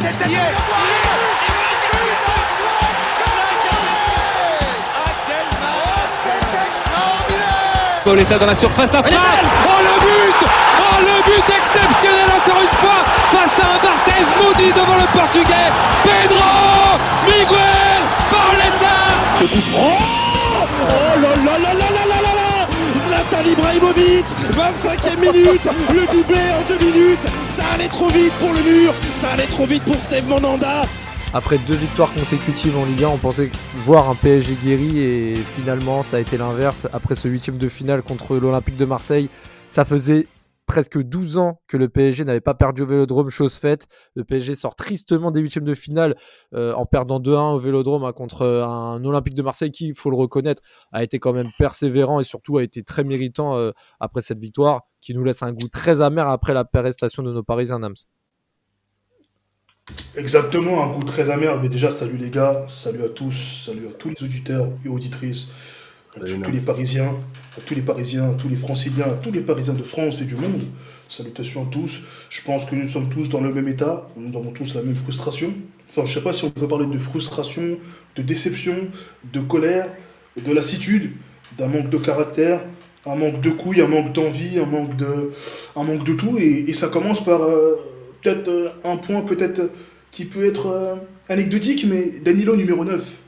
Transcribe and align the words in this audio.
tête 0.00 0.14
Pauletta 8.04 8.38
dans 8.38 8.46
la 8.46 8.54
surface 8.54 8.90
d'affaire. 8.90 9.18
Oh 9.66 9.68
le 9.82 10.00
but. 10.00 10.48
Oh 10.80 11.00
le 11.00 11.22
but 11.22 11.54
exceptionnel 11.54 12.28
encore 12.34 12.62
une 12.62 12.76
fois 12.78 13.04
face 13.30 13.58
à 13.60 13.74
un 13.74 13.78
Barthez 13.78 14.24
maudit 14.42 14.72
devant 14.72 14.96
le 14.96 15.06
portugais. 15.16 15.70
Pedro 16.02 16.98
Miguel 17.26 18.02
Pauletta 18.30 18.96
Ce 19.38 19.44
coup 19.44 19.60
franc. 19.70 19.98
Oh 20.82 21.20
là 21.20 21.36
là 21.44 21.59
Zlatan 23.30 23.48
Ibrahimovic 23.48 24.26
25e 24.52 25.20
minute 25.20 25.68
Le 25.92 26.12
doublé 26.12 26.40
en 26.58 26.66
deux 26.68 26.84
minutes 26.84 27.26
Ça 27.48 27.64
allait 27.74 27.88
trop 27.88 28.08
vite 28.08 28.32
pour 28.40 28.52
le 28.52 28.60
mur 28.60 28.92
Ça 29.20 29.30
allait 29.32 29.46
trop 29.46 29.66
vite 29.66 29.82
pour 29.84 29.96
Steve 29.96 30.26
Monanda 30.28 30.82
après 31.32 31.58
deux 31.58 31.76
victoires 31.76 32.12
consécutives 32.12 32.76
en 32.76 32.84
Ligue 32.84 33.04
1, 33.04 33.08
on 33.10 33.16
pensait 33.16 33.52
voir 33.86 34.10
un 34.10 34.16
PSG 34.16 34.56
guéri 34.64 34.98
et 34.98 35.34
finalement 35.54 36.02
ça 36.02 36.16
a 36.16 36.20
été 36.20 36.36
l'inverse. 36.36 36.88
Après 36.92 37.14
ce 37.14 37.28
huitième 37.28 37.56
de 37.56 37.68
finale 37.68 38.02
contre 38.02 38.34
l'Olympique 38.34 38.76
de 38.76 38.84
Marseille, 38.84 39.28
ça 39.68 39.84
faisait 39.84 40.26
presque 40.70 41.02
12 41.02 41.36
ans 41.36 41.60
que 41.66 41.76
le 41.76 41.88
PSG 41.88 42.24
n'avait 42.24 42.40
pas 42.40 42.54
perdu 42.54 42.82
au 42.82 42.86
Vélodrome, 42.86 43.28
chose 43.28 43.54
faite. 43.54 43.88
Le 44.14 44.22
PSG 44.22 44.54
sort 44.54 44.76
tristement 44.76 45.32
des 45.32 45.40
huitièmes 45.40 45.64
de 45.64 45.74
finale 45.74 46.14
euh, 46.54 46.72
en 46.74 46.86
perdant 46.86 47.18
2-1 47.18 47.54
au 47.54 47.58
Vélodrome 47.58 48.04
hein, 48.04 48.12
contre 48.12 48.46
un 48.46 49.04
Olympique 49.04 49.34
de 49.34 49.42
Marseille 49.42 49.72
qui, 49.72 49.88
il 49.88 49.96
faut 49.96 50.10
le 50.10 50.16
reconnaître, 50.16 50.62
a 50.92 51.02
été 51.02 51.18
quand 51.18 51.32
même 51.32 51.50
persévérant 51.58 52.20
et 52.20 52.24
surtout 52.24 52.58
a 52.58 52.62
été 52.62 52.84
très 52.84 53.02
méritant 53.02 53.56
euh, 53.56 53.72
après 53.98 54.20
cette 54.20 54.38
victoire 54.38 54.82
qui 55.00 55.12
nous 55.12 55.24
laisse 55.24 55.42
un 55.42 55.52
goût 55.52 55.66
très 55.66 56.00
amer 56.02 56.28
après 56.28 56.54
la 56.54 56.64
prestation 56.64 57.24
de 57.24 57.32
nos 57.32 57.42
Parisiens 57.42 57.80
Nams. 57.80 57.96
Exactement, 60.14 60.84
un 60.84 60.92
goût 60.92 61.02
très 61.02 61.30
amer. 61.30 61.60
Mais 61.60 61.68
déjà, 61.68 61.90
salut 61.90 62.16
les 62.16 62.30
gars, 62.30 62.66
salut 62.68 63.02
à 63.02 63.08
tous, 63.08 63.64
salut 63.66 63.88
à 63.88 63.92
tous 63.92 64.10
les 64.10 64.22
auditeurs 64.22 64.68
et 64.84 64.88
auditrices, 64.88 65.48
à 66.16 66.20
tous 66.20 66.50
les 66.50 66.60
Parisiens, 66.60 67.12
à 67.56 67.60
tous 67.60 67.74
les 67.74 67.82
Parisiens, 67.82 68.30
à 68.30 68.32
tous 68.34 68.48
les 68.48 68.56
Franciliens, 68.56 69.04
à 69.04 69.18
tous 69.20 69.30
les 69.30 69.40
Parisiens 69.40 69.74
de 69.74 69.82
France 69.82 70.20
et 70.20 70.24
du 70.24 70.34
monde. 70.34 70.62
Salutations 71.08 71.64
à 71.64 71.66
tous. 71.70 72.02
Je 72.28 72.42
pense 72.42 72.64
que 72.64 72.74
nous 72.74 72.88
sommes 72.88 73.08
tous 73.08 73.28
dans 73.28 73.40
le 73.40 73.52
même 73.52 73.68
état, 73.68 74.08
nous 74.16 74.36
avons 74.36 74.50
tous 74.50 74.74
la 74.74 74.82
même 74.82 74.96
frustration. 74.96 75.52
Enfin, 75.88 76.04
je 76.04 76.14
sais 76.14 76.22
pas 76.22 76.32
si 76.32 76.44
on 76.44 76.50
peut 76.50 76.68
parler 76.68 76.86
de 76.86 76.98
frustration, 76.98 77.78
de 78.16 78.22
déception, 78.22 78.76
de 79.32 79.40
colère, 79.40 79.88
de 80.36 80.52
lassitude, 80.52 81.12
d'un 81.58 81.66
manque 81.66 81.90
de 81.90 81.98
caractère, 81.98 82.60
un 83.06 83.16
manque 83.16 83.40
de 83.40 83.50
couilles, 83.50 83.80
un 83.80 83.88
manque 83.88 84.12
d'envie, 84.12 84.58
un 84.58 84.66
manque 84.66 84.96
de, 84.96 85.30
un 85.76 85.84
manque 85.84 86.04
de 86.04 86.14
tout. 86.14 86.38
Et, 86.38 86.72
ça 86.74 86.88
commence 86.88 87.24
par 87.24 87.42
euh, 87.42 87.76
peut-être 88.22 88.48
euh, 88.48 88.68
un 88.84 88.96
point 88.96 89.22
peut-être 89.22 89.70
qui 90.10 90.24
peut 90.24 90.44
être 90.44 90.66
euh, 90.66 90.94
anecdotique, 91.28 91.86
mais 91.88 92.20
Danilo 92.20 92.56
numéro 92.56 92.84
9. 92.84 93.19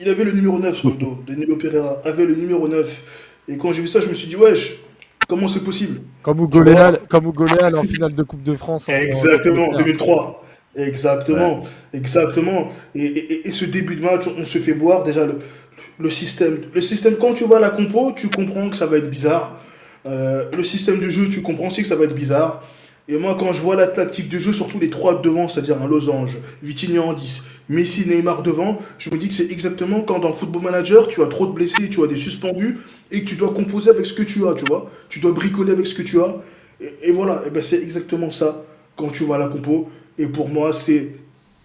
Il 0.00 0.08
avait 0.08 0.24
le 0.24 0.32
numéro 0.32 0.58
9 0.58 0.76
sur 0.76 0.90
le 0.90 0.96
dos. 0.98 1.18
Danilo 1.26 1.56
Pereira 1.56 2.00
avait 2.04 2.24
le 2.24 2.34
numéro 2.34 2.68
9. 2.68 3.02
Et 3.48 3.56
quand 3.56 3.72
j'ai 3.72 3.82
vu 3.82 3.88
ça, 3.88 4.00
je 4.00 4.08
me 4.08 4.14
suis 4.14 4.28
dit, 4.28 4.36
wesh, 4.36 4.80
comment 5.28 5.46
c'est 5.46 5.62
possible? 5.62 6.00
Comme 6.22 6.40
Ougoléal 6.40 6.98
comme 7.08 7.26
en 7.26 7.82
finale 7.82 8.14
de 8.14 8.22
Coupe 8.22 8.42
de 8.42 8.54
France. 8.54 8.88
Exactement, 8.88 9.68
en 9.68 9.78
2003. 9.78 10.44
Exactement, 10.76 11.62
exactement. 11.92 12.72
Et, 12.96 13.50
ce 13.50 13.64
début 13.64 13.94
de 13.94 14.02
match, 14.02 14.24
on 14.36 14.44
se 14.44 14.58
fait 14.58 14.74
boire 14.74 15.04
déjà 15.04 15.24
le, 15.24 15.38
le, 16.00 16.10
système. 16.10 16.62
Le 16.74 16.80
système, 16.80 17.14
quand 17.14 17.34
tu 17.34 17.44
vois 17.44 17.60
la 17.60 17.70
compo, 17.70 18.12
tu 18.16 18.28
comprends 18.28 18.70
que 18.70 18.76
ça 18.76 18.86
va 18.86 18.96
être 18.96 19.08
bizarre. 19.08 19.60
Euh, 20.06 20.50
le 20.56 20.64
système 20.64 20.98
de 20.98 21.08
jeu, 21.08 21.28
tu 21.28 21.42
comprends 21.42 21.68
aussi 21.68 21.82
que 21.82 21.88
ça 21.88 21.94
va 21.94 22.04
être 22.04 22.14
bizarre. 22.14 22.64
Et 23.06 23.16
moi, 23.18 23.36
quand 23.38 23.52
je 23.52 23.60
vois 23.60 23.76
la 23.76 23.86
tactique 23.86 24.28
de 24.28 24.38
jeu, 24.38 24.52
surtout 24.52 24.78
les 24.78 24.90
trois 24.90 25.20
devant, 25.20 25.46
c'est-à-dire 25.46 25.80
un 25.80 25.86
losange, 25.86 26.38
Vitinha 26.62 27.02
en 27.02 27.12
10, 27.12 27.44
Messi, 27.68 28.06
Neymar 28.08 28.42
devant, 28.42 28.76
je 28.98 29.10
me 29.10 29.16
dis 29.16 29.28
que 29.28 29.34
c'est 29.34 29.50
exactement 29.50 30.02
quand 30.02 30.18
dans 30.18 30.32
Football 30.32 30.62
Manager, 30.62 31.06
tu 31.08 31.22
as 31.22 31.26
trop 31.26 31.46
de 31.46 31.52
blessés, 31.52 31.88
tu 31.88 32.02
as 32.02 32.06
des 32.06 32.16
suspendus, 32.16 32.78
et 33.10 33.22
que 33.22 33.26
tu 33.26 33.36
dois 33.36 33.52
composer 33.52 33.90
avec 33.90 34.04
ce 34.04 34.12
que 34.12 34.22
tu 34.22 34.46
as, 34.46 34.54
tu 34.54 34.64
vois. 34.66 34.90
Tu 35.08 35.20
dois 35.20 35.32
bricoler 35.32 35.72
avec 35.72 35.86
ce 35.86 35.94
que 35.94 36.02
tu 36.02 36.20
as. 36.20 36.36
Et, 37.02 37.12
voilà, 37.12 37.42
et 37.46 37.50
ben 37.50 37.62
c'est 37.62 37.80
exactement 37.82 38.30
ça 38.30 38.64
quand 38.96 39.08
tu 39.08 39.24
vois 39.24 39.38
la 39.38 39.48
compo. 39.48 39.88
Et 40.18 40.26
pour 40.26 40.48
moi, 40.48 40.72
c'est 40.72 41.12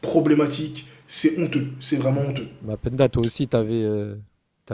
problématique, 0.01 0.88
c'est 1.06 1.38
honteux, 1.40 1.68
c'est 1.79 1.97
vraiment 1.97 2.22
honteux. 2.22 2.47
Bah, 2.62 2.78
Penda, 2.81 3.09
toi 3.09 3.25
aussi, 3.25 3.47
tu 3.47 3.57
avais, 3.57 3.84
euh, 3.84 4.16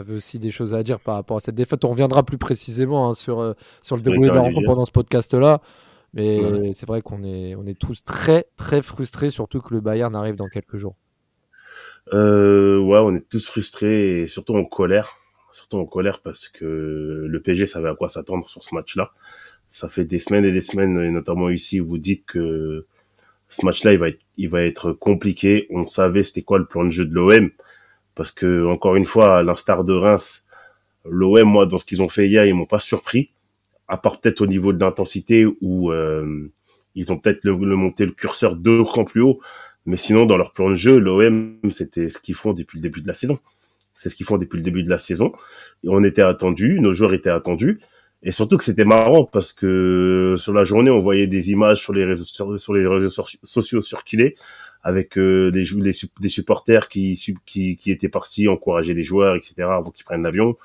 aussi 0.09 0.37
des 0.37 0.51
choses 0.51 0.73
à 0.75 0.83
dire 0.83 0.99
par 0.99 1.15
rapport 1.15 1.37
à 1.37 1.39
cette 1.39 1.55
défaite. 1.55 1.83
On 1.85 1.89
reviendra 1.89 2.23
plus 2.23 2.37
précisément 2.37 3.09
hein, 3.09 3.13
sur, 3.15 3.39
euh, 3.39 3.53
sur 3.81 3.95
le 3.95 4.03
déroulé 4.03 4.29
de 4.29 4.35
la 4.35 4.41
rencontre 4.41 4.67
pendant 4.67 4.85
ce 4.85 4.91
podcast-là. 4.91 5.61
Mais 6.13 6.71
c'est 6.73 6.87
vrai 6.87 7.01
qu'on 7.01 7.23
est, 7.23 7.55
on 7.55 7.65
est 7.65 7.77
tous 7.77 8.03
très, 8.05 8.45
très 8.55 8.81
frustrés, 8.81 9.31
surtout 9.31 9.59
que 9.59 9.73
le 9.73 9.81
Bayern 9.81 10.15
arrive 10.15 10.35
dans 10.35 10.47
quelques 10.47 10.77
jours. 10.77 10.95
Euh, 12.13 12.79
ouais, 12.79 12.99
on 12.99 13.15
est 13.15 13.27
tous 13.29 13.47
frustrés 13.47 14.21
et 14.21 14.27
surtout 14.27 14.55
en 14.55 14.65
colère. 14.65 15.17
Surtout 15.51 15.77
en 15.77 15.85
colère 15.85 16.21
parce 16.21 16.49
que 16.49 17.25
le 17.27 17.41
PSG 17.41 17.67
savait 17.67 17.89
à 17.89 17.95
quoi 17.95 18.09
s'attendre 18.09 18.49
sur 18.49 18.63
ce 18.63 18.75
match-là. 18.75 19.11
Ça 19.71 19.89
fait 19.89 20.05
des 20.05 20.19
semaines 20.19 20.45
et 20.45 20.51
des 20.51 20.61
semaines, 20.61 21.01
et 21.01 21.11
notamment 21.11 21.49
ici, 21.49 21.79
vous 21.79 21.97
dites 21.97 22.25
que 22.25 22.85
ce 23.49 23.65
match-là, 23.65 23.93
il 23.93 23.99
va 23.99 24.09
être, 24.09 24.21
il 24.37 24.49
va 24.49 24.63
être 24.63 24.91
compliqué. 24.91 25.67
On 25.69 25.87
savait 25.87 26.23
c'était 26.23 26.43
quoi 26.43 26.59
le 26.59 26.65
plan 26.65 26.83
de 26.85 26.89
jeu 26.89 27.05
de 27.05 27.13
l'OM. 27.13 27.49
Parce 28.15 28.31
que, 28.31 28.65
encore 28.65 28.95
une 28.95 29.05
fois, 29.05 29.39
à 29.39 29.43
l'instar 29.43 29.83
de 29.83 29.93
Reims, 29.93 30.45
l'OM, 31.05 31.43
moi, 31.43 31.65
dans 31.65 31.77
ce 31.77 31.85
qu'ils 31.85 32.01
ont 32.01 32.09
fait 32.09 32.27
hier, 32.27 32.45
ils 32.45 32.53
m'ont 32.53 32.65
pas 32.65 32.79
surpris 32.79 33.31
à 33.87 33.97
part 33.97 34.19
peut-être 34.19 34.41
au 34.41 34.47
niveau 34.47 34.73
de 34.73 34.79
l'intensité 34.79 35.45
où 35.61 35.91
euh, 35.91 36.51
ils 36.95 37.11
ont 37.11 37.17
peut-être 37.17 37.43
le, 37.43 37.55
monté 37.55 38.05
le 38.05 38.11
curseur 38.11 38.55
deux 38.55 38.83
crans 38.83 39.05
plus 39.05 39.21
haut, 39.21 39.39
mais 39.85 39.97
sinon 39.97 40.25
dans 40.25 40.37
leur 40.37 40.53
plan 40.53 40.69
de 40.69 40.75
jeu, 40.75 40.97
l'OM 40.99 41.57
c'était 41.71 42.09
ce 42.09 42.19
qu'ils 42.19 42.35
font 42.35 42.53
depuis 42.53 42.77
le 42.77 42.81
début 42.81 43.01
de 43.01 43.07
la 43.07 43.13
saison. 43.13 43.39
C'est 43.95 44.09
ce 44.09 44.15
qu'ils 44.15 44.25
font 44.25 44.37
depuis 44.37 44.57
le 44.57 44.63
début 44.63 44.83
de 44.83 44.89
la 44.89 44.97
saison. 44.97 45.31
On 45.85 46.03
était 46.03 46.21
attendus, 46.21 46.79
nos 46.81 46.93
joueurs 46.93 47.13
étaient 47.13 47.29
attendus, 47.29 47.79
et 48.23 48.31
surtout 48.31 48.57
que 48.57 48.63
c'était 48.63 48.85
marrant 48.85 49.23
parce 49.25 49.53
que 49.53 50.35
sur 50.37 50.53
la 50.53 50.63
journée 50.63 50.91
on 50.91 50.99
voyait 50.99 51.27
des 51.27 51.51
images 51.51 51.81
sur 51.81 51.93
les 51.93 52.05
réseaux 52.05 52.57
sur, 52.57 52.73
les 52.73 52.87
réseaux 52.87 53.23
sociaux 53.43 53.81
circuler 53.81 54.35
avec 54.83 55.17
euh, 55.17 55.51
des, 55.51 55.65
des 56.19 56.29
supporters 56.29 56.89
qui, 56.89 57.19
qui 57.45 57.77
qui 57.77 57.91
étaient 57.91 58.09
partis 58.09 58.47
encourager 58.47 58.93
les 58.93 59.03
joueurs, 59.03 59.35
etc. 59.35 59.53
avant 59.61 59.91
qu'ils 59.91 60.05
prennent 60.05 60.23
l'avion. 60.23 60.57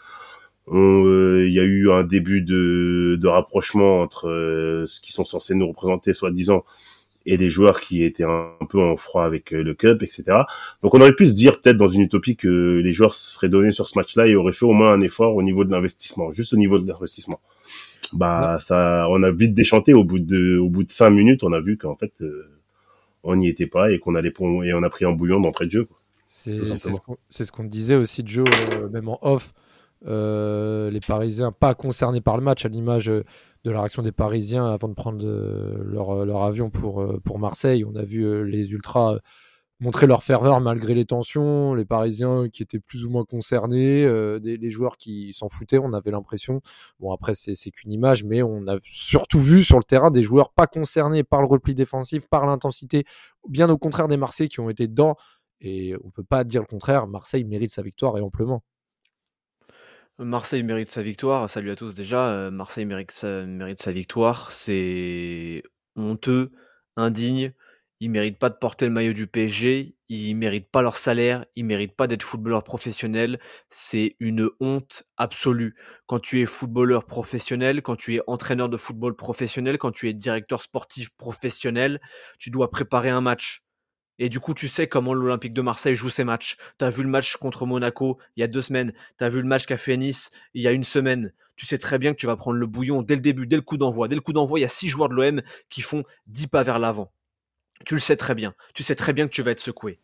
Euh, 0.72 1.44
il 1.48 1.52
y 1.52 1.58
a 1.58 1.64
eu 1.64 1.90
un 1.90 2.04
début 2.04 2.42
de, 2.42 3.18
de 3.20 3.28
rapprochement 3.28 4.00
entre 4.00 4.28
euh, 4.28 4.86
ce 4.86 5.00
qui 5.00 5.12
sont 5.12 5.24
censés 5.24 5.54
nous 5.54 5.66
représenter, 5.66 6.12
soi-disant, 6.12 6.64
et 7.26 7.36
les 7.36 7.50
joueurs 7.50 7.80
qui 7.80 8.02
étaient 8.02 8.24
un, 8.24 8.50
peu 8.68 8.80
en 8.80 8.96
froid 8.96 9.24
avec 9.24 9.52
euh, 9.52 9.62
le 9.62 9.74
Cup, 9.74 10.02
etc. 10.02 10.24
Donc 10.82 10.94
on 10.94 11.00
aurait 11.00 11.14
pu 11.14 11.26
se 11.26 11.34
dire 11.34 11.60
peut-être 11.60 11.76
dans 11.76 11.88
une 11.88 12.02
utopie 12.02 12.36
que 12.36 12.80
les 12.82 12.92
joueurs 12.92 13.14
se 13.14 13.30
seraient 13.30 13.48
donnés 13.48 13.72
sur 13.72 13.88
ce 13.88 13.98
match-là 13.98 14.26
et 14.26 14.36
auraient 14.36 14.52
fait 14.52 14.64
au 14.64 14.72
moins 14.72 14.92
un 14.92 15.00
effort 15.00 15.36
au 15.36 15.42
niveau 15.42 15.64
de 15.64 15.70
l'investissement, 15.70 16.32
juste 16.32 16.52
au 16.52 16.56
niveau 16.56 16.78
de 16.78 16.88
l'investissement. 16.88 17.40
Bah 18.12 18.58
ça, 18.58 19.06
on 19.10 19.22
a 19.22 19.30
vite 19.30 19.54
déchanté 19.54 19.94
au 19.94 20.04
bout 20.04 20.18
de 20.18 20.58
au 20.58 20.68
bout 20.68 20.82
de 20.82 20.92
cinq 20.92 21.10
minutes, 21.10 21.44
on 21.44 21.52
a 21.52 21.60
vu 21.60 21.76
qu'en 21.76 21.94
fait 21.94 22.22
on 23.22 23.36
n'y 23.36 23.48
était 23.48 23.66
pas 23.66 23.92
et 23.92 23.98
qu'on 23.98 24.14
allait 24.14 24.32
et 24.64 24.72
on 24.74 24.82
a 24.82 24.90
pris 24.90 25.04
un 25.04 25.12
bouillon 25.12 25.40
d'entrée 25.40 25.66
de 25.66 25.70
jeu. 25.70 25.88
C'est 26.26 26.54
ce 27.44 27.52
qu'on 27.52 27.64
disait 27.64 27.96
aussi 27.96 28.22
Joe, 28.24 28.48
même 28.92 29.08
en 29.08 29.18
off. 29.22 29.52
Euh, 30.06 30.90
les 30.90 31.00
Parisiens 31.00 31.52
pas 31.52 31.74
concernés 31.74 32.20
par 32.20 32.36
le 32.36 32.42
match, 32.42 32.64
à 32.64 32.68
l'image 32.68 33.10
euh, 33.10 33.24
de 33.64 33.70
la 33.70 33.80
réaction 33.80 34.02
des 34.02 34.12
Parisiens 34.12 34.66
avant 34.66 34.88
de 34.88 34.94
prendre 34.94 35.24
euh, 35.24 35.76
leur, 35.84 36.24
leur, 36.24 36.42
avion 36.42 36.70
pour, 36.70 37.04
pour 37.24 37.38
Marseille. 37.38 37.84
On 37.84 37.94
a 37.94 38.02
vu 38.02 38.46
les 38.48 38.72
Ultras 38.72 39.18
montrer 39.80 40.06
leur 40.06 40.22
ferveur 40.22 40.60
malgré 40.60 40.94
les 40.94 41.06
tensions, 41.06 41.74
les 41.74 41.86
Parisiens 41.86 42.48
qui 42.50 42.62
étaient 42.62 42.80
plus 42.80 43.04
ou 43.04 43.10
moins 43.10 43.24
concernés, 43.24 44.06
les 44.40 44.70
joueurs 44.70 44.98
qui 44.98 45.32
s'en 45.34 45.48
foutaient, 45.48 45.78
on 45.78 45.94
avait 45.94 46.10
l'impression. 46.10 46.60
Bon, 47.00 47.12
après, 47.12 47.32
c'est 47.34 47.70
qu'une 47.70 47.90
image, 47.90 48.24
mais 48.24 48.42
on 48.42 48.66
a 48.68 48.76
surtout 48.84 49.40
vu 49.40 49.64
sur 49.64 49.78
le 49.78 49.84
terrain 49.84 50.10
des 50.10 50.22
joueurs 50.22 50.52
pas 50.52 50.66
concernés 50.66 51.24
par 51.24 51.40
le 51.40 51.46
repli 51.46 51.74
défensif, 51.74 52.26
par 52.28 52.44
l'intensité, 52.46 53.04
bien 53.48 53.70
au 53.70 53.78
contraire 53.78 54.08
des 54.08 54.18
Marseillais 54.18 54.48
qui 54.48 54.60
ont 54.60 54.68
été 54.68 54.86
dans, 54.86 55.16
et 55.62 55.94
on 56.04 56.10
peut 56.10 56.24
pas 56.24 56.44
dire 56.44 56.60
le 56.60 56.66
contraire, 56.66 57.06
Marseille 57.06 57.44
mérite 57.44 57.70
sa 57.70 57.82
victoire 57.82 58.18
et 58.18 58.20
amplement. 58.20 58.62
Marseille 60.24 60.62
mérite 60.62 60.90
sa 60.90 61.00
victoire. 61.00 61.48
Salut 61.48 61.70
à 61.70 61.76
tous 61.76 61.94
déjà. 61.94 62.28
Euh, 62.28 62.50
Marseille 62.50 62.84
mérite 62.84 63.10
sa, 63.10 63.92
victoire. 63.92 64.52
C'est 64.52 65.62
honteux, 65.96 66.52
indigne. 66.96 67.54
Ils 68.00 68.10
méritent 68.10 68.38
pas 68.38 68.50
de 68.50 68.54
porter 68.54 68.86
le 68.86 68.92
maillot 68.92 69.14
du 69.14 69.26
PSG. 69.26 69.96
Ils 70.10 70.34
méritent 70.34 70.70
pas 70.70 70.82
leur 70.82 70.98
salaire. 70.98 71.46
Ils 71.56 71.64
méritent 71.64 71.96
pas 71.96 72.06
d'être 72.06 72.22
footballeurs 72.22 72.64
professionnels. 72.64 73.40
C'est 73.70 74.16
une 74.20 74.50
honte 74.60 75.04
absolue. 75.16 75.74
Quand 76.06 76.18
tu 76.18 76.42
es 76.42 76.46
footballeur 76.46 77.06
professionnel, 77.06 77.80
quand 77.80 77.96
tu 77.96 78.16
es 78.16 78.20
entraîneur 78.26 78.68
de 78.68 78.76
football 78.76 79.16
professionnel, 79.16 79.78
quand 79.78 79.90
tu 79.90 80.08
es 80.08 80.12
directeur 80.12 80.60
sportif 80.60 81.10
professionnel, 81.16 81.98
tu 82.38 82.50
dois 82.50 82.70
préparer 82.70 83.08
un 83.08 83.22
match. 83.22 83.62
Et 84.20 84.28
du 84.28 84.38
coup, 84.38 84.52
tu 84.52 84.68
sais 84.68 84.86
comment 84.86 85.14
l'Olympique 85.14 85.54
de 85.54 85.62
Marseille 85.62 85.94
joue 85.94 86.10
ses 86.10 86.24
matchs. 86.24 86.58
Tu 86.78 86.84
as 86.84 86.90
vu 86.90 87.02
le 87.02 87.08
match 87.08 87.36
contre 87.38 87.64
Monaco 87.64 88.18
il 88.36 88.40
y 88.40 88.42
a 88.42 88.48
deux 88.48 88.60
semaines. 88.60 88.92
Tu 89.18 89.24
as 89.24 89.30
vu 89.30 89.40
le 89.40 89.48
match 89.48 89.64
qu'a 89.64 89.78
fait 89.78 89.96
Nice 89.96 90.30
il 90.52 90.60
y 90.60 90.68
a 90.68 90.72
une 90.72 90.84
semaine. 90.84 91.32
Tu 91.56 91.64
sais 91.64 91.78
très 91.78 91.98
bien 91.98 92.12
que 92.12 92.18
tu 92.18 92.26
vas 92.26 92.36
prendre 92.36 92.58
le 92.58 92.66
bouillon 92.66 93.00
dès 93.00 93.14
le 93.14 93.22
début, 93.22 93.46
dès 93.46 93.56
le 93.56 93.62
coup 93.62 93.78
d'envoi. 93.78 94.08
Dès 94.08 94.14
le 94.14 94.20
coup 94.20 94.34
d'envoi, 94.34 94.58
il 94.58 94.62
y 94.62 94.66
a 94.66 94.68
six 94.68 94.88
joueurs 94.88 95.08
de 95.08 95.14
l'OM 95.14 95.40
qui 95.70 95.80
font 95.80 96.04
dix 96.26 96.46
pas 96.48 96.62
vers 96.62 96.78
l'avant. 96.78 97.10
tu 97.86 97.94
le 97.94 98.00
sais 98.00 98.16
très 98.16 98.34
bien. 98.34 98.54
Tu 98.74 98.82
sais 98.82 98.94
très 98.94 99.14
bien 99.14 99.26
que 99.26 99.32
tu 99.32 99.40
vas 99.40 99.52
être 99.52 99.60
secoué. 99.60 99.98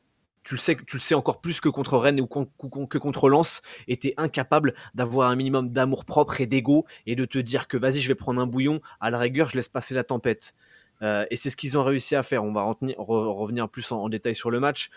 Tu 0.44 0.54
le 0.54 0.60
sais, 0.60 0.76
tu 0.86 0.96
le 0.96 1.00
sais 1.00 1.14
encore 1.14 1.42
plus 1.42 1.60
que 1.60 1.68
contre 1.68 1.98
Rennes 1.98 2.20
ou 2.20 2.26
que 2.26 2.98
contre 2.98 3.28
Lens, 3.28 3.62
et 3.88 3.96
t'es 3.96 4.14
incapable 4.16 4.74
d'avoir 4.94 5.28
un 5.28 5.36
minimum 5.36 5.70
d'amour 5.70 6.04
propre 6.04 6.40
et 6.40 6.46
d'ego 6.46 6.86
et 7.04 7.16
de 7.16 7.24
te 7.24 7.38
dire 7.38 7.66
que 7.66 7.76
vas-y, 7.76 8.00
je 8.00 8.08
vais 8.08 8.14
prendre 8.14 8.40
un 8.40 8.46
bouillon, 8.46 8.80
à 9.00 9.10
la 9.10 9.18
rigueur, 9.18 9.48
je 9.50 9.56
laisse 9.56 9.68
passer 9.68 9.92
la 9.92 10.04
tempête. 10.04 10.54
Euh, 11.02 11.26
et 11.30 11.36
c'est 11.36 11.50
ce 11.50 11.56
qu'ils 11.56 11.76
ont 11.76 11.84
réussi 11.84 12.16
à 12.16 12.22
faire. 12.22 12.44
On 12.44 12.52
va 12.52 12.62
revenir 12.62 13.68
plus 13.68 13.90
en, 13.92 14.08
détail 14.08 14.34
sur 14.34 14.50
le 14.50 14.60
match. 14.60 14.90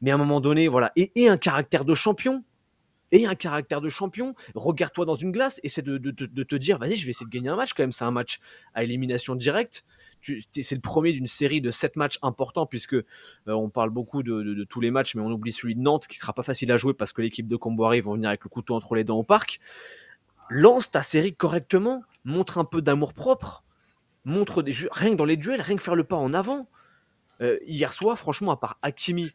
Mais 0.00 0.10
à 0.10 0.14
un 0.14 0.18
moment 0.18 0.40
donné, 0.40 0.68
voilà. 0.68 0.92
et 0.96 1.28
un 1.28 1.36
caractère 1.36 1.84
de 1.84 1.94
champion 1.94 2.44
et 3.12 3.26
un 3.26 3.34
caractère 3.34 3.80
de 3.80 3.88
champion. 3.88 4.34
Regarde-toi 4.54 5.04
dans 5.04 5.14
une 5.14 5.32
glace, 5.32 5.60
essaie 5.62 5.82
de, 5.82 5.98
de, 5.98 6.10
de, 6.10 6.42
te 6.42 6.54
dire, 6.54 6.78
vas-y, 6.78 6.96
je 6.96 7.04
vais 7.04 7.10
essayer 7.10 7.26
de 7.26 7.30
gagner 7.30 7.48
un 7.48 7.56
match 7.56 7.72
quand 7.72 7.82
même. 7.82 7.92
C'est 7.92 8.04
un 8.04 8.10
match 8.10 8.40
à 8.74 8.84
élimination 8.84 9.34
directe. 9.34 9.84
C'est 10.20 10.74
le 10.74 10.80
premier 10.80 11.12
d'une 11.12 11.26
série 11.26 11.60
de 11.60 11.70
sept 11.70 11.96
matchs 11.96 12.18
importants, 12.22 12.66
puisque 12.66 12.94
euh, 12.94 13.04
on 13.46 13.70
parle 13.70 13.90
beaucoup 13.90 14.22
de, 14.22 14.64
tous 14.64 14.80
les 14.80 14.90
matchs, 14.90 15.14
mais 15.14 15.22
on 15.22 15.30
oublie 15.30 15.52
celui 15.52 15.74
de 15.74 15.80
Nantes, 15.80 16.06
qui 16.06 16.18
sera 16.18 16.32
pas 16.32 16.42
facile 16.42 16.70
à 16.72 16.76
jouer 16.76 16.94
parce 16.94 17.12
que 17.12 17.22
l'équipe 17.22 17.48
de 17.48 17.56
Comboiré 17.56 18.00
vont 18.00 18.14
venir 18.14 18.28
avec 18.28 18.44
le 18.44 18.50
couteau 18.50 18.74
entre 18.74 18.94
les 18.94 19.04
dents 19.04 19.18
au 19.18 19.24
parc. 19.24 19.60
Lance 20.50 20.90
ta 20.90 21.02
série 21.02 21.34
correctement, 21.34 22.02
montre 22.24 22.58
un 22.58 22.64
peu 22.64 22.82
d'amour 22.82 23.14
propre, 23.14 23.64
montre 24.24 24.62
des 24.62 24.72
rien 24.92 25.10
que 25.10 25.16
dans 25.16 25.24
les 25.24 25.36
duels, 25.36 25.60
rien 25.60 25.76
que 25.76 25.82
faire 25.82 25.94
le 25.94 26.04
pas 26.04 26.16
en 26.16 26.34
avant. 26.34 26.68
Euh, 27.40 27.58
hier 27.66 27.92
soir, 27.92 28.18
franchement, 28.18 28.52
à 28.52 28.56
part 28.56 28.78
Hakimi, 28.82 29.32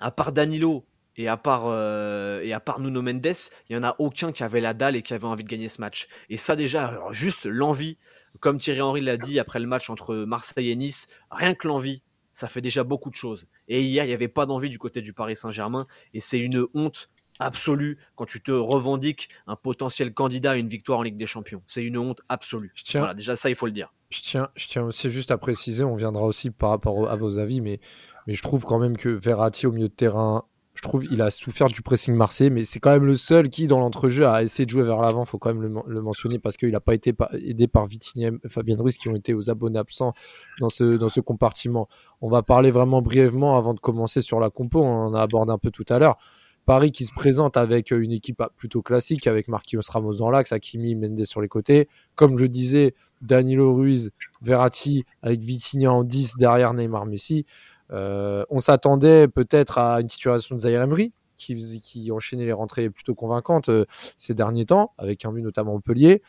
à 0.00 0.10
part 0.10 0.32
Danilo, 0.32 0.86
et 1.16 1.28
à 1.28 1.36
part, 1.36 1.64
euh, 1.66 2.42
et 2.44 2.52
à 2.52 2.60
part 2.60 2.78
Nuno 2.78 3.02
Mendes, 3.02 3.26
il 3.68 3.76
n'y 3.76 3.76
en 3.76 3.82
a 3.82 3.96
aucun 3.98 4.32
qui 4.32 4.44
avait 4.44 4.60
la 4.60 4.74
dalle 4.74 4.96
et 4.96 5.02
qui 5.02 5.14
avait 5.14 5.24
envie 5.24 5.44
de 5.44 5.48
gagner 5.48 5.68
ce 5.68 5.80
match. 5.80 6.08
Et 6.28 6.36
ça 6.36 6.56
déjà, 6.56 7.02
juste 7.10 7.46
l'envie, 7.46 7.96
comme 8.40 8.58
Thierry 8.58 8.82
Henry 8.82 9.00
l'a 9.00 9.16
dit 9.16 9.40
après 9.40 9.58
le 9.58 9.66
match 9.66 9.88
entre 9.88 10.14
Marseille 10.14 10.70
et 10.70 10.76
Nice, 10.76 11.08
rien 11.30 11.54
que 11.54 11.66
l'envie, 11.68 12.02
ça 12.34 12.48
fait 12.48 12.60
déjà 12.60 12.84
beaucoup 12.84 13.08
de 13.08 13.14
choses. 13.14 13.48
Et 13.66 13.82
hier, 13.82 14.04
il 14.04 14.08
n'y 14.08 14.14
avait 14.14 14.28
pas 14.28 14.44
d'envie 14.44 14.68
du 14.68 14.78
côté 14.78 15.00
du 15.00 15.14
Paris 15.14 15.36
Saint-Germain. 15.36 15.86
Et 16.12 16.20
c'est 16.20 16.38
une 16.38 16.66
honte 16.74 17.08
absolue 17.38 17.98
quand 18.14 18.26
tu 18.26 18.42
te 18.42 18.52
revendiques 18.52 19.30
un 19.46 19.56
potentiel 19.56 20.12
candidat 20.12 20.52
à 20.52 20.56
une 20.56 20.68
victoire 20.68 20.98
en 20.98 21.02
Ligue 21.02 21.16
des 21.16 21.26
Champions. 21.26 21.62
C'est 21.66 21.82
une 21.82 21.96
honte 21.96 22.20
absolue. 22.28 22.72
Tiens, 22.84 23.14
déjà 23.14 23.36
ça, 23.36 23.48
il 23.48 23.56
faut 23.56 23.66
le 23.66 23.72
dire. 23.72 23.92
Je 24.08 24.22
tiens, 24.22 24.48
je 24.54 24.68
tiens 24.68 24.84
aussi 24.84 25.10
juste 25.10 25.30
à 25.30 25.38
préciser, 25.38 25.82
on 25.84 25.96
viendra 25.96 26.24
aussi 26.24 26.50
par 26.50 26.70
rapport 26.70 27.10
à 27.10 27.16
vos 27.16 27.38
avis, 27.38 27.60
mais, 27.60 27.80
mais 28.26 28.34
je 28.34 28.42
trouve 28.42 28.64
quand 28.64 28.78
même 28.78 28.96
que 28.96 29.08
Verratti 29.08 29.66
au 29.66 29.72
milieu 29.72 29.88
de 29.88 29.94
terrain 29.94 30.44
je 30.76 30.82
trouve 30.82 31.04
il 31.10 31.22
a 31.22 31.30
souffert 31.30 31.68
du 31.68 31.82
pressing 31.82 32.14
marseillais, 32.14 32.50
mais 32.50 32.64
c'est 32.64 32.80
quand 32.80 32.90
même 32.90 33.06
le 33.06 33.16
seul 33.16 33.48
qui, 33.48 33.66
dans 33.66 33.80
l'entrejeu, 33.80 34.26
a 34.26 34.42
essayé 34.42 34.66
de 34.66 34.70
jouer 34.70 34.82
vers 34.82 35.00
l'avant. 35.00 35.24
faut 35.24 35.38
quand 35.38 35.52
même 35.54 35.82
le, 35.86 36.02
mentionner 36.02 36.38
parce 36.38 36.56
qu'il 36.56 36.70
n'a 36.70 36.80
pas 36.80 36.94
été 36.94 37.14
aidé 37.32 37.66
par 37.66 37.86
Vitinha 37.86 38.28
et 38.28 38.48
Fabien 38.48 38.76
Ruiz 38.78 38.98
qui 38.98 39.08
ont 39.08 39.16
été 39.16 39.32
aux 39.32 39.50
abonnés 39.50 39.78
absents 39.78 40.12
dans 40.60 40.68
ce, 40.68 40.96
dans 40.96 41.08
ce 41.08 41.20
compartiment. 41.20 41.88
On 42.20 42.28
va 42.28 42.42
parler 42.42 42.70
vraiment 42.70 43.00
brièvement 43.00 43.56
avant 43.56 43.74
de 43.74 43.80
commencer 43.80 44.20
sur 44.20 44.38
la 44.38 44.50
compo. 44.50 44.82
On 44.82 45.06
en 45.06 45.14
a 45.14 45.22
abordé 45.22 45.50
un 45.50 45.58
peu 45.58 45.70
tout 45.70 45.86
à 45.88 45.98
l'heure. 45.98 46.18
Paris 46.66 46.90
qui 46.90 47.06
se 47.06 47.12
présente 47.12 47.56
avec 47.56 47.92
une 47.92 48.10
équipe 48.10 48.42
plutôt 48.56 48.82
classique 48.82 49.28
avec 49.28 49.46
Marquinhos 49.46 49.82
Ramos 49.88 50.16
dans 50.16 50.30
l'axe, 50.30 50.50
Hakimi, 50.50 50.96
Mendes 50.96 51.24
sur 51.24 51.40
les 51.40 51.48
côtés. 51.48 51.88
Comme 52.16 52.36
je 52.38 52.44
disais, 52.44 52.94
Danilo 53.22 53.74
Ruiz, 53.74 54.10
Verratti 54.42 55.04
avec 55.22 55.40
Vitinha 55.40 55.92
en 55.92 56.02
10 56.02 56.34
derrière 56.36 56.74
Neymar 56.74 57.06
Messi. 57.06 57.46
Euh, 57.92 58.44
on 58.50 58.58
s'attendait 58.58 59.28
peut-être 59.28 59.78
à 59.78 60.00
une 60.00 60.08
situation 60.08 60.56
de 60.56 60.60
Zaire 60.60 60.82
Emery, 60.82 61.12
qui, 61.36 61.80
qui 61.80 62.10
enchaînait 62.10 62.46
les 62.46 62.52
rentrées 62.52 62.90
plutôt 62.90 63.14
convaincantes 63.14 63.68
euh, 63.68 63.84
ces 64.16 64.34
derniers 64.34 64.66
temps, 64.66 64.92
avec 64.98 65.24
un 65.24 65.32
but 65.32 65.42
notamment 65.42 65.74
Montpellier. 65.74 66.20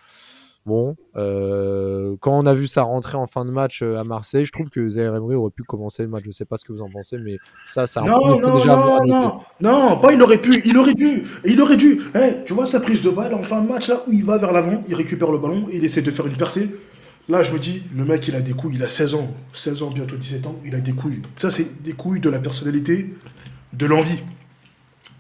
Bon, 0.68 0.98
euh, 1.16 2.18
quand 2.20 2.38
on 2.38 2.46
a 2.46 2.54
vu 2.54 2.68
sa 2.68 2.82
rentrée 2.82 3.16
en 3.16 3.26
fin 3.26 3.46
de 3.46 3.52
match 3.52 3.82
à 3.84 4.04
Marseille, 4.04 4.44
je 4.44 4.52
trouve 4.52 4.70
que 4.70 4.90
Zaire 4.90 5.16
Emery 5.16 5.34
aurait 5.36 5.50
pu 5.50 5.64
commencer 5.64 6.04
le 6.04 6.10
match. 6.10 6.24
Je 6.26 6.32
sais 6.32 6.44
pas 6.44 6.58
ce 6.58 6.66
que 6.66 6.74
vous 6.74 6.82
en 6.82 6.90
pensez, 6.90 7.18
mais 7.20 7.38
ça, 7.64 7.88
ça 7.88 8.02
non, 8.02 8.38
non, 8.38 8.58
déjà 8.58 8.76
non, 8.76 9.06
non, 9.06 9.40
non, 9.62 9.98
pas 9.98 10.12
il 10.12 10.22
aurait 10.22 10.40
pu, 10.40 10.62
il 10.66 10.78
aurait 10.78 10.94
dû, 10.94 11.24
il 11.46 11.62
aurait 11.62 11.78
dû. 11.78 12.02
Eh, 12.14 12.44
tu 12.46 12.54
vois 12.54 12.66
sa 12.66 12.82
prise 12.82 13.02
de 13.02 13.10
balle 13.10 13.34
en 13.34 13.44
fin 13.44 13.62
de 13.62 13.70
match 13.70 13.88
là 13.88 14.04
où 14.08 14.12
il 14.12 14.26
va 14.26 14.38
vers 14.40 14.52
l'avant, 14.52 14.84
il 14.90 14.96
récupère 14.96 15.32
le 15.32 15.38
ballon 15.38 15.64
et 15.72 15.78
il 15.78 15.86
essaie 15.86 16.02
de 16.02 16.12
faire 16.12 16.28
une 16.28 16.36
percée. 16.36 16.70
Là, 17.30 17.44
je 17.44 17.54
me 17.54 17.60
dis, 17.60 17.84
le 17.96 18.04
mec, 18.04 18.28
il 18.28 18.36
a 18.36 18.42
des 18.42 18.52
couilles, 18.52 18.76
il 18.76 18.84
a 18.84 18.90
16 18.90 19.16
ans, 19.16 19.34
16 19.54 19.84
ans, 19.84 19.90
bientôt 19.90 20.18
17 20.18 20.48
ans, 20.48 20.56
il 20.66 20.76
a 20.76 20.82
des 20.82 20.92
couilles. 20.92 21.22
Ça, 21.38 21.50
c'est 21.50 21.82
des 21.82 21.94
couilles 21.94 22.20
de 22.20 22.30
la 22.30 22.40
personnalité, 22.40 23.14
de 23.72 23.86
l'envie. 23.86 24.20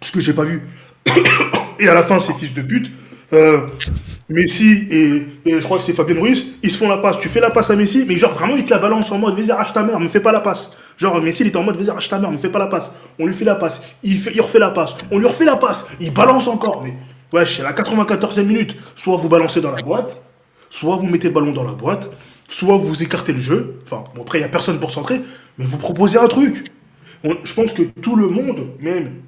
Ce 0.01 0.11
que 0.11 0.19
j'ai 0.19 0.33
pas 0.33 0.43
vu. 0.43 0.61
et 1.79 1.87
à 1.87 1.93
la 1.93 2.03
fin, 2.03 2.19
ces 2.19 2.33
fils 2.33 2.53
de 2.53 2.61
pute, 2.61 2.91
euh, 3.33 3.67
Messi 4.29 4.87
et, 4.89 5.25
je 5.45 5.63
crois 5.63 5.77
que 5.77 5.83
c'est 5.83 5.93
Fabien 5.93 6.19
Ruiz, 6.19 6.47
ils 6.63 6.71
se 6.71 6.77
font 6.77 6.89
la 6.89 6.97
passe. 6.97 7.19
Tu 7.19 7.29
fais 7.29 7.39
la 7.39 7.49
passe 7.49 7.69
à 7.69 7.75
Messi, 7.75 8.05
mais 8.07 8.17
genre 8.17 8.33
vraiment, 8.33 8.55
il 8.55 8.65
te 8.65 8.71
la 8.71 8.79
balance 8.79 9.11
en 9.11 9.17
mode, 9.19 9.37
vas-y, 9.37 9.51
arrache 9.51 9.73
ta 9.73 9.83
mère, 9.83 9.99
me 9.99 10.07
fais 10.07 10.21
pas 10.21 10.31
la 10.31 10.41
passe. 10.41 10.71
Genre, 10.97 11.21
Messi, 11.21 11.43
il 11.43 11.47
est 11.47 11.55
en 11.55 11.63
mode, 11.63 11.77
vas-y, 11.77 11.89
arrache 11.89 12.09
ta 12.09 12.19
mère, 12.19 12.31
me 12.31 12.37
fais 12.37 12.49
pas 12.49 12.59
la 12.59 12.67
passe. 12.67 12.91
On 13.19 13.25
lui 13.25 13.33
fait 13.33 13.45
la 13.45 13.55
passe, 13.55 13.81
il, 14.03 14.17
fait, 14.17 14.31
il 14.33 14.41
refait 14.41 14.59
la 14.59 14.71
passe, 14.71 14.95
on 15.11 15.19
lui 15.19 15.27
refait 15.27 15.45
la 15.45 15.55
passe, 15.55 15.85
il 15.99 16.13
balance 16.13 16.47
encore. 16.47 16.83
Mais, 16.83 16.93
wesh, 17.33 17.57
c'est 17.57 17.63
la 17.63 17.73
94e 17.73 18.43
minute. 18.43 18.75
Soit 18.95 19.17
vous 19.17 19.29
balancez 19.29 19.61
dans 19.61 19.71
la 19.71 19.81
boîte, 19.81 20.21
Soit 20.69 20.97
vous 20.97 21.07
mettez 21.07 21.27
le 21.27 21.33
ballon 21.33 21.53
dans 21.53 21.63
la 21.63 21.73
boîte, 21.73 22.09
soit 22.49 22.77
vous 22.77 23.01
écartez 23.01 23.33
le 23.33 23.39
jeu. 23.39 23.79
Enfin, 23.83 24.03
bon, 24.15 24.21
après, 24.21 24.39
il 24.39 24.41
n'y 24.41 24.45
a 24.45 24.49
personne 24.49 24.79
pour 24.79 24.91
centrer, 24.91 25.21
mais 25.57 25.65
vous 25.65 25.77
proposez 25.77 26.17
un 26.17 26.27
truc. 26.27 26.71
je 27.23 27.53
pense 27.53 27.73
que 27.73 27.83
tout 28.01 28.15
le 28.15 28.27
monde, 28.27 28.67
même 28.79 29.21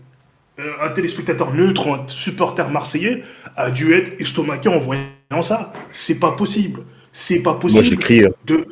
un 0.81 0.89
téléspectateur 0.89 1.53
neutre, 1.53 1.87
un 1.87 2.07
supporter 2.07 2.69
marseillais, 2.69 3.23
a 3.55 3.71
dû 3.71 3.93
être 3.93 4.19
estomaqué 4.19 4.69
en 4.69 4.79
voyant 4.79 5.41
ça. 5.41 5.71
C'est 5.91 6.19
pas 6.19 6.31
possible. 6.31 6.83
C'est 7.11 7.41
pas 7.41 7.55
possible. 7.55 7.81
Moi, 7.81 7.89
j'écris. 7.89 8.25
Hein. 8.25 8.29
De... 8.45 8.67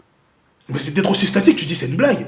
Mais 0.70 0.80
c'est 0.80 0.94
d'être 0.94 1.10
aussi 1.10 1.26
statique, 1.26 1.58
tu 1.58 1.66
dis 1.66 1.76
c'est 1.76 1.88
une 1.88 1.96
blague. 1.96 2.28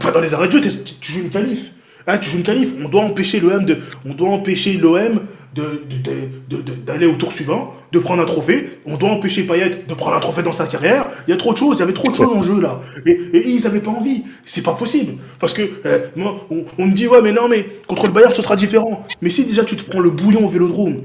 Pas 0.00 0.10
dans 0.10 0.20
les 0.20 0.34
arrêts 0.34 0.48
de 0.48 0.52
jeu, 0.52 0.60
tu 1.00 1.12
joues 1.12 1.20
une 1.20 1.30
qualif. 1.30 1.72
Ah, 2.06 2.18
tu 2.18 2.28
joues 2.30 2.38
une 2.38 2.42
qualif. 2.42 2.72
On 2.82 2.88
doit 2.88 3.02
empêcher 3.02 3.40
l'OM 3.40 3.64
de, 3.64 3.78
on 4.04 4.14
doit 4.14 4.30
empêcher 4.30 4.74
l'OM 4.74 5.20
d'aller 5.54 7.06
au 7.06 7.14
tour 7.14 7.32
suivant, 7.32 7.74
de 7.92 7.98
prendre 7.98 8.22
un 8.22 8.26
trophée. 8.26 8.80
On 8.86 8.96
doit 8.96 9.10
empêcher 9.10 9.44
Payet 9.44 9.84
de 9.88 9.94
prendre 9.94 10.16
un 10.16 10.20
trophée 10.20 10.42
dans 10.42 10.52
sa 10.52 10.66
carrière. 10.66 11.06
Il 11.26 11.30
y 11.30 11.34
a 11.34 11.36
trop 11.36 11.52
de 11.52 11.58
choses, 11.58 11.76
il 11.76 11.80
y 11.80 11.82
avait 11.82 11.92
trop 11.92 12.10
de 12.10 12.16
choses 12.16 12.32
en 12.32 12.42
jeu 12.42 12.60
là. 12.60 12.80
Et, 13.06 13.48
ils 13.48 13.62
n'avaient 13.62 13.80
pas 13.80 13.90
envie. 13.90 14.24
C'est 14.44 14.62
pas 14.62 14.74
possible. 14.74 15.14
Parce 15.38 15.52
que 15.52 15.62
euh, 15.86 16.06
moi, 16.16 16.46
on, 16.78 16.86
me 16.86 16.92
dit, 16.92 17.06
ouais, 17.06 17.22
mais 17.22 17.32
non, 17.32 17.48
mais 17.48 17.66
contre 17.86 18.06
le 18.06 18.12
Bayern, 18.12 18.34
ce 18.34 18.42
sera 18.42 18.56
différent. 18.56 19.04
Mais 19.22 19.30
si 19.30 19.44
déjà 19.44 19.64
tu 19.64 19.76
te 19.76 19.88
prends 19.88 20.00
le 20.00 20.10
bouillon 20.10 20.44
au 20.44 20.48
vélodrome, 20.48 21.02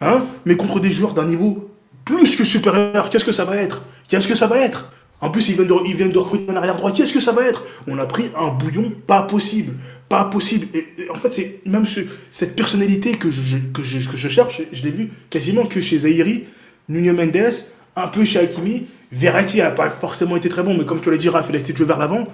hein, 0.00 0.24
mais 0.44 0.56
contre 0.56 0.80
des 0.80 0.90
joueurs 0.90 1.14
d'un 1.14 1.26
niveau 1.26 1.70
plus 2.04 2.36
que 2.36 2.44
supérieur, 2.44 3.10
qu'est-ce 3.10 3.24
que 3.24 3.32
ça 3.32 3.44
va 3.44 3.56
être? 3.56 3.82
Qu'est-ce 4.08 4.28
que 4.28 4.34
ça 4.34 4.46
va 4.46 4.58
être? 4.58 4.90
En 5.24 5.30
plus, 5.30 5.48
ils 5.48 5.54
viennent, 5.54 6.12
de, 6.12 6.18
recruter 6.18 6.52
un 6.52 6.56
arrière 6.56 6.76
droit. 6.76 6.92
Qu'est-ce 6.92 7.14
que 7.14 7.20
ça 7.20 7.32
va 7.32 7.44
être? 7.44 7.64
On 7.86 7.98
a 7.98 8.04
pris 8.04 8.26
un 8.38 8.48
bouillon 8.48 8.92
pas 9.06 9.22
possible. 9.22 9.72
Pas 10.10 10.26
possible. 10.26 10.66
Et, 10.74 11.08
en 11.08 11.14
fait, 11.14 11.32
c'est 11.32 11.60
même 11.64 11.86
cette 12.30 12.54
personnalité 12.54 13.16
que 13.16 13.30
je, 13.30 13.56
que 13.72 13.82
je, 13.82 14.28
cherche, 14.28 14.60
je 14.70 14.82
l'ai 14.82 14.90
vu 14.90 15.10
quasiment 15.30 15.64
que 15.64 15.80
chez 15.80 16.00
Zahiri, 16.00 16.44
Nuno 16.90 17.14
Mendes, 17.14 17.54
un 17.96 18.08
peu 18.08 18.26
chez 18.26 18.38
Hakimi. 18.38 18.84
Verratti 19.12 19.58
n'a 19.58 19.70
pas 19.70 19.88
forcément 19.88 20.36
été 20.36 20.50
très 20.50 20.62
bon, 20.62 20.76
mais 20.76 20.84
comme 20.84 21.00
tu 21.00 21.10
l'as 21.10 21.16
dit, 21.16 21.30
Raph, 21.30 21.46
il 21.48 21.56
a 21.56 21.58
été 21.58 21.74
jouer 21.74 21.86
vers 21.86 21.98
l'avant. 21.98 22.28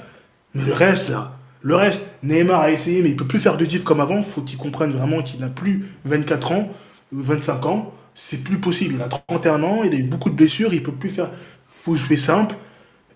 Mais 0.57 0.65
le 0.65 0.73
reste, 0.73 1.11
là, 1.11 1.39
le 1.63 1.77
reste, 1.77 2.17
Neymar 2.25 2.61
a 2.61 2.73
essayé, 2.73 3.03
mais 3.03 3.11
il 3.11 3.17
peut 3.17 3.27
plus 3.27 3.39
faire 3.39 3.57
de 3.57 3.65
div 3.65 3.85
comme 3.85 4.01
avant. 4.01 4.21
faut 4.23 4.43
qu'il 4.43 4.59
comprenne 4.59 4.91
vraiment 4.91 5.23
qu'il 5.23 5.39
n'a 5.39 5.49
plus 5.49 5.85
24 6.07 6.51
ans, 6.51 6.69
25 7.13 7.67
ans. 7.67 7.95
C'est 8.17 8.43
plus 8.43 8.59
possible. 8.59 8.97
Il 8.97 9.03
a 9.03 9.09
31 9.09 9.63
ans, 9.63 9.85
il 9.85 9.95
a 9.95 9.97
eu 9.99 10.03
beaucoup 10.03 10.31
de 10.31 10.35
blessures, 10.35 10.75
il 10.75 10.83
peut 10.83 10.91
plus 10.91 11.11
faire. 11.11 11.31
faut 11.69 11.95
jouer 11.95 12.17
simple. 12.17 12.57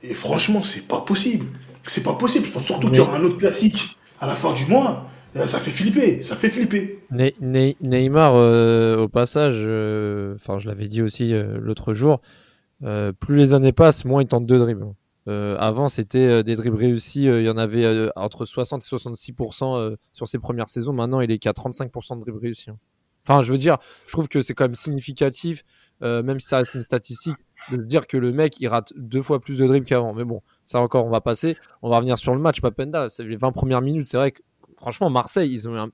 Et 0.08 0.14
franchement, 0.14 0.62
c'est 0.62 0.86
pas 0.86 1.00
possible. 1.00 1.46
C'est 1.86 2.02
pas 2.02 2.14
possible. 2.14 2.46
Surtout 2.60 2.88
qu'il 2.88 2.96
y 2.96 3.00
aura 3.00 3.16
un 3.16 3.24
autre 3.24 3.38
classique 3.38 3.96
à 4.20 4.26
la 4.26 4.34
fin 4.34 4.52
du 4.52 4.66
mois. 4.66 5.08
Ça 5.46 5.58
fait 5.58 5.72
flipper, 5.72 6.22
ça 6.22 6.36
fait 6.36 6.48
flipper. 6.48 7.00
Neymar, 7.10 8.34
euh, 8.36 8.98
au 8.98 9.08
passage, 9.08 9.56
euh, 9.58 10.36
enfin, 10.36 10.60
je 10.60 10.68
l'avais 10.68 10.86
dit 10.86 11.02
aussi 11.02 11.34
euh, 11.34 11.58
l'autre 11.60 11.92
jour, 11.92 12.20
plus 13.18 13.36
les 13.36 13.52
années 13.52 13.72
passent, 13.72 14.04
moins 14.04 14.22
il 14.22 14.28
tente 14.28 14.46
de 14.46 14.58
dribbles. 14.58 14.94
avant, 15.26 15.88
c'était 15.88 16.44
des 16.44 16.54
dribbles 16.54 16.76
réussis, 16.76 17.24
il 17.24 17.42
y 17.42 17.50
en 17.50 17.56
avait 17.56 18.10
entre 18.14 18.44
60 18.44 18.84
et 18.84 18.96
66% 18.96 19.96
sur 20.12 20.28
ses 20.28 20.38
premières 20.38 20.68
saisons. 20.68 20.92
Maintenant, 20.92 21.20
il 21.20 21.30
est 21.32 21.38
qu'à 21.38 21.52
35% 21.52 22.16
de 22.16 22.20
dribbles 22.20 22.38
réussis. 22.38 22.70
Hein. 22.70 22.78
Enfin, 23.26 23.42
je 23.42 23.50
veux 23.50 23.58
dire, 23.58 23.78
je 24.06 24.12
trouve 24.12 24.28
que 24.28 24.40
c'est 24.40 24.54
quand 24.54 24.64
même 24.64 24.74
significatif, 24.74 25.64
même 26.00 26.38
si 26.38 26.46
ça 26.46 26.58
reste 26.58 26.74
une 26.74 26.82
statistique, 26.82 27.38
de 27.70 27.76
dire 27.76 28.06
que 28.06 28.16
le 28.16 28.32
mec 28.32 28.60
il 28.60 28.68
rate 28.68 28.92
deux 28.96 29.22
fois 29.22 29.40
plus 29.40 29.58
de 29.58 29.66
dribbles 29.66 29.86
qu'avant. 29.86 30.14
Mais 30.14 30.24
bon, 30.24 30.42
ça 30.64 30.80
encore, 30.80 31.06
on 31.06 31.10
va 31.10 31.20
passer. 31.20 31.56
On 31.82 31.88
va 31.88 31.96
revenir 31.96 32.18
sur 32.18 32.34
le 32.34 32.40
match. 32.40 32.60
Papenda, 32.60 33.08
c'est 33.08 33.24
les 33.24 33.36
20 33.36 33.52
premières 33.52 33.80
minutes. 33.80 34.06
C'est 34.06 34.16
vrai 34.16 34.32
que 34.32 34.42
franchement, 34.76 35.10
Marseille, 35.10 35.50
ils 35.52 35.68
ont 35.68 35.76
un, 35.76 35.88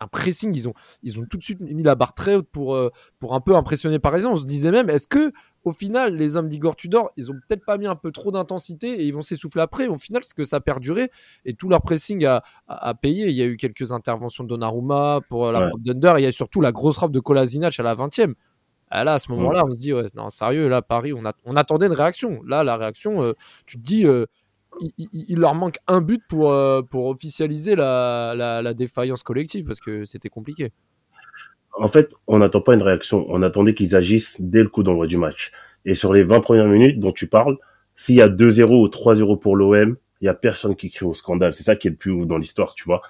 un, 0.00 0.06
pressing. 0.06 0.54
Ils 0.54 0.68
ont, 0.68 0.74
ils 1.02 1.18
ont 1.18 1.24
tout 1.24 1.36
de 1.36 1.42
suite 1.42 1.60
mis 1.60 1.82
la 1.82 1.94
barre 1.94 2.14
très 2.14 2.34
haute 2.34 2.48
pour, 2.50 2.74
euh, 2.74 2.90
pour 3.18 3.34
un 3.34 3.40
peu 3.40 3.56
impressionner 3.56 3.98
Parisien. 3.98 4.30
On 4.30 4.36
se 4.36 4.44
disait 4.44 4.70
même, 4.70 4.90
est-ce 4.90 5.06
que 5.06 5.32
au 5.64 5.72
final, 5.72 6.14
les 6.14 6.36
hommes 6.36 6.48
d'Igor 6.48 6.76
Tudor, 6.76 7.10
ils 7.16 7.30
ont 7.30 7.34
peut-être 7.34 7.64
pas 7.64 7.78
mis 7.78 7.86
un 7.86 7.96
peu 7.96 8.12
trop 8.12 8.30
d'intensité 8.30 9.00
et 9.00 9.04
ils 9.04 9.14
vont 9.14 9.22
s'essouffler 9.22 9.62
après? 9.62 9.86
Au 9.86 9.96
final, 9.96 10.22
c'est 10.24 10.36
que 10.36 10.44
ça 10.44 10.56
a 10.56 10.60
perduré? 10.60 11.10
Et 11.46 11.54
tout 11.54 11.70
leur 11.70 11.80
pressing 11.80 12.24
a, 12.26 12.42
a, 12.68 12.94
payé. 12.94 13.28
Il 13.28 13.34
y 13.34 13.42
a 13.42 13.46
eu 13.46 13.56
quelques 13.56 13.92
interventions 13.92 14.44
de 14.44 14.48
Donnarumma 14.50 15.20
pour 15.30 15.50
la 15.50 15.68
frappe 15.68 15.80
d'Under. 15.80 16.14
Il 16.18 16.22
y 16.22 16.26
a 16.26 16.32
surtout 16.32 16.60
la 16.60 16.72
grosse 16.72 16.96
frappe 16.96 17.12
de 17.12 17.20
Kolasinac 17.20 17.78
à 17.80 17.82
la 17.82 17.94
20e. 17.94 18.34
Ah, 18.90 19.04
là, 19.04 19.14
à 19.14 19.18
ce 19.18 19.30
moment-là, 19.32 19.64
on 19.66 19.74
se 19.74 19.80
dit, 19.80 19.92
ouais, 19.92 20.06
non, 20.14 20.30
sérieux, 20.30 20.68
là, 20.68 20.82
Paris, 20.82 21.12
on, 21.12 21.24
a, 21.24 21.32
on 21.44 21.56
attendait 21.56 21.86
une 21.86 21.92
réaction. 21.92 22.42
Là, 22.46 22.62
la 22.62 22.76
réaction, 22.76 23.22
euh, 23.22 23.32
tu 23.66 23.76
te 23.76 23.82
dis, 23.82 24.06
euh, 24.06 24.26
il, 24.98 25.38
leur 25.38 25.54
manque 25.54 25.78
un 25.86 26.00
but 26.00 26.22
pour, 26.28 26.52
euh, 26.52 26.82
pour 26.82 27.06
officialiser 27.06 27.76
la, 27.76 28.34
la, 28.36 28.74
défaillance 28.74 29.22
collective 29.22 29.64
parce 29.64 29.80
que 29.80 30.04
c'était 30.04 30.28
compliqué. 30.28 30.70
En 31.76 31.88
fait, 31.88 32.14
on 32.26 32.38
n'attend 32.38 32.60
pas 32.60 32.74
une 32.74 32.82
réaction. 32.82 33.26
On 33.28 33.42
attendait 33.42 33.74
qu'ils 33.74 33.96
agissent 33.96 34.40
dès 34.40 34.62
le 34.62 34.68
coup 34.68 34.82
d'envoi 34.82 35.06
du 35.06 35.16
match. 35.16 35.50
Et 35.84 35.94
sur 35.94 36.12
les 36.12 36.22
20 36.22 36.40
premières 36.40 36.66
minutes 36.66 37.00
dont 37.00 37.12
tu 37.12 37.26
parles, 37.28 37.56
s'il 37.96 38.14
y 38.14 38.22
a 38.22 38.28
2-0 38.28 38.64
ou 38.70 38.88
3-0 38.88 39.38
pour 39.38 39.56
l'OM, 39.56 39.96
il 40.20 40.24
y 40.24 40.28
a 40.28 40.34
personne 40.34 40.76
qui 40.76 40.90
crie 40.90 41.04
au 41.04 41.14
scandale. 41.14 41.54
C'est 41.54 41.64
ça 41.64 41.76
qui 41.76 41.88
est 41.88 41.90
le 41.90 41.96
plus 41.96 42.12
ouf 42.12 42.26
dans 42.26 42.38
l'histoire, 42.38 42.74
tu 42.74 42.84
vois. 42.84 43.02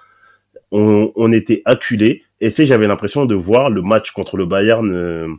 On, 0.71 1.11
on 1.15 1.31
était 1.31 1.61
acculés. 1.65 2.23
Et 2.41 2.47
tu 2.47 2.55
sais, 2.55 2.65
j'avais 2.65 2.87
l'impression 2.87 3.25
de 3.25 3.35
voir 3.35 3.69
le 3.69 3.81
match 3.81 4.11
contre 4.11 4.35
le 4.35 4.45
Bayern 4.45 5.37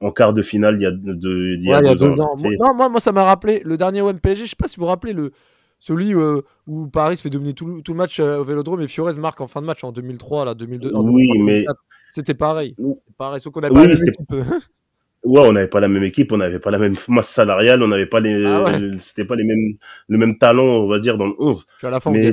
en 0.00 0.12
quart 0.12 0.32
de 0.32 0.42
finale 0.42 0.76
il 0.76 0.82
y 0.82 0.86
a, 0.86 0.90
de, 0.92 1.56
il 1.56 1.64
y 1.64 1.72
a, 1.72 1.80
deux, 1.80 2.02
ans. 2.04 2.14
non, 2.36 2.74
moi, 2.74 2.88
moi, 2.88 3.00
ça 3.00 3.12
m'a 3.12 3.24
rappelé 3.24 3.62
le 3.64 3.76
dernier 3.76 4.00
OM 4.00 4.18
PSG. 4.18 4.44
Je 4.44 4.50
sais 4.50 4.56
pas 4.56 4.68
si 4.68 4.76
vous 4.76 4.82
vous 4.82 4.88
rappelez 4.88 5.12
le, 5.12 5.32
celui 5.80 6.14
euh, 6.14 6.42
où 6.66 6.86
Paris 6.88 7.16
fait 7.16 7.30
dominer 7.30 7.54
tout, 7.54 7.80
tout, 7.82 7.92
le 7.92 7.98
match 7.98 8.20
euh, 8.20 8.38
au 8.38 8.44
Vélodrome 8.44 8.80
et 8.80 8.88
Fiorez 8.88 9.18
marque 9.18 9.40
en 9.40 9.46
fin 9.46 9.60
de 9.60 9.66
match 9.66 9.84
en 9.84 9.92
2003, 9.92 10.44
là, 10.44 10.54
2002. 10.54 10.92
Oui, 10.94 11.26
mais 11.42 11.64
c'était 12.10 12.34
pareil. 12.34 12.74
Pareil, 13.16 13.40
sauf 13.40 13.52
qu'on 13.52 13.60
n'avait 13.60 13.74
pas 13.74 13.82
la 13.82 13.88
même 13.88 13.96
équipe. 13.96 14.30
ouais, 15.24 15.40
on 15.40 15.52
n'avait 15.52 15.68
pas 15.68 15.80
la 15.80 15.88
même 15.88 16.02
équipe, 16.02 16.32
on 16.32 16.38
n'avait 16.38 16.58
pas 16.58 16.70
la 16.70 16.78
même 16.78 16.96
masse 17.08 17.28
salariale, 17.28 17.82
on 17.82 17.88
n'avait 17.88 18.06
pas 18.06 18.20
les, 18.20 18.44
ah 18.44 18.64
c'était 18.98 19.24
pas 19.24 19.36
les 19.36 19.44
mêmes, 19.44 19.74
le 20.08 20.18
même 20.18 20.38
talent, 20.38 20.64
on 20.64 20.88
va 20.88 20.98
dire, 20.98 21.18
dans 21.18 21.26
le 21.26 21.34
11. 21.38 21.66
à 21.82 21.90
la 21.90 22.00
fin, 22.00 22.10
mais 22.10 22.30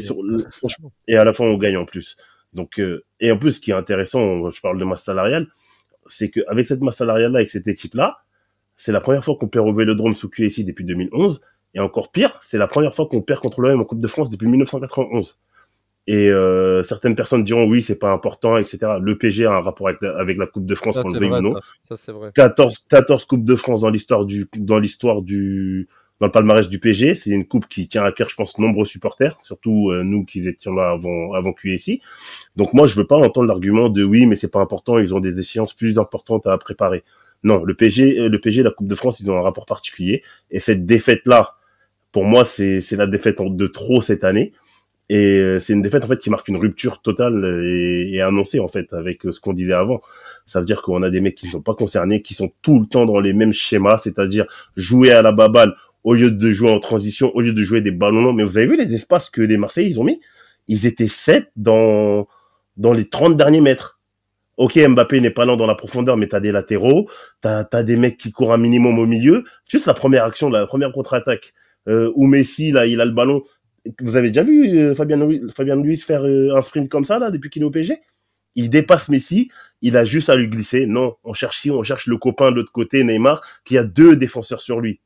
et 1.08 1.18
à 1.18 1.24
la 1.24 1.34
fin, 1.34 1.46
on 1.46 1.58
gagne 1.58 1.78
en 1.78 1.86
plus. 1.86 2.18
Donc, 2.54 2.80
euh, 2.80 3.04
et 3.20 3.32
en 3.32 3.38
plus, 3.38 3.54
ce 3.54 3.62
qui 3.62 3.72
est 3.72 3.76
intéressant, 3.76 4.50
je 4.50 4.62
parle 4.62 4.80
de 4.80 4.86
masse 4.86 5.04
salariale, 5.04 5.48
c'est 6.06 6.30
qu'avec 6.30 6.68
cette 6.68 6.82
masse 6.82 6.98
salariale-là, 6.98 7.40
avec 7.40 7.50
cette 7.50 7.68
équipe-là, 7.68 8.18
c'est 8.78 8.92
la 8.92 9.02
première 9.02 9.24
fois 9.24 9.36
qu'on 9.40 9.48
perd 9.48 9.68
au 9.68 9.74
Vélodrome 9.74 10.16
sous 10.16 10.30
QSI 10.30 10.66
depuis 10.66 10.86
2011. 10.86 11.42
Et 11.74 11.80
encore 11.80 12.12
pire, 12.12 12.40
c'est 12.42 12.58
la 12.58 12.68
première 12.68 12.96
fois 12.96 13.08
qu'on 13.08 13.22
perd 13.22 13.42
contre 13.42 13.62
l'OM 13.62 13.82
en 13.82 13.86
Coupe 13.86 14.00
de 14.00 14.08
France 14.08 14.30
depuis 14.30 14.48
1991. 14.48 15.40
Et 16.08 16.30
euh, 16.30 16.84
certaines 16.84 17.16
personnes 17.16 17.44
diront 17.44 17.68
oui, 17.68 17.82
c'est 17.82 17.96
pas 17.96 18.12
important, 18.12 18.58
etc. 18.58 18.80
Le 19.02 19.18
PG 19.18 19.46
a 19.46 19.54
un 19.54 19.62
rapport 19.62 19.88
avec 19.88 20.02
la, 20.02 20.18
avec 20.18 20.38
la 20.38 20.46
Coupe 20.46 20.66
de 20.66 20.76
France, 20.76 21.00
qu'on 21.00 21.10
le 21.10 21.20
veuille 21.20 21.32
ou 21.32 21.42
non. 21.42 21.56
Ça, 21.84 21.96
c'est 21.96 22.12
vrai. 22.12 22.32
14, 22.36 22.86
14 22.90 23.26
Coupes 23.26 23.44
de 23.44 23.56
France 23.56 23.82
dans 23.82 23.90
l'histoire 23.90 24.26
du, 24.26 24.48
dans 24.56 24.78
l'histoire 24.78 25.22
du, 25.22 25.90
dans 26.20 26.28
le 26.28 26.32
palmarès 26.32 26.70
du 26.70 26.80
PG. 26.80 27.16
C'est 27.16 27.32
une 27.32 27.46
coupe 27.46 27.68
qui 27.68 27.88
tient 27.88 28.04
à 28.04 28.12
cœur, 28.12 28.30
je 28.30 28.36
pense, 28.36 28.58
nombreux 28.60 28.86
supporters, 28.86 29.38
surtout 29.42 29.92
euh, 29.92 30.04
nous 30.04 30.26
qui 30.26 30.48
étions 30.48 30.74
là 30.74 30.92
avant, 30.92 31.34
avant 31.34 31.54
QSI. 31.54 32.02
Donc 32.56 32.74
moi, 32.74 32.88
je 32.88 32.96
veux 32.96 33.08
pas 33.08 33.18
entendre 33.18 33.48
l'argument 33.48 33.90
de 33.90 34.04
oui, 34.04 34.26
mais 34.26 34.36
c'est 34.36 34.52
pas 34.52 34.62
important, 34.62 34.98
ils 34.98 35.14
ont 35.14 35.20
des 35.20 35.40
échéances 35.40 35.74
plus 35.74 36.00
importantes 36.00 36.48
à 36.48 36.58
préparer. 36.58 37.04
Non, 37.44 37.64
le 37.64 37.76
PG, 37.76 38.20
euh, 38.20 38.30
le 38.30 38.40
PG, 38.40 38.64
la 38.64 38.72
Coupe 38.72 38.88
de 38.88 38.96
France, 38.96 39.20
ils 39.20 39.30
ont 39.30 39.38
un 39.38 39.42
rapport 39.42 39.66
particulier. 39.66 40.24
Et 40.52 40.60
cette 40.60 40.86
défaite-là, 40.86 41.56
pour 42.12 42.26
moi, 42.26 42.46
c'est, 42.46 42.82
la 42.92 43.08
défaite 43.08 43.42
de 43.42 43.68
trop 43.68 44.02
cette 44.02 44.24
année. 44.24 44.54
Et 45.08 45.38
euh, 45.38 45.60
c'est 45.60 45.74
une 45.74 45.84
défaite 45.84 46.04
en 46.04 46.08
fait 46.08 46.18
qui 46.18 46.32
marque 46.32 46.48
une 46.48 46.58
rupture 46.58 47.00
totale 47.04 47.62
et, 47.64 48.10
et 48.16 48.22
annoncée 48.22 48.60
en 48.60 48.68
fait 48.68 48.92
avec 48.92 49.22
ce 49.30 49.40
qu'on 49.40 49.54
disait 49.54 49.74
avant. 49.74 50.02
Ça 50.48 50.60
veut 50.60 50.66
dire 50.66 50.82
qu'on 50.82 51.04
a 51.04 51.12
des 51.12 51.22
mecs 51.22 51.36
qui 51.36 51.46
ne 51.46 51.52
sont 51.52 51.62
pas 51.62 51.76
concernés, 51.76 52.24
qui 52.24 52.34
sont 52.34 52.52
tout 52.64 52.80
le 52.80 52.88
temps 52.88 53.06
dans 53.06 53.20
les 53.20 53.34
mêmes 53.34 53.54
schémas, 53.54 54.00
c'est-à-dire 54.00 54.48
jouer 54.76 55.12
à 55.12 55.22
la 55.22 55.32
baballe 55.32 55.76
au 56.06 56.14
lieu 56.14 56.32
de 56.32 56.52
jouer 56.52 56.72
en 56.72 56.80
transition, 56.80 57.36
au 57.36 57.42
lieu 57.42 57.52
de 57.52 57.62
jouer 57.64 57.82
des 57.82 57.92
ballons. 57.92 58.32
Mais 58.32 58.44
vous 58.44 58.58
avez 58.58 58.68
vu 58.68 58.78
les 58.78 58.94
espaces 58.94 59.30
que 59.30 59.42
les 59.42 59.58
Marseillais 59.58 59.90
ils 59.90 60.00
ont 60.00 60.04
mis? 60.06 60.22
Ils 60.68 60.86
étaient 60.86 61.10
7 61.10 61.52
dans 61.58 62.28
dans 62.78 62.94
les 62.94 63.10
30 63.10 63.36
derniers 63.36 63.62
mètres. 63.62 64.00
Ok, 64.58 64.78
Mbappé 64.78 65.20
n'est 65.20 65.32
pas 65.32 65.46
lent 65.46 65.58
dans 65.58 65.66
la 65.66 65.76
profondeur, 65.76 66.16
mais 66.16 66.28
t'as 66.28 66.40
des 66.40 66.52
latéraux, 66.52 67.10
t'as 67.42 67.66
as 67.74 67.84
des 67.84 67.98
mecs 67.98 68.18
qui 68.18 68.32
courent 68.32 68.54
un 68.54 68.58
minimum 68.58 69.00
au 69.00 69.06
milieu. 69.06 69.44
Juste 69.68 69.88
la 69.88 69.94
première 69.94 70.24
action, 70.24 70.50
la 70.50 70.66
première 70.66 70.94
contre-attaque, 70.94 71.54
euh, 71.90 72.12
où 72.16 72.28
Messi 72.28 72.72
là, 72.72 72.86
il 72.86 73.02
a 73.02 73.06
le 73.06 73.12
ballon. 73.12 73.44
Vous 74.00 74.16
avez 74.16 74.28
déjà 74.30 74.44
vu 74.44 74.78
euh, 74.78 74.96
Fabien 74.96 75.18
Louis, 75.18 75.42
Fabien 75.54 75.82
faire 75.98 76.26
euh, 76.26 76.56
un 76.56 76.62
sprint 76.62 76.88
comme 76.88 77.06
ça 77.06 77.20
là 77.20 77.32
depuis 77.32 77.50
qu'il 77.50 77.64
est 77.64 77.66
au 77.66 77.72
PSG 77.72 77.98
Il 78.56 78.70
dépasse 78.70 79.10
Messi, 79.10 79.50
il 79.82 79.98
a 79.98 80.06
juste 80.06 80.30
à 80.30 80.36
lui 80.36 80.48
glisser. 80.48 80.86
Non, 80.86 81.16
on 81.24 81.34
cherche 81.34 81.68
on 81.70 81.84
cherche 81.84 82.08
le 82.08 82.18
copain 82.18 82.52
de 82.52 82.58
l'autre 82.58 82.72
côté, 82.72 83.04
Neymar, 83.04 83.42
qui 83.66 83.78
a 83.78 83.84
deux 83.84 84.16
défenseurs 84.16 84.62
sur 84.62 84.80
lui. 84.80 85.02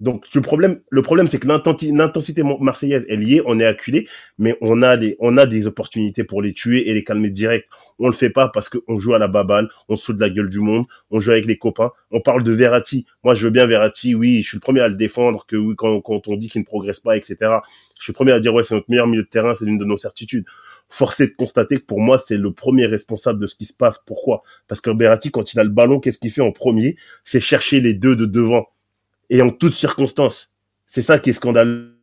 Donc 0.00 0.26
le 0.32 0.40
problème, 0.40 0.80
le 0.90 1.02
problème, 1.02 1.26
c'est 1.28 1.40
que 1.40 1.48
l'intensité 1.48 2.42
marseillaise 2.42 3.04
est 3.08 3.16
liée, 3.16 3.42
on 3.46 3.58
est 3.58 3.64
acculé, 3.64 4.06
mais 4.38 4.56
on 4.60 4.82
a 4.82 4.96
des, 4.96 5.16
on 5.18 5.36
a 5.36 5.44
des 5.44 5.66
opportunités 5.66 6.22
pour 6.22 6.40
les 6.40 6.52
tuer 6.52 6.88
et 6.88 6.94
les 6.94 7.02
calmer 7.02 7.30
direct. 7.30 7.68
On 7.98 8.06
le 8.06 8.12
fait 8.12 8.30
pas 8.30 8.48
parce 8.48 8.68
qu'on 8.68 8.98
joue 8.98 9.14
à 9.14 9.18
la 9.18 9.26
baballe, 9.26 9.68
on 9.88 9.96
se 9.96 10.12
de 10.12 10.20
la 10.20 10.30
gueule 10.30 10.50
du 10.50 10.60
monde, 10.60 10.84
on 11.10 11.18
joue 11.18 11.32
avec 11.32 11.46
les 11.46 11.58
copains. 11.58 11.90
On 12.12 12.20
parle 12.20 12.44
de 12.44 12.52
Verratti. 12.52 13.06
Moi, 13.24 13.34
je 13.34 13.46
veux 13.46 13.50
bien 13.50 13.66
Verratti. 13.66 14.14
Oui, 14.14 14.42
je 14.42 14.48
suis 14.48 14.56
le 14.56 14.60
premier 14.60 14.80
à 14.80 14.88
le 14.88 14.94
défendre. 14.94 15.44
Que 15.46 15.56
oui, 15.56 15.74
quand, 15.76 16.00
quand 16.00 16.28
on 16.28 16.36
dit 16.36 16.48
qu'il 16.48 16.60
ne 16.60 16.66
progresse 16.66 17.00
pas, 17.00 17.16
etc. 17.16 17.36
Je 17.98 18.04
suis 18.04 18.12
le 18.12 18.14
premier 18.14 18.32
à 18.32 18.40
dire 18.40 18.54
ouais, 18.54 18.62
c'est 18.62 18.74
notre 18.74 18.88
meilleur 18.88 19.08
milieu 19.08 19.24
de 19.24 19.28
terrain, 19.28 19.52
c'est 19.54 19.64
l'une 19.64 19.78
de 19.78 19.84
nos 19.84 19.96
certitudes. 19.96 20.44
Forcé 20.90 21.26
de 21.26 21.32
constater 21.36 21.76
que 21.76 21.84
pour 21.84 22.00
moi, 22.00 22.18
c'est 22.18 22.38
le 22.38 22.52
premier 22.52 22.86
responsable 22.86 23.40
de 23.40 23.46
ce 23.46 23.56
qui 23.56 23.64
se 23.64 23.74
passe. 23.74 24.00
Pourquoi? 24.06 24.42
Parce 24.68 24.80
que 24.80 24.90
Verratti, 24.90 25.32
quand 25.32 25.52
il 25.52 25.58
a 25.58 25.64
le 25.64 25.70
ballon, 25.70 25.98
qu'est-ce 25.98 26.18
qu'il 26.18 26.30
fait 26.30 26.40
en 26.40 26.52
premier? 26.52 26.96
C'est 27.24 27.40
chercher 27.40 27.80
les 27.80 27.94
deux 27.94 28.14
de 28.14 28.26
devant 28.26 28.68
et 29.30 29.42
en 29.42 29.50
toutes 29.50 29.74
circonstances. 29.74 30.52
C'est 30.86 31.02
ça 31.02 31.18
qui 31.18 31.30
est 31.30 31.34
scandaleux 31.34 31.98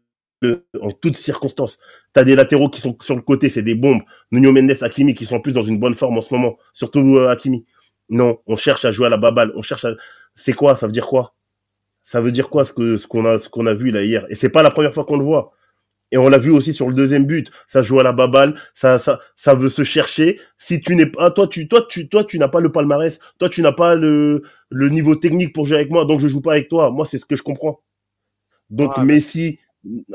en 0.82 0.92
toutes 0.92 1.18
circonstances. 1.18 1.80
T'as 2.14 2.24
des 2.24 2.36
latéraux 2.36 2.70
qui 2.70 2.82
sont 2.82 2.96
sur 3.02 3.16
le 3.16 3.22
côté, 3.22 3.50
c'est 3.50 3.64
des 3.64 3.76
bombes. 3.76 4.02
Nuno 4.32 4.52
Mendes, 4.52 4.76
Hakimi 4.82 5.16
qui 5.16 5.26
sont 5.26 5.40
plus 5.40 5.54
dans 5.54 5.64
une 5.64 5.80
bonne 5.80 5.96
forme 5.96 6.18
en 6.18 6.22
ce 6.22 6.34
moment, 6.34 6.58
surtout 6.74 7.18
euh, 7.18 7.30
Hakimi. 7.30 7.66
Non, 8.10 8.40
on 8.46 8.56
cherche 8.56 8.86
à 8.86 8.92
jouer 8.92 9.08
à 9.08 9.10
la 9.10 9.18
baballe, 9.18 9.52
on 9.56 9.62
cherche 9.62 9.86
à 9.86 9.92
C'est 10.36 10.54
quoi? 10.54 10.76
Ça 10.76 10.86
veut 10.86 10.94
dire 10.94 11.08
quoi? 11.08 11.34
Ça 12.04 12.22
veut 12.22 12.32
dire 12.32 12.50
quoi 12.50 12.66
ce 12.66 12.74
que 12.74 12.98
ce 12.98 13.08
qu'on 13.08 13.26
a 13.26 13.40
ce 13.40 13.50
qu'on 13.50 13.66
a 13.66 13.74
vu 13.74 13.90
là 13.90 14.04
hier? 14.04 14.26
Et 14.30 14.36
c'est 14.36 14.50
pas 14.50 14.62
la 14.62 14.70
première 14.70 14.94
fois 14.94 15.06
qu'on 15.06 15.18
le 15.18 15.26
voit. 15.26 15.54
Et 16.12 16.18
on 16.18 16.30
l'a 16.30 16.38
vu 16.38 16.52
aussi 16.52 16.74
sur 16.74 16.88
le 16.88 16.94
deuxième 16.94 17.26
but. 17.26 17.52
Ça 17.68 17.82
joue 17.82 18.00
à 18.00 18.04
la 18.04 18.14
baballe, 18.14 18.56
ça, 18.74 19.00
ça, 19.00 19.20
ça 19.36 19.56
veut 19.56 19.70
se 19.70 19.84
chercher. 19.84 20.40
Si 20.58 20.80
tu 20.80 20.96
n'es 20.96 21.08
pas, 21.08 21.32
toi, 21.32 21.48
tu, 21.48 21.68
toi, 21.68 21.86
tu, 21.90 22.08
toi, 22.08 22.24
tu 22.24 22.40
n'as 22.40 22.48
pas 22.48 22.60
le 22.60 22.72
palmarès. 22.72 23.20
Toi, 23.40 23.50
tu 23.50 23.62
n'as 23.62 23.72
pas 23.72 23.96
le, 23.96 24.44
le 24.70 24.90
niveau 24.90 25.16
technique 25.16 25.54
pour 25.54 25.66
jouer 25.66 25.78
avec 25.78 25.90
moi. 25.90 26.06
Donc, 26.06 26.20
je 26.20 26.28
joue 26.28 26.42
pas 26.42 26.54
avec 26.54 26.70
toi. 26.70 26.92
Moi, 26.92 27.06
c'est 27.06 27.18
ce 27.18 27.26
que 27.26 27.36
je 27.36 27.44
comprends. 27.44 27.82
Donc, 28.70 28.94
ah, 28.96 29.04
Messi, 29.04 29.60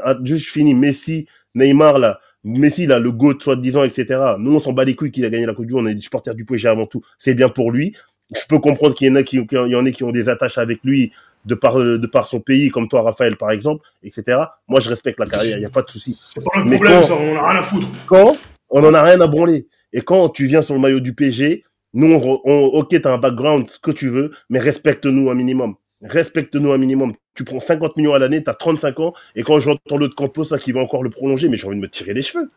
ah, 0.03 0.17
juste 0.23 0.51
fini. 0.51 0.75
Messi, 0.75 1.27
Neymar, 1.55 1.99
là. 1.99 2.21
Messi, 2.45 2.87
là, 2.87 2.99
le 2.99 3.13
GOAT, 3.13 3.41
soi-disant, 3.41 3.85
etc. 3.85 4.19
Nous, 4.39 4.55
on 4.55 4.59
s'en 4.59 4.73
bat 4.73 4.85
les 4.85 4.95
couilles 4.95 5.11
qu'il 5.11 5.25
a 5.25 5.31
gagné 5.31 5.45
la 5.45 5.55
Coupe 5.55 5.67
du 5.67 5.75
Monde. 5.75 5.87
On 5.87 5.89
est 5.89 5.95
des 5.95 6.01
supporters 6.01 6.35
du 6.35 6.45
PSG 6.45 6.69
avant 6.69 6.87
tout. 6.87 7.03
C'est 7.19 7.35
bien 7.35 7.49
pour 7.49 7.73
lui. 7.73 7.95
Je 8.35 8.47
peux 8.49 8.61
comprendre 8.61 8.95
qu'il 8.95 9.09
y 9.09 9.11
en 9.11 9.17
a 9.17 9.23
qui, 9.23 9.45
qu'il 9.47 9.59
y 9.59 9.75
en 9.75 9.85
a 9.85 9.91
qui 9.91 10.05
ont 10.05 10.13
des 10.13 10.29
attaches 10.29 10.57
avec 10.57 10.79
lui 10.85 11.13
de 11.45 11.55
par 11.55 11.77
de 11.79 12.07
par 12.07 12.29
son 12.29 12.41
pays, 12.41 12.71
comme 12.71 12.89
toi, 12.89 13.03
Raphaël, 13.03 13.37
par 13.37 13.51
exemple, 13.51 13.87
etc. 14.03 14.39
Moi, 14.69 14.81
je 14.81 14.89
respecte 14.89 15.19
la 15.19 15.27
carrière, 15.27 15.57
il 15.57 15.61
n'y 15.61 15.67
a 15.67 15.71
pas 15.71 15.83
de 15.83 15.91
souci. 15.91 16.21
C'est 16.29 16.45
pas 16.45 16.61
un 16.61 16.65
problème, 16.65 17.03
ça, 17.03 17.15
on 17.15 17.37
en 17.37 17.37
a 17.37 17.51
rien 17.51 17.61
à 17.61 17.63
foutre. 17.63 17.89
Quand 18.07 18.37
on 18.71 18.85
en 18.85 18.95
a 18.95 19.03
rien 19.03 19.21
à 19.21 19.27
branler. 19.27 19.67
Et 19.93 20.03
quand 20.03 20.29
tu 20.29 20.47
viens 20.47 20.63
sur 20.63 20.75
le 20.75 20.81
maillot 20.81 21.01
du 21.01 21.15
PG, 21.15 21.65
nous, 21.95 22.15
on, 22.15 22.41
on 22.45 22.67
ok, 22.67 23.01
t'as 23.03 23.13
un 23.13 23.19
background, 23.19 23.69
ce 23.69 23.81
que 23.81 23.91
tu 23.91 24.09
veux, 24.09 24.33
mais 24.49 24.61
respecte-nous 24.61 25.31
un 25.31 25.35
minimum. 25.35 25.75
Respecte-nous 26.03 26.71
un 26.71 26.79
minimum. 26.79 27.15
Tu 27.35 27.45
prends 27.45 27.61
50 27.61 27.97
millions 27.97 28.15
à 28.15 28.19
l'année, 28.19 28.43
t'as 28.43 28.55
35 28.55 29.01
ans, 29.01 29.13
et 29.35 29.43
quand 29.43 29.59
j'entends 29.61 29.97
l'autre 29.97 30.15
Campos, 30.15 30.45
ça, 30.45 30.59
qui 30.59 30.73
va 30.73 30.81
encore 30.81 31.03
le 31.03 31.11
prolonger, 31.11 31.49
mais 31.49 31.57
j'ai 31.57 31.67
envie 31.67 31.77
de 31.77 31.81
me 31.81 31.89
tirer 31.89 32.15
les 32.15 32.23
cheveux. 32.23 32.51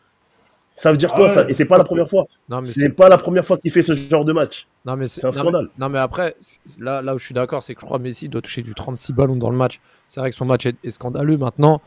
Ça 0.75 0.91
veut 0.91 0.97
dire 0.97 1.13
quoi 1.13 1.29
ah 1.29 1.33
ça 1.33 1.49
Et 1.49 1.53
c'est 1.53 1.65
pas 1.65 1.77
la 1.77 1.83
première 1.83 2.09
fois. 2.09 2.25
C'est 2.65 2.89
pas 2.89 3.09
la 3.09 3.17
première 3.17 3.45
fois 3.45 3.57
qu'il 3.57 3.71
fait 3.71 3.83
ce 3.83 3.93
genre 3.93 4.25
de 4.25 4.33
match. 4.33 4.67
Non 4.85 4.95
mais 4.95 5.07
c'est 5.07 5.25
un 5.25 5.31
scandale. 5.31 5.69
non 5.77 5.89
mais 5.89 5.99
après, 5.99 6.35
là, 6.79 7.01
là 7.01 7.15
où 7.15 7.17
je 7.17 7.25
suis 7.25 7.35
d'accord, 7.35 7.63
c'est 7.63 7.75
que 7.75 7.81
je 7.81 7.85
crois 7.85 7.99
que 7.99 8.03
Messi 8.03 8.27
doit 8.27 8.41
toucher 8.41 8.63
du 8.63 8.73
36 8.73 9.13
ballons 9.13 9.35
dans 9.35 9.49
le 9.49 9.57
match. 9.57 9.79
C'est 10.07 10.19
vrai 10.19 10.29
que 10.29 10.35
son 10.35 10.45
match 10.45 10.65
est, 10.65 10.89
scandaleux 10.89 11.37
maintenant. 11.37 11.81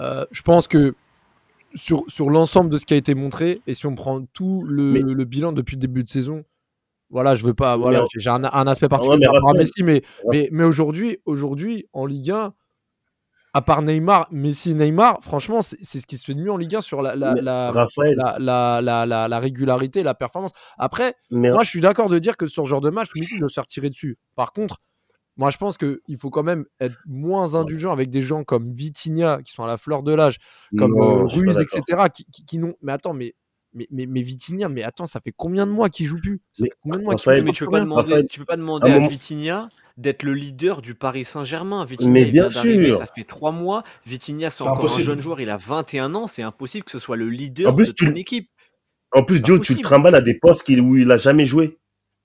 Euh, 0.00 0.26
je 0.30 0.42
pense 0.42 0.68
que 0.68 0.94
sur, 1.74 2.04
sur 2.08 2.30
l'ensemble 2.30 2.70
de 2.70 2.76
ce 2.76 2.86
qui 2.86 2.94
a 2.94 2.96
été 2.96 3.14
montré, 3.14 3.60
et 3.66 3.74
si 3.74 3.86
on 3.86 3.94
prend 3.94 4.24
tout 4.32 4.64
le, 4.66 5.24
bilan 5.24 5.52
depuis 5.52 5.76
le 5.76 5.80
début 5.80 6.04
de 6.04 6.10
saison, 6.10 6.44
voilà, 7.10 7.34
je 7.34 7.44
veux 7.44 7.54
pas, 7.54 7.76
voilà, 7.76 8.04
j'ai 8.16 8.30
un, 8.30 8.42
aspect 8.44 8.88
particulier 8.88 9.24
par 9.24 9.34
rapport 9.34 9.50
à 9.50 9.54
Messi, 9.54 9.82
mais, 9.82 10.02
mais, 10.30 10.48
mais 10.52 10.64
aujourd'hui, 10.64 11.18
aujourd'hui, 11.24 11.86
en 11.92 12.04
Ligue 12.04 12.30
1, 12.30 12.52
à 13.56 13.62
part 13.62 13.80
Neymar, 13.80 14.28
Messi, 14.32 14.74
Neymar, 14.74 15.22
franchement, 15.22 15.62
c'est 15.62 15.82
ce 15.82 16.06
qui 16.06 16.18
se 16.18 16.26
fait 16.26 16.34
de 16.34 16.42
mieux 16.42 16.52
en 16.52 16.58
Ligue 16.58 16.76
1 16.76 16.82
sur 16.82 17.00
la, 17.00 17.16
la, 17.16 17.32
la, 17.40 19.28
la, 19.28 19.38
régularité, 19.38 20.02
la 20.02 20.12
performance. 20.12 20.50
Après, 20.76 21.14
moi, 21.30 21.62
je 21.62 21.70
suis 21.70 21.80
d'accord 21.80 22.10
de 22.10 22.18
dire 22.18 22.36
que 22.36 22.46
sur 22.48 22.64
ce 22.64 22.68
genre 22.68 22.82
de 22.82 22.90
match, 22.90 23.08
Messi 23.14 23.38
doit 23.38 23.48
se 23.48 23.54
faire 23.54 23.66
tirer 23.66 23.88
dessus. 23.88 24.18
Par 24.34 24.52
contre, 24.52 24.82
moi, 25.38 25.48
je 25.48 25.56
pense 25.56 25.78
qu'il 25.78 26.18
faut 26.18 26.28
quand 26.28 26.42
même 26.42 26.66
être 26.80 26.98
moins 27.06 27.54
indulgent 27.54 27.92
avec 27.92 28.10
des 28.10 28.20
gens 28.20 28.44
comme 28.44 28.74
Vitinha, 28.74 29.40
qui 29.42 29.54
sont 29.54 29.64
à 29.64 29.68
la 29.68 29.78
fleur 29.78 30.02
de 30.02 30.12
l'âge, 30.12 30.36
comme 30.76 30.92
euh, 30.92 31.24
Ruiz, 31.24 31.58
etc., 31.58 32.08
qui, 32.12 32.26
qui, 32.46 32.58
n'ont. 32.58 32.74
Mais 32.82 32.92
attends, 32.92 33.14
mais 33.14 33.34
mais, 33.72 33.86
mais, 33.90 34.04
mais 34.04 34.20
Vitinha, 34.20 34.68
mais 34.68 34.82
attends, 34.82 35.06
ça 35.06 35.20
fait 35.20 35.32
combien 35.34 35.66
de 35.66 35.72
mois 35.72 35.88
qu'il 35.88 36.04
joue 36.04 36.20
plus? 36.20 36.42
Ça 36.52 36.66
fait 36.66 36.72
combien 36.82 36.98
de 36.98 37.04
mois 37.04 37.14
qu'il 37.14 37.42
Mais 37.42 37.52
tu 37.52 37.64
peux, 37.64 37.70
pas 37.70 37.80
demander, 37.80 38.26
tu 38.26 38.40
peux 38.40 38.44
pas 38.44 38.58
demander 38.58 38.90
à 38.90 38.98
Vitinha 38.98 39.70
d'être 39.96 40.22
le 40.22 40.34
leader 40.34 40.82
du 40.82 40.94
Paris 40.94 41.24
Saint-Germain. 41.24 41.84
Vitinha, 41.84 42.10
mais 42.10 42.24
bien 42.26 42.48
sûr. 42.48 42.98
Ça 42.98 43.06
fait 43.06 43.24
trois 43.24 43.52
mois. 43.52 43.82
Vitinha, 44.06 44.50
c'est 44.50 44.64
encore 44.64 44.94
un 44.94 45.02
jeune 45.02 45.20
joueur. 45.20 45.40
Il 45.40 45.50
a 45.50 45.56
21 45.56 46.14
ans. 46.14 46.26
C'est 46.26 46.42
impossible 46.42 46.84
que 46.84 46.90
ce 46.90 46.98
soit 46.98 47.16
le 47.16 47.28
leader 47.28 47.72
de 47.72 47.84
ton 47.84 48.14
équipe. 48.14 48.50
En 49.12 49.22
plus, 49.22 49.40
Joe, 49.44 49.60
tu 49.60 49.74
le 49.74 49.80
trimbales 49.80 50.14
à 50.14 50.20
des 50.20 50.34
postes 50.34 50.68
où 50.68 50.96
il 50.96 51.10
a 51.10 51.16
jamais 51.16 51.46
joué. 51.46 51.78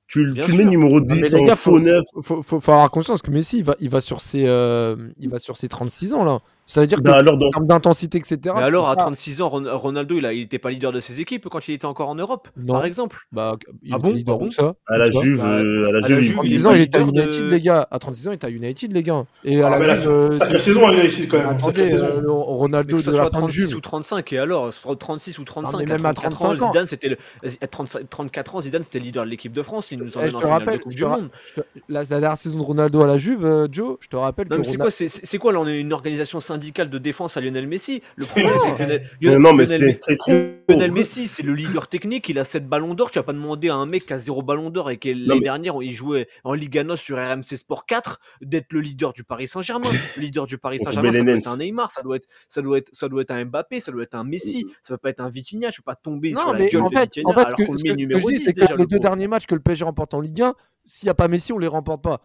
Tu, 0.08 0.34
tu 0.44 0.51
mets 0.54 0.66
numéro 0.66 1.00
10 1.00 1.36
en 1.36 1.56
faux 1.56 1.80
neuf. 1.80 2.04
Faut, 2.22 2.44
faut, 2.44 2.60
faut, 2.60 2.72
avoir 2.74 2.92
conscience 2.92 3.22
que 3.22 3.32
Messi, 3.32 3.60
il 3.60 3.63
va, 3.63 3.75
il 3.80 3.90
va, 3.90 4.01
sur, 4.01 4.20
ses, 4.20 4.46
euh, 4.46 5.10
il 5.18 5.30
va 5.30 5.40
sur 5.40 5.56
ses 5.56 5.70
36 5.70 6.13
ans, 6.13 6.25
là. 6.25 6.42
Ça 6.72 6.80
veut 6.80 6.88
dire 6.88 7.00
que 7.00 7.04
Bah, 7.04 7.18
alors, 7.18 7.36
en 7.36 7.50
termes 7.50 7.68
d'intensité, 7.68 8.18
etc. 8.20 8.38
Mais 8.56 8.62
alors, 8.63 8.88
à 8.90 8.96
pas- 8.96 9.01
36 9.01 9.42
ans, 9.42 9.50
Ron- 9.50 9.66
Ronaldo, 9.78 10.16
il, 10.18 10.25
a, 10.25 10.32
il 10.32 10.44
était 10.44 10.58
pas 10.58 10.70
leader 10.70 10.94
de 10.94 11.01
ses 11.01 11.20
équipes 11.20 11.50
quand 11.50 11.68
il 11.68 11.74
était 11.74 11.84
encore 11.86 12.08
en 12.08 12.16
Europe, 12.16 12.48
Non. 12.56 12.75
par 12.75 12.86
exemple. 12.86 13.18
Bah, 13.34 13.58
il 13.84 13.94
Ah 13.94 13.98
bon 13.98 14.13
leader 14.13 14.36
Ah 14.36 14.38
bon 14.46 14.51
ça 14.51 14.74
à 14.88 14.98
la 14.98 15.12
Juve, 15.12 15.40
Bah, 15.42 15.48
euh, 15.50 15.90
à 15.90 15.92
la 15.92 15.98
à 15.98 16.01
la 16.01 16.08
Juve, 16.08 16.20
Juve, 16.22 16.40
il- 16.44 16.51
il 16.51 16.56
est 16.56 16.60
36 16.60 16.66
ans, 16.68 16.72
il 16.74 16.82
était 16.82 16.98
à 16.98 17.01
United, 17.01 17.44
de- 17.46 17.50
les 17.50 17.60
gars. 17.60 17.88
À 17.92 18.00
36 18.00 18.28
ans, 18.30 18.32
il 18.32 18.36
était 18.36 18.48
à 18.48 18.50
United, 18.51 18.94
les 18.94 19.04
gars. 19.04 19.25
Et 19.44 19.62
à 19.62 19.68
Ah, 19.68 19.70
la 19.72 19.80
mais 19.80 19.88
la- 19.88 19.96
Juve, 19.98 20.10
euh, 20.12 20.60
saison, 20.60 20.90
est 20.94 21.08
ici 21.08 21.28
quand 21.28 21.40
même. 21.40 21.48
Attendez, 21.50 21.94
euh, 21.94 22.22
Ronaldo 22.25 23.01
de 23.01 23.06
la 23.06 23.12
soit 23.12 23.22
fin 23.24 23.25
de 23.25 23.30
36 23.32 23.58
Juve. 23.68 23.75
ou 23.75 23.82
35, 23.82 24.32
et 24.32 24.40
alors, 24.40 24.74
soit 24.74 24.96
36 24.96 25.40
ou 25.40 25.44
35, 25.44 25.78
mais 25.80 25.84
à 25.92 25.98
même 25.98 26.06
à 26.06 26.13
34 26.13 26.42
ans, 26.46 26.46
35 26.56 26.63
ans. 26.63 26.72
Zidane, 26.72 26.86
c'était 26.88 27.10
le, 27.10 27.18
à 27.62 27.68
35 27.68 28.10
34 28.10 28.56
ans, 28.56 28.62
Zidane, 28.62 28.84
c'était 28.84 29.00
le 29.00 29.04
leader 29.06 29.25
de 29.25 29.30
l'équipe 29.30 29.51
de 29.51 29.62
France, 29.62 29.92
il 29.92 30.00
nous 30.00 30.06
Eh, 30.13 30.18
emmène 30.18 30.36
en 30.36 30.40
te 30.40 30.44
finale 30.46 30.60
rappelle, 30.60 30.78
de 30.78 30.84
Coupe 30.84 30.94
du 30.96 31.04
Monde. 31.04 31.30
la, 31.58 31.63
la 31.90 32.06
dernière 32.06 32.38
saison 32.38 32.60
de 32.60 32.63
Ronaldo 32.63 33.01
à 33.01 33.08
la 33.08 33.18
Juve, 33.18 33.46
euh, 33.46 33.68
Joe, 33.70 33.98
je 34.00 34.08
te 34.08 34.16
rappelle 34.16 34.48
Non, 34.50 34.56
que 34.56 34.63
c'est 34.63 35.38
quoi 35.38 35.51
là 35.51 35.60
On 35.60 35.68
est 35.68 35.78
une 35.78 35.92
organisation 35.92 36.40
syndicale 36.40 36.61
de 36.62 36.98
défense 36.98 37.36
à 37.38 37.41
Lionel 37.41 37.68
Messi. 37.68 38.01
Le 38.15 38.25
problème, 38.27 38.53
c'est 38.63 38.75
que 38.77 38.84
Lionel, 39.22 39.39
non, 39.41 39.53
mais 39.53 39.65
Lionel- 39.65 40.91
Messi, 40.91 41.27
c'est 41.27 41.44
le 41.44 41.53
leader 41.53 41.88
technique. 41.88 42.30
Il 42.30 42.39
a 42.39 42.44
7 42.44 42.68
ballons 42.68 42.94
d'or. 42.94 43.12
Tu 43.12 43.20
vas 43.20 43.24
pas 43.24 43.34
demander 43.34 43.70
à 43.70 43.75
un 43.75 43.86
mec 43.86 44.06
qui 44.06 44.13
a 44.13 44.18
0 44.18 44.41
ballon 44.44 44.70
d'or 44.70 44.89
et 44.91 44.98
qui 44.98 45.13
l'année 45.13 45.39
mais- 45.39 45.44
dernière, 45.44 45.75
il 45.82 45.91
jouait 45.94 46.27
en 46.44 46.53
Liga 46.53 46.84
NOS 46.84 46.98
sur 46.98 47.18
RMC 47.18 47.58
Sport 47.58 47.86
4, 47.86 48.20
d'être 48.41 48.72
le 48.72 48.82
leader 48.82 49.13
du 49.13 49.24
Paris 49.24 49.48
Saint-Germain. 49.48 49.89
Le 50.18 50.22
leader 50.22 50.46
du 50.46 50.58
Paris 50.58 50.80
Saint-Germain, 50.80 51.12
ça 51.12 51.24
doit 51.24 51.34
être 51.34 51.48
un 51.48 51.58
Neymar, 51.58 51.91
ça 51.91 52.01
doit 52.01 52.15
être, 52.18 52.27
ça 52.50 52.62
doit 52.62 52.77
être, 52.77 52.89
ça 52.94 53.08
doit 53.10 53.22
être 53.22 53.32
un 53.32 53.46
Mbappé, 53.46 53.80
ça 53.80 53.91
doit 53.91 54.03
être 54.03 54.15
un 54.15 54.24
Messi. 54.24 54.65
Ça 54.84 54.94
va 54.94 54.98
pas 54.98 55.10
être 55.10 55.22
un 55.22 55.30
Vitinha. 55.30 55.72
Tu 55.72 55.82
peux 55.82 55.86
pas 55.86 55.96
tomber 55.96 56.32
sur 56.32 56.46
Non, 56.46 56.53
la 56.53 56.60
mais 56.60 56.70
gueule 56.70 56.82
en 56.84 56.89
de 56.89 56.96
fait, 56.96 57.01
Vitinha 57.15 57.30
en 57.30 57.34
fait, 57.34 57.39
alors 57.46 57.58
que, 57.58 57.63
qu'on 57.63 57.74
le 57.74 57.77
met 57.77 57.84
que- 57.84 57.88
ce 57.89 57.94
que 57.94 57.98
numéro 57.98 58.20
je 58.30 58.34
dis, 58.34 58.39
10 58.39 58.46
c'est 58.46 58.53
que 58.53 58.60
déjà. 58.62 58.74
les 58.75 58.82
le 58.82 58.86
deux 58.88 59.00
derniers 59.00 59.27
matchs 59.27 59.46
que 59.46 59.56
le 59.56 59.62
PSG 59.62 59.84
remporte 59.86 60.13
en 60.13 60.20
Ligue 60.22 60.41
1, 60.41 60.53
s'il 60.86 61.08
n'y 61.08 61.12
a 61.12 61.13
pas 61.15 61.27
Messi, 61.27 61.53
on 61.53 61.58
les 61.58 61.68
remporte 61.68 62.03
pas. 62.03 62.22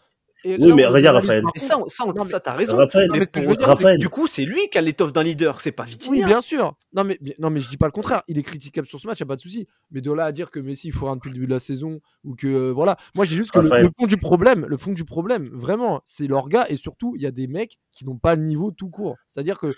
Et 0.48 0.56
Oui, 0.60 0.68
là, 0.68 0.74
mais 0.76 0.86
regarde, 0.86 1.16
Raphaël. 1.16 1.42
contre- 1.42 1.58
ça, 1.60 1.76
ça, 1.88 2.04
on- 2.06 2.12
Non, 2.12 2.22
mais- 2.24 2.30
ça, 2.30 2.38
t'as 2.40 2.54
raison. 2.54 2.76
Raphaël, 2.76 3.08
mais 3.12 3.18
mais 3.18 3.24
ce 3.24 3.30
que 3.30 3.40
je 3.40 3.44
pour- 3.44 3.50
veux 3.50 3.56
dire, 3.56 3.66
c'est 3.66 3.72
que 3.72 3.76
Raphaël, 3.78 3.98
du 3.98 4.08
coup, 4.08 4.26
c'est 4.28 4.44
lui 4.44 4.68
qui 4.70 4.78
a 4.78 4.80
l'étoffe 4.80 5.12
d'un 5.12 5.22
leader. 5.24 5.60
C'est 5.60 5.72
pas 5.72 5.82
Oui, 5.84 5.90
Vitinha. 5.90 6.26
bien 6.26 6.40
sûr. 6.40 6.74
Non 6.94 7.02
mais, 7.04 7.18
non, 7.38 7.50
mais 7.50 7.58
je 7.60 7.68
dis 7.68 7.76
pas 7.76 7.86
le 7.86 7.92
contraire. 7.92 8.22
Il 8.28 8.38
est 8.38 8.42
critiquable 8.42 8.86
sur 8.86 9.00
ce 9.00 9.06
match, 9.06 9.18
il 9.18 9.24
a 9.24 9.26
pas 9.26 9.36
de 9.36 9.40
souci. 9.40 9.66
Mais 9.90 10.00
de 10.00 10.12
là 10.12 10.24
à 10.26 10.32
dire 10.32 10.50
que 10.50 10.60
Messi 10.60 10.86
il 10.88 10.92
faut 10.92 11.06
rien 11.06 11.16
depuis 11.16 11.28
le 11.30 11.34
début 11.34 11.46
de 11.46 11.52
la 11.52 11.58
saison 11.58 12.00
ou 12.24 12.34
que 12.36 12.46
euh, 12.46 12.72
voilà. 12.72 12.96
Moi, 13.16 13.24
j'ai 13.24 13.36
juste 13.36 13.50
que 13.50 13.58
le, 13.58 13.68
fond 13.98 14.06
du 14.06 14.16
problème, 14.16 14.66
le 14.66 14.76
fond 14.76 14.92
du 14.92 15.04
problème, 15.04 15.48
vraiment, 15.52 16.00
c'est 16.04 16.26
leur 16.28 16.48
gars 16.48 16.66
et 16.68 16.76
surtout, 16.76 17.14
il 17.16 17.22
y 17.22 17.26
a 17.26 17.30
des 17.32 17.48
mecs 17.48 17.78
qui 17.92 18.04
n'ont 18.06 18.16
pas 18.18 18.34
le 18.36 18.42
niveau 18.42 18.70
tout 18.70 18.88
court. 18.88 19.16
C'est-à-dire 19.26 19.58
que 19.58 19.74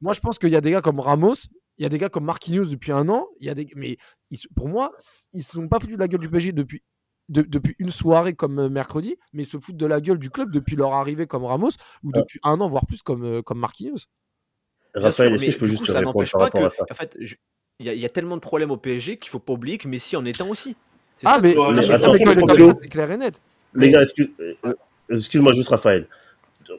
moi, 0.00 0.12
je 0.12 0.20
pense 0.20 0.38
qu'il 0.38 0.50
y 0.50 0.56
a 0.56 0.60
des 0.60 0.70
gars 0.70 0.80
comme 0.82 1.00
Ramos, 1.00 1.34
il 1.78 1.82
y 1.82 1.86
a 1.86 1.88
des 1.88 1.98
gars 1.98 2.08
comme 2.08 2.24
Marquinhos 2.24 2.66
depuis 2.66 2.92
un 2.92 3.08
an. 3.08 3.26
Il 3.40 3.46
y 3.46 3.50
a 3.50 3.54
des, 3.54 3.66
mais 3.74 3.96
ils- 4.30 4.38
pour 4.54 4.68
moi, 4.68 4.92
ils 5.32 5.42
se 5.42 5.52
sont 5.52 5.66
pas 5.68 5.80
foutus 5.80 5.96
de 5.96 6.00
la 6.00 6.08
gueule 6.08 6.20
du 6.20 6.28
PSG 6.28 6.52
depuis. 6.52 6.82
De- 7.28 7.42
depuis 7.42 7.74
une 7.78 7.90
soirée 7.90 8.34
comme 8.34 8.58
euh, 8.58 8.68
mercredi, 8.68 9.16
mais 9.32 9.42
ils 9.44 9.46
se 9.46 9.58
foutent 9.58 9.76
de 9.76 9.86
la 9.86 10.00
gueule 10.00 10.18
du 10.18 10.30
club 10.30 10.50
depuis 10.50 10.76
leur 10.76 10.92
arrivée 10.92 11.26
comme 11.26 11.44
Ramos 11.44 11.70
ou 12.02 12.10
Ah. 12.14 12.18
depuis 12.20 12.38
un 12.42 12.60
an, 12.60 12.68
voire 12.68 12.86
plus 12.86 13.02
comme, 13.02 13.24
euh, 13.24 13.42
comme 13.42 13.58
Marquinhos. 13.58 13.98
Raphaël, 14.94 15.34
est-ce 15.34 15.46
que 15.46 15.50
je 15.52 15.58
peux 15.58 15.66
juste 15.66 15.80
coup, 15.80 15.86
te 15.86 15.92
ça 15.92 15.98
répondre 15.98 16.16
n'empêche 16.16 16.32
par 16.32 16.38
pas 16.40 16.44
rapport 16.46 16.60
que, 16.60 16.66
à 16.66 16.70
ça 16.70 16.84
en 16.90 16.94
fait, 16.94 17.16
je- 17.18 17.34
il 17.80 17.86
y, 17.86 17.88
a- 17.88 17.94
il 17.94 18.00
y 18.00 18.06
a 18.06 18.08
tellement 18.08 18.36
de 18.36 18.40
problèmes 18.40 18.70
au 18.70 18.76
PSG 18.76 19.16
qu'il 19.16 19.30
faut 19.30 19.40
pas 19.40 19.52
oublier 19.54 19.78
que 19.78 19.88
Messi 19.88 20.16
en 20.16 20.24
est 20.24 20.40
un 20.40 20.46
aussi. 20.46 20.76
C'est 21.16 21.26
Ah, 21.26 21.34
ça 21.36 21.40
mais, 21.40 21.54
mais- 21.54 21.90
attends, 21.90 22.12
c'est 22.12 22.88
clair 22.88 23.10
et 23.10 23.16
net. 23.16 23.40
Les 23.74 23.90
gars, 23.90 24.02
excuse, 24.02 24.30
euh, 24.40 24.74
excuse-moi 25.10 25.52
juste 25.54 25.68
Raphaël. 25.70 26.06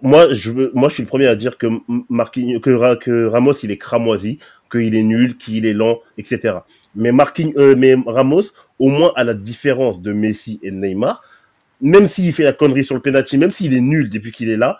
Moi, 0.02 0.34
je 0.34 0.52
veux, 0.52 0.72
moi, 0.74 0.90
je 0.90 0.96
suis 0.96 1.04
le 1.04 1.08
premier 1.10 1.28
à 1.28 1.36
dire 1.36 1.58
que 1.58 1.68
Marquinhos, 2.10 2.60
que 2.62 3.26
Ramos, 3.28 3.54
il 3.64 3.72
est 3.72 3.78
cramoisi, 3.78 4.40
qu'il 4.76 4.96
est 4.96 5.04
nul, 5.04 5.38
qu'il 5.38 5.66
est 5.66 5.74
lent, 5.74 6.00
etc. 6.18 6.58
Mais 6.96 7.12
Marquinhos, 7.12 7.58
euh, 7.58 7.76
mais 7.78 7.96
Ramos, 8.06 8.44
au 8.80 8.90
moins, 8.90 9.12
à 9.16 9.24
la 9.24 9.34
différence 9.34 10.02
de 10.02 10.14
Messi 10.14 10.60
et 10.64 10.72
Neymar, 10.72 11.22
même 11.82 12.08
s'il 12.08 12.34
fait 12.34 12.44
la 12.44 12.54
connerie 12.54 12.86
sur 12.86 12.96
le 12.96 13.02
penalty, 13.02 13.38
même 13.38 13.52
s'il 13.52 13.74
est 13.74 13.82
nul 13.82 14.10
depuis 14.10 14.32
qu'il 14.32 14.50
est 14.50 14.58
là, 14.58 14.80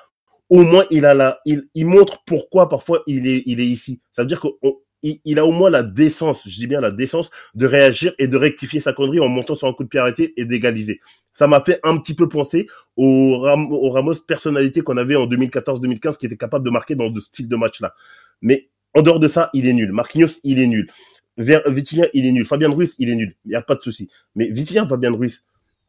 au 0.50 0.64
moins, 0.64 0.86
il 0.92 1.06
a 1.06 1.14
la, 1.14 1.40
il, 1.46 1.86
montre 1.86 2.24
pourquoi 2.26 2.70
parfois 2.70 3.02
il 3.08 3.28
est, 3.28 3.44
il 3.46 3.60
est 3.60 3.66
ici. 3.66 4.00
Ça 4.14 4.22
veut 4.22 4.28
dire 4.28 4.42
qu'il 4.42 5.20
il 5.24 5.40
a 5.40 5.46
au 5.46 5.52
moins 5.52 5.70
la 5.70 5.84
décence, 5.84 6.48
je 6.48 6.56
dis 6.56 6.68
bien 6.68 6.82
la 6.82 6.92
décence, 6.92 7.30
de 7.56 7.66
réagir 7.66 8.14
et 8.20 8.28
de 8.28 8.38
rectifier 8.38 8.80
sa 8.80 8.94
connerie 8.94 9.20
en 9.20 9.28
montant 9.28 9.56
sur 9.56 9.68
un 9.68 9.74
coup 9.74 9.84
de 9.84 9.90
pied 9.90 10.00
arrêté 10.00 10.34
et 10.38 10.46
d'égaliser. 10.46 11.00
Ça 11.34 11.48
m'a 11.48 11.62
fait 11.62 11.80
un 11.84 11.98
petit 11.98 12.14
peu 12.14 12.30
penser 12.30 12.68
au, 12.96 13.44
au 13.44 13.90
Ramos 13.90 14.14
personnalité 14.28 14.82
qu'on 14.82 14.98
avait 14.98 15.16
en 15.16 15.26
2014-2015 15.26 16.18
qui 16.18 16.28
était 16.28 16.38
capable 16.38 16.66
de 16.66 16.72
marquer 16.72 16.96
dans 16.96 17.14
ce 17.14 17.22
style 17.22 17.50
de 17.50 17.56
match-là. 17.56 17.94
Mais 18.42 18.70
en 18.96 19.02
dehors 19.02 19.20
de 19.20 19.28
ça, 19.28 19.50
il 19.54 19.68
est 19.68 19.74
nul. 19.74 19.92
Marquinhos, 19.92 20.40
il 20.44 20.60
est 20.60 20.68
nul. 20.68 20.90
Vitinha, 21.38 22.08
il 22.14 22.26
est 22.26 22.32
nul. 22.32 22.46
Fabien 22.46 22.70
Ruiz, 22.70 22.96
il 22.98 23.10
est 23.10 23.16
nul. 23.16 23.36
Il 23.46 23.50
n'y 23.50 23.56
a 23.56 23.62
pas 23.62 23.76
de 23.76 23.82
souci. 23.82 24.10
Mais 24.36 24.48
Vitinha, 24.48 24.88
Fabien 24.88 25.12
Ruiz. 25.12 25.44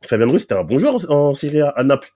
Fabien 0.05 0.27
Ruiz, 0.27 0.43
c'était 0.43 0.55
un 0.55 0.65
bon 0.65 0.79
joueur 0.79 0.97
en, 1.11 1.31
en 1.31 1.35
Serie 1.35 1.61
A, 1.61 1.69
à 1.69 1.85
Naples. 1.85 2.13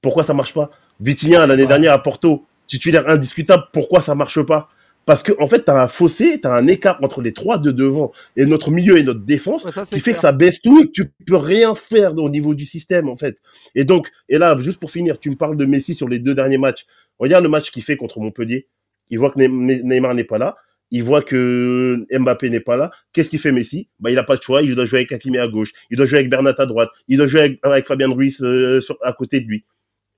Pourquoi 0.00 0.22
ça 0.22 0.32
marche 0.32 0.54
pas? 0.54 0.70
Vitinha, 1.00 1.46
l'année 1.46 1.66
dernière 1.66 1.92
à 1.92 2.02
Porto, 2.02 2.46
titulaire 2.66 3.08
indiscutable. 3.08 3.64
Pourquoi 3.72 4.00
ça 4.00 4.14
marche 4.14 4.40
pas? 4.42 4.68
Parce 5.06 5.22
que, 5.22 5.32
en 5.40 5.46
fait, 5.46 5.62
t'as 5.62 5.82
un 5.82 5.88
fossé, 5.88 6.38
t'as 6.38 6.54
un 6.54 6.66
écart 6.66 7.02
entre 7.02 7.22
les 7.22 7.32
trois 7.32 7.58
de 7.58 7.72
devant 7.72 8.12
et 8.36 8.44
notre 8.44 8.70
milieu 8.70 8.98
et 8.98 9.02
notre 9.02 9.24
défense 9.24 9.68
ça, 9.70 9.82
qui 9.82 10.00
fait 10.00 10.12
que 10.12 10.20
ça 10.20 10.32
baisse 10.32 10.60
tout 10.60 10.82
et 10.82 10.86
que 10.86 10.92
tu 10.92 11.10
peux 11.26 11.36
rien 11.36 11.74
faire 11.74 12.14
au 12.16 12.28
niveau 12.28 12.54
du 12.54 12.66
système 12.66 13.08
en 13.08 13.16
fait. 13.16 13.38
Et 13.74 13.84
donc, 13.84 14.10
et 14.28 14.36
là, 14.36 14.58
juste 14.60 14.78
pour 14.78 14.90
finir, 14.90 15.18
tu 15.18 15.30
me 15.30 15.36
parles 15.36 15.56
de 15.56 15.64
Messi 15.64 15.94
sur 15.94 16.08
les 16.08 16.18
deux 16.18 16.34
derniers 16.34 16.58
matchs. 16.58 16.84
Regarde 17.18 17.42
le 17.42 17.48
match 17.48 17.70
qu'il 17.70 17.82
fait 17.82 17.96
contre 17.96 18.20
Montpellier. 18.20 18.66
Il 19.10 19.18
voit 19.18 19.30
que 19.30 19.38
Ne- 19.38 19.82
Neymar 19.82 20.14
n'est 20.14 20.24
pas 20.24 20.38
là. 20.38 20.56
Il 20.90 21.02
voit 21.02 21.20
que 21.22 22.06
Mbappé 22.10 22.48
n'est 22.48 22.60
pas 22.60 22.76
là. 22.78 22.90
Qu'est-ce 23.12 23.28
qu'il 23.28 23.38
fait 23.38 23.52
Messi? 23.52 23.88
Bah, 24.00 24.10
il 24.10 24.18
a 24.18 24.24
pas 24.24 24.36
de 24.36 24.42
choix. 24.42 24.62
Il 24.62 24.74
doit 24.74 24.86
jouer 24.86 25.00
avec 25.00 25.12
Hakimi 25.12 25.36
à 25.38 25.46
gauche. 25.46 25.72
Il 25.90 25.96
doit 25.98 26.06
jouer 26.06 26.20
avec 26.20 26.30
Bernat 26.30 26.54
à 26.56 26.66
droite. 26.66 26.88
Il 27.08 27.18
doit 27.18 27.26
jouer 27.26 27.58
avec, 27.62 27.86
Fabien 27.86 28.08
Ruiz 28.10 28.40
euh, 28.42 28.80
à 29.02 29.12
côté 29.12 29.40
de 29.40 29.46
lui. 29.46 29.64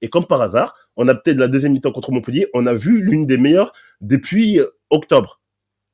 Et 0.00 0.08
comme 0.08 0.26
par 0.26 0.40
hasard, 0.42 0.76
on 0.96 1.08
a 1.08 1.14
peut-être 1.14 1.38
la 1.38 1.48
deuxième 1.48 1.72
mi-temps 1.72 1.90
contre 1.92 2.12
Montpellier. 2.12 2.46
On 2.54 2.66
a 2.66 2.74
vu 2.74 3.02
l'une 3.02 3.26
des 3.26 3.36
meilleures 3.36 3.72
depuis 4.00 4.60
euh, 4.60 4.66
octobre. 4.90 5.40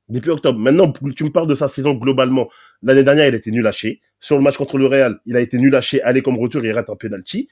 Depuis 0.08 0.30
octobre. 0.30 0.58
Maintenant, 0.58 0.92
tu 1.16 1.24
me 1.24 1.30
parles 1.30 1.48
de 1.48 1.54
sa 1.54 1.68
saison 1.68 1.94
globalement. 1.94 2.48
L'année 2.82 3.02
dernière, 3.02 3.26
il 3.26 3.34
était 3.34 3.50
nul 3.50 3.62
lâché. 3.62 4.00
Sur 4.20 4.36
le 4.36 4.42
match 4.42 4.56
contre 4.56 4.78
le 4.78 4.86
Real, 4.86 5.18
il 5.26 5.36
a 5.36 5.40
été 5.40 5.58
nul 5.58 5.72
lâché. 5.72 6.02
Aller 6.02 6.22
comme 6.22 6.38
retour, 6.38 6.64
il 6.64 6.72
rate 6.72 6.90
un 6.90 6.96
penalty. 6.96 7.48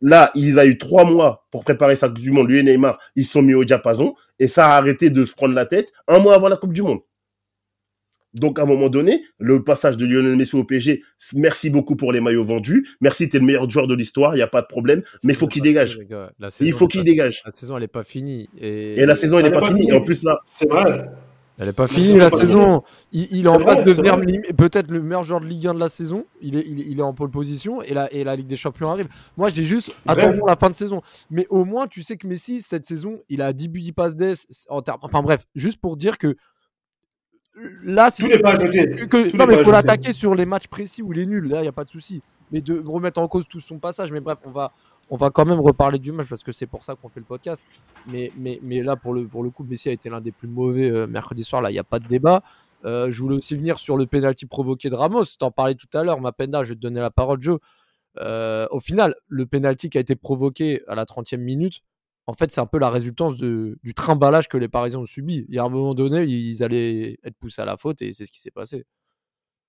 Là, 0.00 0.30
il 0.34 0.58
a 0.58 0.66
eu 0.66 0.76
trois 0.78 1.04
mois 1.04 1.46
pour 1.50 1.64
préparer 1.64 1.96
sa 1.96 2.08
Coupe 2.08 2.18
du 2.20 2.30
Monde. 2.30 2.48
Lui 2.48 2.58
et 2.58 2.62
Neymar, 2.62 2.98
ils 3.16 3.24
se 3.24 3.32
sont 3.32 3.42
mis 3.42 3.54
au 3.54 3.64
diapason. 3.64 4.14
Et 4.38 4.48
ça 4.48 4.66
a 4.66 4.76
arrêté 4.76 5.10
de 5.10 5.24
se 5.24 5.34
prendre 5.34 5.54
la 5.54 5.66
tête 5.66 5.92
un 6.08 6.18
mois 6.18 6.34
avant 6.34 6.48
la 6.48 6.56
Coupe 6.56 6.72
du 6.72 6.82
Monde. 6.82 7.00
Donc, 8.34 8.58
à 8.58 8.62
un 8.62 8.66
moment 8.66 8.88
donné, 8.88 9.22
le 9.38 9.62
passage 9.62 9.96
de 9.96 10.04
Lionel 10.04 10.34
Messi 10.34 10.56
au 10.56 10.64
PSG, 10.64 11.04
merci 11.34 11.70
beaucoup 11.70 11.94
pour 11.94 12.12
les 12.12 12.20
maillots 12.20 12.44
vendus. 12.44 12.88
Merci, 13.00 13.28
t'es 13.28 13.38
le 13.38 13.44
meilleur 13.44 13.70
joueur 13.70 13.86
de 13.86 13.94
l'histoire, 13.94 14.34
il 14.34 14.38
n'y 14.38 14.42
a 14.42 14.48
pas 14.48 14.60
de 14.60 14.66
problème. 14.66 15.02
Mais 15.22 15.34
il 15.34 15.36
faut 15.36 15.46
qu'il 15.46 15.62
dégage. 15.62 16.00
Il 16.60 16.72
faut 16.72 16.88
qu'il 16.88 17.04
dégage. 17.04 17.42
La 17.46 17.52
saison, 17.52 17.76
elle 17.76 17.82
n'est 17.82 17.88
pas 17.88 18.02
finie. 18.02 18.48
Et, 18.60 19.00
Et 19.00 19.06
la 19.06 19.14
saison, 19.14 19.38
elle 19.38 19.44
n'est 19.44 19.50
est 19.50 19.52
pas 19.52 19.60
pas 19.60 19.68
finie. 19.68 19.82
Et 19.82 19.84
finie. 19.84 19.96
en 19.96 20.00
plus, 20.00 20.24
là, 20.24 20.40
C'est 20.48 20.68
vrai. 20.68 21.08
Elle 21.56 21.66
n'est 21.66 21.72
pas 21.72 21.86
finie 21.86 22.16
la 22.18 22.30
pas 22.30 22.36
saison. 22.38 22.82
Il, 23.12 23.28
il 23.30 23.44
est 23.46 23.48
en 23.48 23.58
passe 23.58 23.78
de 23.78 23.84
devenir 23.84 24.16
peut-être 24.56 24.90
le 24.90 25.00
meilleur 25.00 25.22
joueur 25.22 25.40
de 25.40 25.46
Ligue 25.46 25.68
1 25.68 25.74
de 25.74 25.78
la 25.78 25.88
saison. 25.88 26.24
Il 26.40 26.56
est, 26.56 26.64
il, 26.66 26.80
est- 26.80 26.86
il 26.88 26.98
est 26.98 27.02
en 27.02 27.14
pole 27.14 27.30
position 27.30 27.80
et 27.80 27.94
la, 27.94 28.12
et 28.12 28.24
la 28.24 28.34
Ligue 28.34 28.48
des 28.48 28.56
Champions 28.56 28.90
arrive. 28.90 29.06
Moi, 29.36 29.50
je 29.50 29.54
dis 29.54 29.64
juste, 29.64 29.94
attendons 30.06 30.46
la 30.46 30.56
fin 30.56 30.68
de 30.68 30.74
saison. 30.74 31.00
Mais 31.30 31.46
au 31.50 31.64
moins, 31.64 31.86
tu 31.86 32.02
sais 32.02 32.16
que 32.16 32.26
Messi, 32.26 32.60
cette 32.60 32.84
saison, 32.86 33.20
il 33.28 33.40
a 33.40 33.52
10 33.52 33.68
buts, 33.68 33.80
10 33.82 33.92
passes 33.92 34.16
d'ess. 34.16 34.46
En 34.68 34.82
termes... 34.82 34.98
Enfin 35.02 35.22
bref, 35.22 35.44
juste 35.54 35.80
pour 35.80 35.96
dire 35.96 36.18
que 36.18 36.34
là, 37.84 38.10
c'est 38.10 38.24
que, 38.28 39.36
non, 39.36 39.46
mais 39.46 39.62
faut 39.62 39.70
l'attaquer 39.70 40.10
sur 40.12 40.34
les 40.34 40.46
matchs 40.46 40.66
précis 40.66 41.02
où 41.02 41.12
il 41.12 41.20
est 41.20 41.26
nul. 41.26 41.48
Là, 41.48 41.58
il 41.58 41.62
n'y 41.62 41.68
a 41.68 41.72
pas 41.72 41.84
de 41.84 41.90
souci. 41.90 42.20
Mais 42.50 42.60
de 42.60 42.82
remettre 42.84 43.20
en 43.20 43.28
cause 43.28 43.44
tout 43.48 43.60
son 43.60 43.78
passage. 43.78 44.10
Mais 44.12 44.20
bref, 44.20 44.38
on 44.44 44.50
va, 44.50 44.72
on 45.10 45.16
va 45.16 45.30
quand 45.30 45.44
même 45.44 45.60
reparler 45.60 45.98
du 45.98 46.12
match 46.12 46.28
parce 46.28 46.42
que 46.42 46.52
c'est 46.52 46.66
pour 46.66 46.84
ça 46.84 46.94
qu'on 46.94 47.08
fait 47.08 47.20
le 47.20 47.26
podcast. 47.26 47.62
Mais, 48.06 48.32
mais, 48.36 48.58
mais 48.62 48.82
là, 48.82 48.96
pour 48.96 49.14
le, 49.14 49.26
pour 49.26 49.42
le 49.42 49.50
coup, 49.50 49.64
Messi 49.64 49.88
a 49.88 49.92
été 49.92 50.08
l'un 50.08 50.20
des 50.20 50.32
plus 50.32 50.48
mauvais 50.48 50.90
euh, 50.90 51.06
mercredi 51.06 51.44
soir. 51.44 51.62
Là, 51.62 51.70
il 51.70 51.74
n'y 51.74 51.78
a 51.78 51.84
pas 51.84 51.98
de 51.98 52.08
débat. 52.08 52.42
Euh, 52.84 53.10
je 53.10 53.22
voulais 53.22 53.36
aussi 53.36 53.54
venir 53.56 53.78
sur 53.78 53.96
le 53.96 54.06
penalty 54.06 54.46
provoqué 54.46 54.90
de 54.90 54.94
Ramos. 54.94 55.24
Tu 55.24 55.44
en 55.44 55.50
parlais 55.50 55.74
tout 55.74 55.88
à 55.94 56.04
l'heure, 56.04 56.20
Mapenda. 56.20 56.62
Je 56.62 56.70
vais 56.70 56.74
te 56.74 56.80
donner 56.80 57.00
la 57.00 57.10
parole, 57.10 57.40
Joe. 57.40 57.58
Euh, 58.20 58.66
au 58.70 58.80
final, 58.80 59.14
le 59.28 59.46
penalty 59.46 59.90
qui 59.90 59.98
a 59.98 60.00
été 60.00 60.16
provoqué 60.16 60.82
à 60.86 60.94
la 60.94 61.04
30e 61.04 61.38
minute, 61.38 61.80
en 62.26 62.32
fait, 62.32 62.50
c'est 62.52 62.60
un 62.60 62.66
peu 62.66 62.78
la 62.78 62.90
résultance 62.90 63.36
du 63.36 63.94
trimballage 63.94 64.48
que 64.48 64.56
les 64.56 64.68
Parisiens 64.68 65.00
ont 65.00 65.06
subi. 65.06 65.44
Il 65.48 65.54
y 65.54 65.58
a 65.58 65.64
un 65.64 65.68
moment 65.68 65.94
donné, 65.94 66.24
ils 66.24 66.62
allaient 66.62 67.18
être 67.22 67.36
poussés 67.36 67.60
à 67.60 67.66
la 67.66 67.76
faute 67.76 68.00
et 68.00 68.12
c'est 68.14 68.24
ce 68.24 68.32
qui 68.32 68.40
s'est 68.40 68.50
passé. 68.50 68.86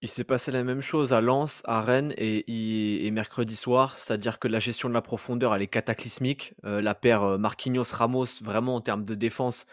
Il 0.01 0.09
s'est 0.09 0.23
passé 0.23 0.51
la 0.51 0.63
même 0.63 0.81
chose 0.81 1.13
à 1.13 1.21
Lens, 1.21 1.61
à 1.65 1.81
Rennes 1.81 2.13
et, 2.17 3.09
mercredi 3.11 3.55
soir, 3.55 3.97
c'est-à-dire 3.97 4.39
que 4.39 4.47
la 4.47 4.59
gestion 4.59 4.89
de 4.89 4.93
la 4.93 5.01
profondeur 5.01 5.55
elle 5.55 5.61
est 5.61 5.67
cataclysmique. 5.67 6.53
Euh, 6.65 6.81
la 6.81 6.93
paire 6.95 7.23
euh, 7.23 7.37
Marquinhos-Ramos, 7.37 8.43
vraiment 8.43 8.75
en 8.75 8.81
termes 8.81 9.03
de 9.03 9.15
défense, 9.15 9.65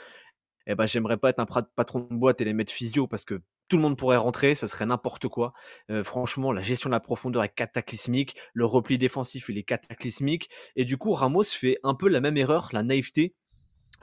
eh 0.67 0.75
ben, 0.75 0.87
j'aimerais 0.87 1.19
pas 1.19 1.31
être 1.31 1.41
un 1.41 1.47
patron 1.47 2.01
de 2.01 2.15
boîte 2.15 2.41
et 2.41 2.45
les 2.45 2.55
mettre 2.55 2.73
physio 2.73 3.07
parce 3.07 3.25
que 3.25 3.43
tout 3.69 3.77
le 3.77 3.83
monde 3.83 3.97
pourrait 3.97 4.17
rentrer, 4.17 4.55
ça 4.55 4.69
serait 4.69 4.87
n'importe 4.87 5.29
quoi. 5.29 5.55
Euh, 5.91 6.05
franchement, 6.05 6.53
la 6.53 6.63
gestion 6.63 6.91
de 6.91 6.95
la 6.95 7.01
profondeur 7.01 7.43
est 7.43 7.55
cataclysmique, 7.55 8.37
le 8.55 8.67
repli 8.67 8.99
défensif 8.99 9.49
il 9.49 9.59
est 9.59 9.63
cataclysmique 9.65 10.51
et 10.77 10.85
du 10.85 10.99
coup 10.99 11.13
Ramos 11.15 11.45
fait 11.45 11.79
un 11.83 11.95
peu 11.95 12.09
la 12.09 12.21
même 12.21 12.37
erreur, 12.37 12.69
la 12.73 12.83
naïveté 12.83 13.35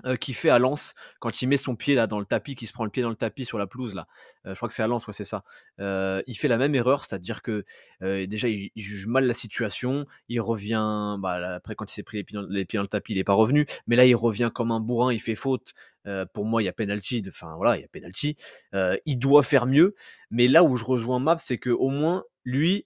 euh, 0.06 0.16
qui 0.16 0.34
fait 0.34 0.50
à 0.50 0.60
Lens 0.60 0.94
quand 1.20 1.42
il 1.42 1.48
met 1.48 1.58
son 1.58 1.76
pied 1.76 1.96
là 1.96 2.08
dans 2.08 2.20
le 2.20 2.26
tapis, 2.26 2.56
qui 2.56 2.68
se 2.68 2.74
prend 2.74 2.86
le 2.86 2.90
pied 2.90 3.04
dans 3.04 3.10
le 3.10 3.16
tapis 3.16 3.46
sur 3.46 3.58
la 3.58 3.68
pelouse 3.68 3.94
là. 3.96 4.08
Euh, 4.46 4.54
je 4.54 4.56
crois 4.56 4.70
que 4.70 4.76
c'est 4.76 4.84
à 4.84 4.88
Lens, 4.88 5.08
ouais, 5.08 5.14
c'est 5.14 5.26
ça. 5.26 5.44
Euh, 5.80 6.22
il 6.28 6.36
fait 6.36 6.48
la 6.48 6.58
même 6.58 6.76
erreur, 6.76 7.04
c'est-à-dire 7.04 7.42
que 7.42 7.66
déjà 8.02 8.48
il, 8.48 8.72
juge 8.76 9.08
mal 9.08 9.26
la 9.26 9.34
situation, 9.34 10.06
il 10.28 10.42
revient, 10.42 11.18
bah, 11.20 11.56
après 11.56 11.76
quand 11.76 11.92
il 11.92 11.94
s'est 11.94 12.04
pris 12.04 12.18
les 12.18 12.24
pieds, 12.24 12.36
dans, 12.40 12.48
les 12.48 12.66
pieds, 12.66 12.78
dans, 12.78 12.84
le 12.84 12.88
tapis, 12.88 13.14
il 13.14 13.18
est 13.18 13.24
pas 13.24 13.34
revenu, 13.34 13.66
mais 13.88 13.96
là 13.96 14.06
il 14.06 14.16
revient 14.16 14.52
comme 14.54 14.72
un 14.72 14.80
bourrin, 14.80 15.14
il 15.14 15.20
fait 15.20 15.36
faute. 15.36 15.74
pour 16.34 16.46
moi, 16.46 16.62
il 16.62 16.66
y 16.66 16.70
a 16.70 16.74
penalty, 16.74 17.24
enfin 17.28 17.56
voilà, 17.56 17.78
il 17.78 17.82
y 17.82 17.86
a 17.86 17.88
penalty. 17.88 18.36
il 19.06 19.20
doit 19.20 19.44
faire 19.44 19.66
mieux, 19.66 19.96
mais 20.32 20.48
là 20.48 20.64
où 20.64 20.78
je 20.78 20.86
rejoins 20.86 21.20
Map, 21.20 21.38
c'est 21.38 21.58
que 21.58 21.70
au 21.70 21.90
moins 21.90 22.24
lui, 22.46 22.86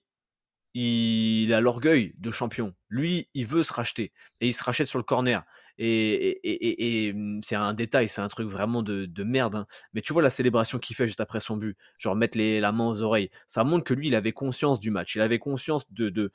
il 0.73 1.54
a 1.54 1.62
l'orgueil 1.62 2.13
de 2.17 2.32
champion. 2.32 2.73
Lui, 2.89 3.30
il 3.34 3.45
veut 3.45 3.63
se 3.63 3.73
racheter 3.73 4.12
et 4.41 4.47
il 4.47 4.54
se 4.54 4.63
rachète 4.63 4.88
sur 4.88 4.99
le 4.99 5.04
corner. 5.04 5.43
Et, 5.77 7.13
mmh, 7.15 7.41
c'est 7.43 7.55
un 7.55 7.73
détail, 7.73 8.07
c'est 8.07 8.21
un 8.21 8.27
truc 8.27 8.47
vraiment 8.47 8.83
de, 8.83 9.23
merde. 9.23 9.55
Hein. 9.55 9.67
Mais 9.93 10.01
tu 10.01 10.13
vois 10.13 10.21
la 10.21 10.29
célébration 10.29 10.79
qu'il 10.79 10.95
fait 10.95 11.07
juste 11.07 11.21
après 11.21 11.39
son 11.39 11.57
but, 11.57 11.77
genre 11.97 12.15
mettre 12.15 12.38
les, 12.38 12.59
la 12.59 12.71
main 12.71 12.88
aux 12.88 13.01
oreilles, 13.01 13.29
ça 13.47 13.63
montre 13.63 13.83
que 13.83 13.93
lui, 13.93 14.07
il 14.07 14.15
avait 14.15 14.33
conscience 14.33 14.79
du 14.79 14.91
match, 14.91 15.15
il 15.15 15.21
avait 15.21 15.39
conscience 15.39 15.91
de, 15.91 16.09
de, 16.09 16.31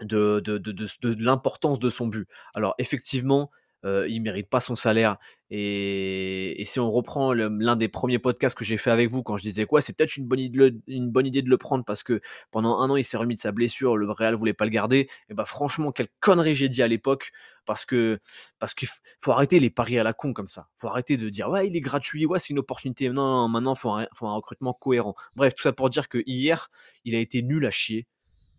de, 0.00 0.40
de, 0.40 0.58
de 0.58 1.24
l'importance 1.24 1.78
de 1.78 1.90
son 1.90 2.06
but. 2.06 2.28
Alors 2.54 2.74
effectivement, 2.78 3.50
euh, 3.86 4.08
il 4.08 4.20
mérite 4.20 4.48
pas 4.48 4.60
son 4.60 4.74
salaire. 4.74 5.16
Et, 5.50 6.60
si 6.66 6.80
on 6.80 6.90
reprend 6.90 7.32
l'un 7.32 7.76
des 7.76 7.88
premiers 7.88 8.18
podcasts 8.18 8.56
que 8.56 8.64
j'ai 8.64 8.78
fait 8.78 8.90
avec 8.90 9.08
vous, 9.08 9.22
quand 9.22 9.36
je 9.36 9.42
disais 9.42 9.64
quoi, 9.64 9.80
c'est 9.80 9.96
peut-être 9.96 10.16
une 10.16 10.26
bonne, 10.26 10.40
idée 10.40 10.74
une 10.88 11.08
bonne 11.08 11.26
idée 11.26 11.40
de 11.40 11.48
le 11.48 11.56
prendre 11.56 11.84
parce 11.84 12.02
que 12.02 12.20
pendant 12.50 12.80
un 12.80 12.90
an 12.90 12.96
il 12.96 13.04
s'est 13.04 13.16
remis 13.16 13.34
de 13.34 13.38
sa 13.38 13.52
blessure, 13.52 13.96
le 13.96 14.10
Real 14.10 14.34
voulait 14.34 14.54
pas 14.54 14.64
le 14.64 14.72
garder. 14.72 15.08
Et 15.28 15.34
bah 15.34 15.44
franchement, 15.44 15.92
quelle 15.92 16.08
connerie 16.18 16.56
j'ai 16.56 16.68
dit 16.68 16.82
à 16.82 16.88
l'époque 16.88 17.30
parce 17.64 17.84
que 17.84 18.18
parce 18.58 18.74
qu'il 18.74 18.88
faut 19.20 19.30
arrêter 19.30 19.60
les 19.60 19.70
paris 19.70 19.98
à 19.98 20.02
la 20.02 20.12
con 20.12 20.32
comme 20.32 20.48
ça. 20.48 20.68
Faut 20.78 20.88
arrêter 20.88 21.16
de 21.16 21.28
dire 21.28 21.48
ouais 21.48 21.68
il 21.68 21.76
est 21.76 21.80
gratuit, 21.80 22.26
ouais 22.26 22.40
c'est 22.40 22.50
une 22.50 22.58
opportunité. 22.58 23.08
Non, 23.10 23.48
maintenant 23.48 23.76
faut 23.76 23.90
un, 23.92 24.08
faut 24.14 24.26
un 24.26 24.34
recrutement 24.34 24.72
cohérent. 24.72 25.14
Bref, 25.36 25.54
tout 25.54 25.62
ça 25.62 25.72
pour 25.72 25.90
dire 25.90 26.08
que 26.08 26.22
hier 26.26 26.70
il 27.04 27.14
a 27.14 27.18
été 27.18 27.42
nul 27.42 27.64
à 27.66 27.70
chier, 27.70 28.08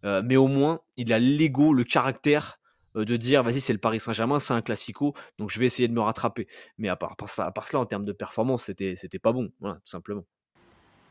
euh, 0.05 0.21
mais 0.23 0.37
au 0.37 0.47
moins 0.47 0.79
il 0.95 1.11
a 1.11 1.19
l'ego, 1.19 1.73
le 1.73 1.83
caractère 1.83 2.59
de 3.05 3.17
dire 3.17 3.43
vas-y 3.43 3.59
c'est 3.59 3.73
le 3.73 3.79
Paris 3.79 3.99
Saint-Germain, 3.99 4.39
c'est 4.39 4.53
un 4.53 4.61
classico, 4.61 5.13
donc 5.37 5.49
je 5.51 5.59
vais 5.59 5.65
essayer 5.65 5.87
de 5.87 5.93
me 5.93 6.01
rattraper. 6.01 6.47
Mais 6.77 6.89
à 6.89 6.95
part, 6.95 7.15
à 7.37 7.51
part 7.51 7.67
cela, 7.67 7.79
en 7.79 7.85
termes 7.85 8.05
de 8.05 8.13
performance, 8.13 8.65
c'était 8.65 8.95
c'était 8.97 9.19
pas 9.19 9.31
bon, 9.31 9.49
voilà, 9.59 9.75
tout 9.75 9.91
simplement. 9.91 10.25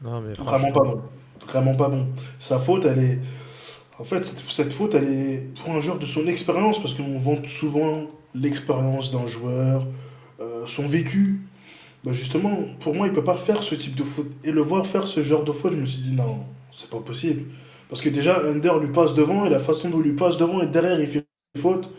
Non, 0.03 0.20
mais 0.20 0.35
Vraiment 0.35 0.72
pas 0.72 0.81
bon. 0.81 1.03
Vraiment 1.46 1.75
pas 1.75 1.88
bon. 1.88 2.07
Sa 2.38 2.59
faute, 2.59 2.85
elle 2.85 2.99
est. 2.99 3.18
En 3.99 4.05
fait, 4.05 4.25
cette, 4.25 4.72
faute, 4.72 4.94
elle 4.94 5.11
est 5.11 5.42
pour 5.62 5.72
un 5.72 5.81
joueur 5.81 5.99
de 5.99 6.05
son 6.05 6.27
expérience, 6.27 6.81
parce 6.83 6.92
qu'on 6.92 7.16
vante 7.16 7.49
souvent 7.49 8.03
l'expérience 8.35 9.11
d'un 9.11 9.27
joueur, 9.27 9.87
euh, 10.40 10.66
son 10.66 10.87
vécu. 10.87 11.40
Bah 12.05 12.12
justement, 12.12 12.59
pour 12.79 12.94
moi, 12.94 13.07
il 13.07 13.12
peut 13.14 13.25
pas 13.25 13.37
faire 13.37 13.62
ce 13.62 13.75
type 13.75 13.96
de 13.96 14.05
faute. 14.05 14.31
Et 14.44 14.53
le 14.53 14.61
voir 14.61 14.87
faire 14.87 15.07
ce 15.09 15.22
genre 15.22 15.44
de 15.44 15.53
faute, 15.53 15.72
je 15.72 15.79
me 15.79 15.87
suis 15.87 16.03
dit 16.03 16.14
non, 16.14 16.40
c'est 16.72 16.90
pas 16.90 17.01
possible. 17.01 17.44
Parce 17.88 18.03
que 18.03 18.11
déjà, 18.11 18.40
Under 18.40 18.79
lui 18.79 18.92
passe 18.92 19.14
devant, 19.14 19.46
et 19.46 19.51
la 19.51 19.61
façon 19.61 19.88
dont 19.88 20.01
il 20.01 20.11
lui 20.11 20.16
passe 20.16 20.37
devant, 20.37 20.61
et 20.61 20.66
derrière, 20.66 21.01
il 21.01 21.09
fait 21.09 21.26
fautes. 21.57 21.90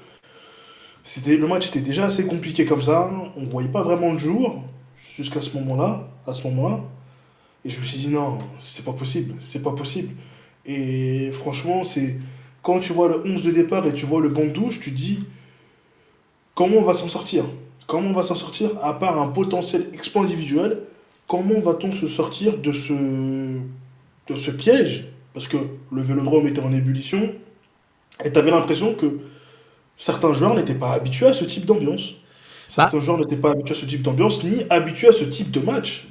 C'était, 1.04 1.38
le 1.38 1.48
match 1.48 1.68
était 1.68 1.80
déjà 1.80 2.06
assez 2.06 2.26
compliqué 2.26 2.66
comme 2.66 2.82
ça. 2.82 3.10
On 3.36 3.42
ne 3.42 3.48
voyait 3.48 3.70
pas 3.70 3.82
vraiment 3.82 4.12
le 4.12 4.18
jour 4.18 4.64
jusqu'à 5.16 5.42
ce 5.42 5.56
moment-là. 5.58 6.08
À 6.26 6.34
ce 6.34 6.46
moment-là. 6.48 6.82
Et 7.64 7.70
je 7.70 7.80
me 7.80 7.86
suis 7.86 7.98
dit 7.98 8.10
non, 8.10 8.38
c'est 8.60 8.86
pas 8.86 8.94
possible. 8.94 9.36
C'est 9.42 9.64
pas 9.64 9.72
possible. 9.72 10.14
Et 10.66 11.32
franchement, 11.32 11.84
c'est 11.84 12.18
quand 12.62 12.80
tu 12.80 12.92
vois 12.94 13.08
le 13.08 13.24
11 13.26 13.44
de 13.44 13.52
départ 13.52 13.88
et 13.88 13.94
tu 13.94 14.06
vois 14.06 14.22
le 14.22 14.30
banc 14.30 14.46
de 14.46 14.52
touche, 14.52 14.80
tu 14.80 14.92
dis 14.92 15.20
comment 16.54 16.78
on 16.78 16.84
va 16.84 16.94
s'en 16.94 17.08
sortir? 17.08 17.46
Comment 17.88 18.10
on 18.10 18.14
va 18.14 18.24
s'en 18.24 18.36
sortir 18.36 18.72
À 18.82 18.94
part 19.00 19.20
un 19.20 19.28
potentiel 19.28 19.88
exploit 19.94 20.24
individuel, 20.24 20.80
comment 21.28 21.60
va-t-on 21.60 21.92
se 21.92 22.08
sortir 22.08 22.58
de 22.58 22.74
ce, 22.74 22.94
de 22.94 24.36
ce 24.36 24.52
piège? 24.52 25.08
Parce 25.34 25.48
que 25.48 25.58
le 25.92 26.02
vélodrome 26.02 26.48
était 26.48 26.62
en 26.62 26.74
ébullition. 26.74 27.34
Et 28.26 28.32
tu 28.32 28.38
avais 28.38 28.52
l'impression 28.52 28.96
que 28.96 29.20
certains 29.98 30.34
joueurs 30.34 30.56
n'étaient 30.56 30.76
pas 30.76 30.94
habitués 30.94 31.28
à 31.28 31.34
ce 31.34 31.46
type 31.46 31.66
d'ambiance. 31.66 32.16
Certains 32.70 32.98
bah. 32.98 33.04
joueurs 33.04 33.18
n'étaient 33.18 33.38
pas 33.38 33.52
habitués 33.52 33.76
à 33.76 33.78
ce 33.78 33.86
type 33.86 34.02
d'ambiance, 34.02 34.44
ni 34.44 34.64
habitués 34.70 35.10
à 35.10 35.14
ce 35.14 35.24
type 35.24 35.52
de 35.52 35.60
match. 35.60 36.08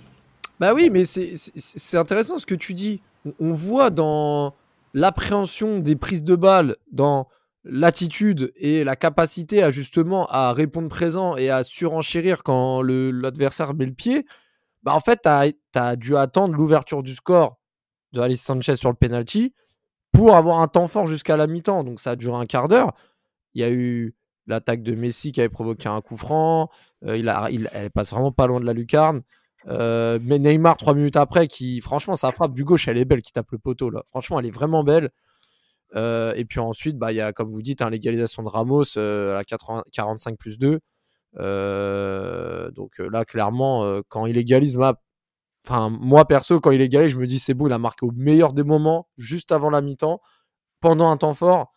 Bah 0.58 0.72
oui, 0.74 0.88
mais 0.90 1.04
c'est 1.04 1.96
intéressant 1.96 2.38
ce 2.38 2.46
que 2.46 2.54
tu 2.54 2.74
dis. 2.74 3.00
On 3.40 3.52
voit 3.52 3.90
dans 3.90 4.54
l'appréhension 4.94 5.78
des 5.78 5.96
prises 5.96 6.24
de 6.24 6.34
balles, 6.34 6.76
dans 6.90 7.28
l'attitude 7.64 8.52
et 8.56 8.84
la 8.84 8.96
capacité 8.96 9.62
à 9.62 9.70
justement 9.70 10.26
à 10.26 10.52
répondre 10.52 10.88
présent 10.88 11.36
et 11.36 11.50
à 11.50 11.64
surenchérir 11.64 12.42
quand 12.42 12.80
l'adversaire 12.80 13.74
met 13.74 13.86
le 13.86 13.92
pied, 13.92 14.24
bah 14.82 14.94
en 14.94 15.00
fait, 15.00 15.22
tu 15.22 15.78
as, 15.78 15.96
dû 15.96 16.16
attendre 16.16 16.54
l'ouverture 16.54 17.02
du 17.02 17.14
score 17.14 17.58
de 18.12 18.20
Alice 18.20 18.42
Sanchez 18.42 18.76
sur 18.76 18.88
le 18.88 18.94
penalty 18.94 19.52
pour 20.12 20.36
avoir 20.36 20.60
un 20.60 20.68
temps 20.68 20.88
fort 20.88 21.06
jusqu'à 21.06 21.36
la 21.36 21.46
mi-temps. 21.48 21.84
Donc 21.84 22.00
ça 22.00 22.12
a 22.12 22.16
duré 22.16 22.38
un 22.38 22.46
quart 22.46 22.68
d'heure. 22.68 22.94
Il 23.56 23.60
y 23.60 23.64
a 23.64 23.70
eu 23.70 24.14
l'attaque 24.46 24.82
de 24.82 24.94
Messi 24.94 25.32
qui 25.32 25.40
avait 25.40 25.48
provoqué 25.48 25.88
un 25.88 26.02
coup 26.02 26.18
franc. 26.18 26.68
Euh, 27.06 27.16
il 27.16 27.70
elle 27.72 27.90
passe 27.90 28.10
vraiment 28.10 28.30
pas 28.30 28.46
loin 28.46 28.60
de 28.60 28.66
la 28.66 28.74
lucarne. 28.74 29.22
Euh, 29.66 30.18
mais 30.22 30.38
Neymar, 30.38 30.76
trois 30.76 30.92
minutes 30.92 31.16
après, 31.16 31.48
qui, 31.48 31.80
franchement, 31.80 32.16
sa 32.16 32.32
frappe 32.32 32.52
du 32.52 32.64
gauche, 32.64 32.86
elle 32.86 32.98
est 32.98 33.06
belle, 33.06 33.22
qui 33.22 33.32
tape 33.32 33.50
le 33.52 33.58
poteau. 33.58 33.88
Là. 33.88 34.02
Franchement, 34.08 34.38
elle 34.38 34.46
est 34.46 34.50
vraiment 34.50 34.84
belle. 34.84 35.08
Euh, 35.94 36.34
et 36.36 36.44
puis 36.44 36.60
ensuite, 36.60 36.98
bah, 36.98 37.12
il 37.12 37.16
y 37.16 37.22
a, 37.22 37.32
comme 37.32 37.50
vous 37.50 37.62
dites, 37.62 37.80
hein, 37.80 37.88
l'égalisation 37.88 38.42
de 38.42 38.48
Ramos 38.48 38.98
à 38.98 39.32
la 39.32 39.44
45 39.44 40.36
plus 40.36 40.58
2. 40.58 40.78
donc 42.72 42.98
là, 42.98 43.24
clairement, 43.24 44.02
quand 44.08 44.26
il 44.26 44.36
égalise, 44.36 44.76
ma... 44.76 45.00
enfin, 45.64 45.88
moi 45.88 46.26
perso, 46.26 46.60
quand 46.60 46.72
il 46.72 46.82
égalise, 46.82 47.12
je 47.12 47.18
me 47.18 47.26
dis 47.26 47.38
c'est 47.38 47.54
beau, 47.54 47.68
il 47.68 47.72
a 47.72 47.78
marqué 47.78 48.04
au 48.04 48.12
meilleur 48.12 48.52
des 48.52 48.64
moments, 48.64 49.08
juste 49.16 49.50
avant 49.50 49.70
la 49.70 49.80
mi-temps, 49.80 50.20
pendant 50.80 51.10
un 51.10 51.16
temps 51.16 51.32
fort 51.32 51.72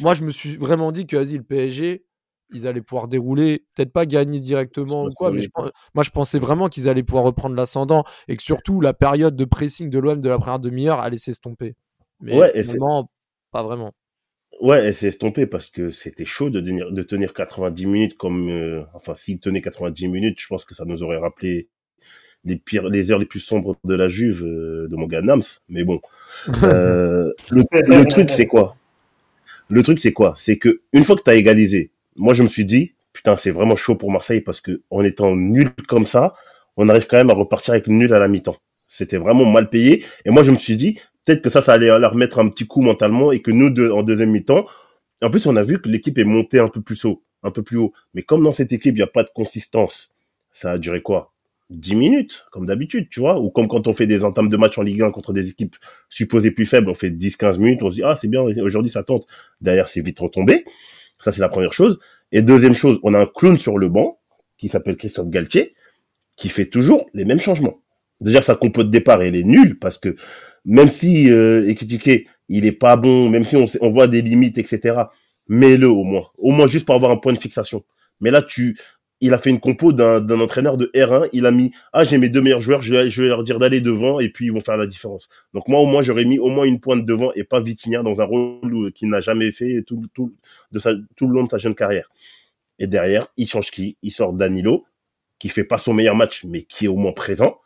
moi, 0.00 0.14
je 0.14 0.22
me 0.22 0.30
suis 0.30 0.56
vraiment 0.56 0.92
dit 0.92 1.06
que, 1.06 1.16
vas-y, 1.16 1.36
le 1.36 1.42
PSG, 1.42 2.04
ils 2.50 2.66
allaient 2.66 2.82
pouvoir 2.82 3.08
dérouler, 3.08 3.64
peut-être 3.74 3.92
pas 3.92 4.06
gagner 4.06 4.40
directement 4.40 5.04
ou 5.04 5.10
quoi, 5.10 5.30
mais 5.30 5.46
moi, 5.94 6.02
je 6.02 6.10
pensais 6.10 6.38
vraiment 6.38 6.68
qu'ils 6.68 6.88
allaient 6.88 7.02
pouvoir 7.02 7.24
reprendre 7.24 7.54
l'ascendant 7.54 8.04
et 8.26 8.36
que 8.36 8.42
surtout 8.42 8.80
la 8.80 8.94
période 8.94 9.36
de 9.36 9.44
pressing 9.44 9.90
de 9.90 9.98
l'OM 9.98 10.20
de 10.20 10.28
la 10.28 10.38
première 10.38 10.58
demi-heure 10.58 11.00
allait 11.00 11.18
s'estomper. 11.18 11.76
Mais 12.20 12.36
ouais, 12.36 12.62
finalement, 12.62 13.10
pas 13.52 13.62
vraiment. 13.62 13.92
Ouais, 14.60 14.84
elle 14.86 14.94
s'est 14.94 15.08
estompée 15.08 15.46
parce 15.46 15.68
que 15.68 15.90
c'était 15.90 16.24
chaud 16.24 16.50
de 16.50 16.60
tenir, 16.60 16.90
de 16.90 17.02
tenir 17.02 17.32
90 17.32 17.86
minutes 17.86 18.16
comme, 18.16 18.48
euh, 18.48 18.82
enfin, 18.94 19.14
s'il 19.14 19.38
tenait 19.38 19.60
90 19.62 20.08
minutes, 20.08 20.40
je 20.40 20.48
pense 20.48 20.64
que 20.64 20.74
ça 20.74 20.84
nous 20.84 21.02
aurait 21.02 21.18
rappelé 21.18 21.68
les 22.44 22.56
pires, 22.56 22.88
les 22.88 23.10
heures 23.10 23.18
les 23.18 23.26
plus 23.26 23.40
sombres 23.40 23.76
de 23.84 23.94
la 23.94 24.08
Juve 24.08 24.42
euh, 24.42 24.88
de 24.88 24.96
mon 24.96 25.06
gars 25.06 25.22
Nams. 25.22 25.42
Mais 25.68 25.84
bon, 25.84 26.00
euh, 26.64 27.32
le 27.50 28.04
truc 28.06 28.32
c'est 28.32 28.46
quoi? 28.46 28.76
Le 29.68 29.82
truc, 29.82 30.00
c'est 30.00 30.12
quoi? 30.12 30.34
C'est 30.36 30.58
que 30.58 30.82
une 30.92 31.04
fois 31.04 31.16
que 31.16 31.22
tu 31.22 31.30
as 31.30 31.34
égalisé, 31.34 31.92
moi, 32.16 32.34
je 32.34 32.42
me 32.42 32.48
suis 32.48 32.64
dit, 32.64 32.94
putain, 33.12 33.36
c'est 33.36 33.50
vraiment 33.50 33.76
chaud 33.76 33.96
pour 33.96 34.10
Marseille 34.10 34.40
parce 34.40 34.60
que 34.60 34.82
en 34.90 35.04
étant 35.04 35.36
nul 35.36 35.70
comme 35.88 36.06
ça, 36.06 36.34
on 36.76 36.88
arrive 36.88 37.06
quand 37.06 37.16
même 37.16 37.30
à 37.30 37.34
repartir 37.34 37.74
avec 37.74 37.86
nul 37.86 38.12
à 38.12 38.18
la 38.18 38.28
mi-temps. 38.28 38.56
C'était 38.86 39.18
vraiment 39.18 39.44
mal 39.44 39.68
payé. 39.68 40.04
Et 40.24 40.30
moi, 40.30 40.42
je 40.42 40.52
me 40.52 40.58
suis 40.58 40.76
dit, 40.76 40.98
peut-être 41.24 41.42
que 41.42 41.50
ça, 41.50 41.60
ça 41.60 41.74
allait 41.74 41.86
leur 41.98 42.14
mettre 42.14 42.38
un 42.38 42.48
petit 42.48 42.66
coup 42.66 42.80
mentalement 42.80 43.32
et 43.32 43.40
que 43.42 43.50
nous, 43.50 43.68
en 43.90 44.02
deuxième 44.02 44.30
mi-temps, 44.30 44.66
en 45.20 45.30
plus, 45.30 45.46
on 45.46 45.56
a 45.56 45.62
vu 45.62 45.80
que 45.80 45.88
l'équipe 45.88 46.16
est 46.18 46.24
montée 46.24 46.60
un 46.60 46.68
peu 46.68 46.80
plus 46.80 47.04
haut, 47.04 47.22
un 47.42 47.50
peu 47.50 47.62
plus 47.62 47.76
haut. 47.76 47.92
Mais 48.14 48.22
comme 48.22 48.44
dans 48.44 48.52
cette 48.52 48.72
équipe, 48.72 48.94
il 48.94 48.98
n'y 48.98 49.02
a 49.02 49.08
pas 49.08 49.24
de 49.24 49.30
consistance, 49.34 50.10
ça 50.52 50.72
a 50.72 50.78
duré 50.78 51.02
quoi? 51.02 51.32
10 51.70 51.94
minutes, 51.96 52.46
comme 52.50 52.66
d'habitude, 52.66 53.08
tu 53.10 53.20
vois, 53.20 53.38
ou 53.38 53.50
comme 53.50 53.68
quand 53.68 53.86
on 53.88 53.92
fait 53.92 54.06
des 54.06 54.24
entames 54.24 54.48
de 54.48 54.56
match 54.56 54.78
en 54.78 54.82
Ligue 54.82 55.02
1 55.02 55.10
contre 55.10 55.32
des 55.32 55.50
équipes 55.50 55.76
supposées 56.08 56.50
plus 56.50 56.66
faibles, 56.66 56.88
on 56.88 56.94
fait 56.94 57.10
10-15 57.10 57.58
minutes, 57.58 57.82
on 57.82 57.90
se 57.90 57.96
dit, 57.96 58.02
ah, 58.02 58.16
c'est 58.18 58.28
bien, 58.28 58.42
aujourd'hui 58.42 58.90
ça 58.90 59.02
tente. 59.02 59.26
Derrière, 59.60 59.88
c'est 59.88 60.00
vite 60.00 60.18
retombé. 60.18 60.64
Ça, 61.20 61.32
c'est 61.32 61.40
la 61.40 61.48
première 61.48 61.72
chose. 61.72 62.00
Et 62.32 62.42
deuxième 62.42 62.74
chose, 62.74 62.98
on 63.02 63.14
a 63.14 63.20
un 63.20 63.26
clown 63.26 63.58
sur 63.58 63.78
le 63.78 63.88
banc, 63.88 64.18
qui 64.56 64.68
s'appelle 64.68 64.96
Christophe 64.96 65.28
Galtier, 65.28 65.74
qui 66.36 66.48
fait 66.48 66.66
toujours 66.66 67.08
les 67.14 67.24
mêmes 67.24 67.40
changements. 67.40 67.80
Déjà, 68.20 68.42
sa 68.42 68.54
compo 68.54 68.82
de 68.82 68.90
départ, 68.90 69.22
elle 69.22 69.36
est 69.36 69.44
nulle, 69.44 69.78
parce 69.78 69.98
que 69.98 70.16
même 70.64 70.88
si 70.88 71.30
euh, 71.30 71.68
est 71.68 71.74
critiqué, 71.74 72.26
il 72.48 72.64
est 72.64 72.72
pas 72.72 72.96
bon, 72.96 73.28
même 73.28 73.44
si 73.44 73.56
on, 73.56 73.64
on 73.80 73.90
voit 73.90 74.08
des 74.08 74.22
limites, 74.22 74.58
etc., 74.58 74.96
mets-le 75.48 75.88
au 75.88 76.04
moins. 76.04 76.28
Au 76.38 76.50
moins 76.50 76.66
juste 76.66 76.86
pour 76.86 76.94
avoir 76.94 77.10
un 77.10 77.16
point 77.16 77.32
de 77.32 77.38
fixation. 77.38 77.84
Mais 78.20 78.30
là, 78.30 78.42
tu, 78.42 78.76
il 79.20 79.34
a 79.34 79.38
fait 79.38 79.50
une 79.50 79.60
compo 79.60 79.92
d'un 79.92 80.40
entraîneur 80.40 80.76
de 80.76 80.90
R1. 80.94 81.28
Il 81.32 81.46
a 81.46 81.50
mis 81.50 81.72
ah 81.92 82.04
j'ai 82.04 82.18
mes 82.18 82.28
deux 82.28 82.40
meilleurs 82.40 82.60
joueurs, 82.60 82.82
je 82.82 82.94
vais, 82.94 83.28
leur 83.28 83.42
dire 83.44 83.58
d'aller 83.58 83.80
devant 83.80 84.20
et 84.20 84.28
puis 84.28 84.46
ils 84.46 84.52
vont 84.52 84.60
faire 84.60 84.76
la 84.76 84.86
différence. 84.86 85.28
Donc 85.54 85.68
moi 85.68 85.80
au 85.80 85.86
moins 85.86 86.02
j'aurais 86.02 86.24
mis 86.24 86.38
au 86.38 86.48
moins 86.48 86.64
une 86.64 86.80
pointe 86.80 87.04
devant 87.04 87.32
et 87.34 87.44
pas 87.44 87.60
Vitinha 87.60 88.02
dans 88.02 88.20
un 88.20 88.24
rôle 88.24 88.92
qu'il 88.92 89.08
n'a 89.08 89.20
jamais 89.20 89.52
fait 89.52 89.82
tout 89.86 90.02
tout 90.14 90.34
de 90.72 90.80
tout 91.16 91.26
le 91.26 91.34
long 91.34 91.44
de 91.44 91.50
sa 91.50 91.58
jeune 91.58 91.74
carrière. 91.74 92.10
Et 92.78 92.86
derrière 92.86 93.28
il 93.36 93.48
change 93.48 93.70
qui? 93.70 93.96
Il 94.02 94.12
sort 94.12 94.32
Danilo 94.32 94.84
qui 95.38 95.48
fait 95.48 95.64
pas 95.64 95.78
son 95.78 95.94
meilleur 95.94 96.14
match 96.14 96.44
mais 96.44 96.62
qui 96.62 96.84
est 96.86 96.88
au 96.88 96.96
moins 96.96 97.12
présent, 97.12 97.58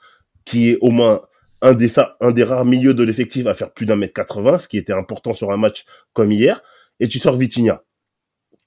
qui 0.44 0.70
est 0.70 0.78
au 0.80 0.90
moins 0.90 1.22
un 1.60 1.74
des 1.74 1.92
un 2.20 2.32
des 2.32 2.44
rares 2.44 2.64
milieux 2.64 2.94
de 2.94 3.02
l'effectif 3.04 3.46
à 3.46 3.54
faire 3.54 3.72
plus 3.72 3.86
d'un 3.86 3.96
mètre 3.96 4.14
80, 4.14 4.60
ce 4.60 4.68
qui 4.68 4.78
était 4.78 4.92
important 4.92 5.34
sur 5.34 5.52
un 5.52 5.56
match 5.58 5.84
comme 6.12 6.32
hier. 6.32 6.62
Et 7.00 7.08
tu 7.08 7.18
sors 7.18 7.36
Vitinha 7.36 7.82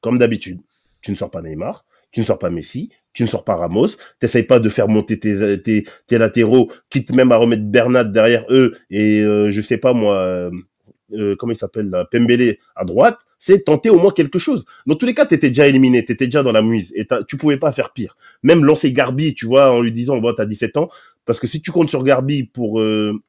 comme 0.02 0.20
d'habitude. 0.20 0.62
Tu 1.02 1.12
ne 1.12 1.16
sors 1.16 1.32
pas 1.32 1.42
Neymar 1.42 1.86
tu 2.16 2.22
ne 2.22 2.26
sors 2.26 2.40
pas 2.40 2.50
Messi, 2.50 2.92
tu 3.12 3.24
ne 3.24 3.28
sors 3.28 3.44
pas 3.44 3.58
Ramos, 3.58 3.90
t'essayes 4.22 4.44
pas 4.44 4.62
de 4.62 4.70
faire 4.70 4.88
monter 4.88 5.20
tes, 5.20 5.62
tes, 5.62 5.86
tes 6.08 6.18
latéraux, 6.18 6.72
quitte 6.90 7.12
même 7.12 7.34
à 7.34 7.36
remettre 7.36 7.64
Bernat 7.64 8.06
derrière 8.06 8.46
eux 8.50 8.78
et 8.90 9.20
euh, 9.20 9.52
je 9.52 9.62
sais 9.62 9.78
pas 9.78 9.92
moi, 9.92 10.16
euh, 10.16 10.50
euh 11.12 11.36
comment 11.38 11.52
il 11.52 11.58
s'appelle 11.58 11.92
Pembele 12.10 12.56
à 12.78 12.86
droite, 12.86 13.20
c'est 13.38 13.66
tenter 13.66 13.90
au 13.90 14.00
moins 14.00 14.14
quelque 14.14 14.40
chose. 14.40 14.64
Dans 14.86 14.96
tous 14.96 15.06
les 15.06 15.14
cas, 15.14 15.26
t'étais 15.26 15.50
déjà 15.50 15.68
éliminé, 15.68 16.06
t'étais 16.06 16.28
déjà 16.28 16.42
dans 16.42 16.54
la 16.54 16.62
mouise 16.62 16.94
et 16.96 17.06
tu 17.28 17.36
pouvais 17.36 17.58
pas 17.58 17.74
faire 17.74 17.92
pire. 17.92 18.16
Même 18.44 18.64
lancer 18.64 18.94
Garbi, 18.94 19.34
tu 19.34 19.46
vois, 19.46 19.74
en 19.74 19.82
lui 19.82 19.92
disant 19.92 20.18
bon 20.20 20.34
t'as 20.34 20.46
17 20.46 20.78
ans, 20.78 20.90
parce 21.26 21.42
que 21.42 21.48
si 21.48 21.62
tu 21.62 21.74
comptes 21.74 21.90
sur 21.90 22.06
Garbi 22.06 22.44
pour 22.44 22.80
euh, 22.80 23.22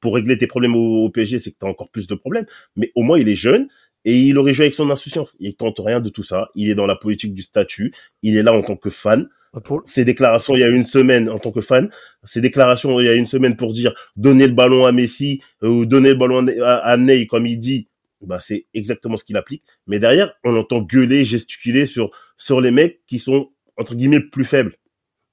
pour 0.00 0.14
régler 0.14 0.38
tes 0.38 0.46
problèmes 0.46 0.76
au, 0.76 1.06
au 1.06 1.10
PSG, 1.10 1.40
c'est 1.40 1.50
que 1.50 1.56
t'as 1.58 1.66
encore 1.66 1.90
plus 1.90 2.06
de 2.06 2.14
problèmes. 2.14 2.46
Mais 2.76 2.92
au 2.94 3.02
moins 3.02 3.18
il 3.18 3.28
est 3.28 3.34
jeune 3.34 3.66
et 4.04 4.18
il 4.18 4.38
aurait 4.38 4.54
joué 4.54 4.66
avec 4.66 4.74
son 4.74 4.90
insouciance. 4.90 5.36
Il 5.40 5.54
tente 5.54 5.78
rien 5.78 6.00
de 6.00 6.08
tout 6.08 6.22
ça. 6.22 6.48
Il 6.54 6.68
est 6.68 6.74
dans 6.74 6.86
la 6.86 6.96
politique 6.96 7.34
du 7.34 7.42
statut. 7.42 7.94
Il 8.22 8.36
est 8.36 8.42
là 8.42 8.52
en 8.52 8.62
tant 8.62 8.76
que 8.76 8.90
fan. 8.90 9.28
Ah, 9.54 9.60
ses 9.84 10.06
déclarations 10.06 10.54
il 10.54 10.60
y 10.60 10.64
a 10.64 10.70
une 10.70 10.84
semaine 10.84 11.28
en 11.28 11.38
tant 11.38 11.52
que 11.52 11.60
fan, 11.60 11.90
ses 12.24 12.40
déclarations 12.40 12.98
il 13.00 13.04
y 13.04 13.08
a 13.10 13.14
une 13.14 13.26
semaine 13.26 13.54
pour 13.54 13.74
dire 13.74 13.92
donner 14.16 14.46
le 14.46 14.54
ballon 14.54 14.86
à 14.86 14.92
Messi 14.92 15.42
euh, 15.62 15.68
ou 15.68 15.84
donner 15.84 16.08
le 16.08 16.14
ballon 16.14 16.46
à, 16.62 16.96
Ney 16.96 17.26
comme 17.26 17.46
il 17.46 17.58
dit, 17.58 17.86
bah 18.22 18.38
c'est 18.40 18.64
exactement 18.72 19.18
ce 19.18 19.24
qu'il 19.24 19.36
applique. 19.36 19.62
Mais 19.86 19.98
derrière, 19.98 20.32
on 20.42 20.56
entend 20.56 20.80
gueuler, 20.80 21.26
gesticuler 21.26 21.84
sur 21.84 22.10
sur 22.38 22.62
les 22.62 22.70
mecs 22.70 23.02
qui 23.06 23.18
sont 23.18 23.50
entre 23.76 23.94
guillemets 23.94 24.20
plus 24.20 24.46
faibles. 24.46 24.78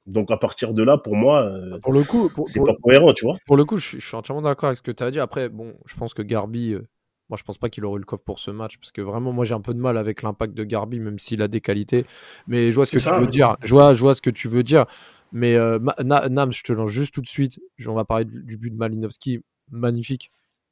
Donc 0.06 0.32
à 0.32 0.38
partir 0.38 0.74
de 0.74 0.84
là, 0.84 0.98
pour 0.98 1.16
moi, 1.16 1.44
euh, 1.44 1.80
pour 1.80 1.94
le 1.94 2.04
coup, 2.04 2.30
c'est 2.48 2.62
pas 2.62 2.76
cohérent, 2.84 3.14
tu 3.14 3.24
vois. 3.24 3.38
Pour 3.46 3.56
le 3.56 3.64
coup, 3.64 3.78
je, 3.78 4.00
suis 4.00 4.16
entièrement 4.16 4.42
d'accord 4.42 4.68
avec 4.68 4.78
ce 4.78 4.82
que 4.82 4.92
tu 4.92 5.04
as 5.04 5.12
dit. 5.12 5.20
Après, 5.20 5.48
bon, 5.48 5.76
je 5.86 5.96
pense 5.96 6.14
que 6.14 6.24
Garbi, 6.24 6.74
euh, 6.74 6.88
moi, 7.30 7.38
je 7.38 7.44
pense 7.44 7.58
pas 7.58 7.70
qu'il 7.70 7.86
aurait 7.86 7.98
eu 7.98 8.00
le 8.00 8.06
coffre 8.06 8.24
pour 8.24 8.40
ce 8.40 8.50
match 8.50 8.78
parce 8.78 8.92
que 8.92 9.02
vraiment, 9.02 9.32
moi, 9.32 9.46
j'ai 9.46 9.54
un 9.54 9.62
peu 9.62 9.74
de 9.74 9.80
mal 9.80 9.98
avec 9.98 10.24
l'impact 10.24 10.56
de 10.56 10.64
Garbi, 10.64 11.00
même 11.00 11.20
s'il 11.20 11.42
a 11.42 11.48
des 11.48 11.62
qualités. 11.62 12.06
Mais 12.48 12.72
je 12.72 12.76
vois 12.76 12.86
ce 12.88 12.98
que 12.98 13.04
tu 13.04 13.22
veux 13.22 13.28
dire. 13.28 13.56
Je 13.62 13.70
vois, 13.70 13.94
je 13.94 14.02
vois 14.02 14.16
ce 14.16 14.22
que 14.22 14.32
tu 14.32 14.48
veux 14.48 14.64
dire. 14.64 14.86
Mais 15.32 15.56
euh, 15.56 15.78
Nam, 16.04 16.52
je 16.52 16.64
te 16.64 16.74
lance 16.74 16.90
juste 16.90 17.14
tout 17.14 17.22
de 17.22 17.28
suite. 17.28 17.60
On 17.86 17.94
va 17.94 18.04
parler 18.04 18.26
du, 18.26 18.58
but 18.58 18.72
de 18.72 18.76
Malinowski. 18.76 19.42
Magnifique. 19.72 20.32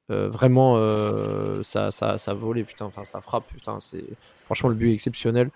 Euh, 0.10 0.30
vraiment, 0.30 0.78
euh, 0.78 1.62
ça, 1.62 1.92
ça, 1.92 2.18
ça 2.18 2.34
volait, 2.34 2.64
putain. 2.64 2.86
Enfin, 2.86 3.06
ça 3.06 3.22
frappe, 3.22 3.48
putain. 3.48 3.80
C'est 3.80 4.06
franchement 4.46 4.70
le 4.70 4.76
but 4.76 4.90
est 4.90 4.94
exceptionnel. 4.94 5.52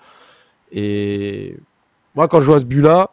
Et 0.72 1.58
moi, 2.14 2.28
quand 2.28 2.42
je 2.42 2.46
vois 2.46 2.60
ce 2.60 2.66
but-là, 2.66 3.10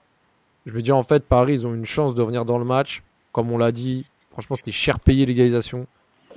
je 0.67 0.73
me 0.73 0.83
dis 0.83 0.93
en 0.93 1.03
fait, 1.03 1.25
Paris, 1.25 1.55
ils 1.55 1.67
ont 1.67 1.75
une 1.75 1.87
chance 1.87 2.15
de 2.15 2.21
revenir 2.21 2.45
dans 2.45 2.59
le 2.59 2.67
match. 2.67 3.03
Comme 3.33 3.51
on 3.51 3.57
l'a 3.57 3.73
dit, 3.73 4.05
franchement, 4.31 4.57
c'était 4.57 4.73
cher 4.73 5.01
payé 5.01 5.25
l'égalisation. 5.25 5.87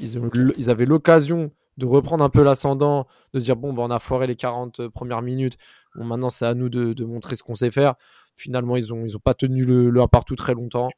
Ils, 0.01 0.69
avaient 0.69 0.85
l'occasion 0.85 1.51
de 1.77 1.85
reprendre 1.85 2.23
un 2.23 2.29
peu 2.29 2.43
l'ascendant, 2.43 3.07
de 3.33 3.39
se 3.39 3.45
dire 3.45 3.55
bon, 3.55 3.73
bah, 3.73 3.83
on 3.85 3.91
a 3.91 3.99
foiré 3.99 4.27
les 4.27 4.35
40 4.35 4.87
premières 4.89 5.21
minutes. 5.21 5.57
Bon, 5.95 6.05
maintenant, 6.05 6.29
c'est 6.29 6.45
à 6.45 6.53
nous 6.53 6.69
de, 6.69 7.05
montrer 7.05 7.35
ce 7.35 7.43
qu'on 7.43 7.55
sait 7.55 7.71
faire. 7.71 7.95
Finalement, 8.35 8.77
ils 8.77 8.87
n'ont 8.89 9.07
pas 9.23 9.33
tenu 9.33 9.65
le, 9.65 9.89
le 9.89 10.07
partout 10.07 10.35
très 10.35 10.53
longtemps. 10.53 10.89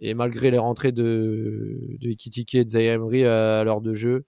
Et 0.00 0.14
malgré 0.14 0.50
les 0.50 0.58
rentrées 0.58 0.92
de, 0.92 1.78
de 2.00 2.08
Ekitike 2.08 2.54
et 2.54 2.64
de 2.64 2.70
Zayemri 2.70 3.24
à, 3.24 3.64
l'heure 3.64 3.80
de 3.80 3.94
jeu, 3.94 4.24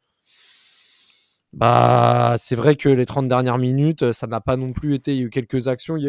bah, 1.52 2.36
c'est 2.38 2.56
vrai 2.56 2.76
que 2.76 2.88
les 2.88 3.06
30 3.06 3.28
dernières 3.28 3.58
minutes, 3.58 4.12
ça 4.12 4.26
n'a 4.26 4.40
pas 4.40 4.56
non 4.56 4.72
plus 4.72 4.94
été. 4.94 5.14
Il 5.14 5.18
y 5.18 5.22
a 5.22 5.24
eu 5.26 5.30
quelques 5.30 5.68
actions. 5.68 5.96
Il 5.96 6.04
y 6.04 6.08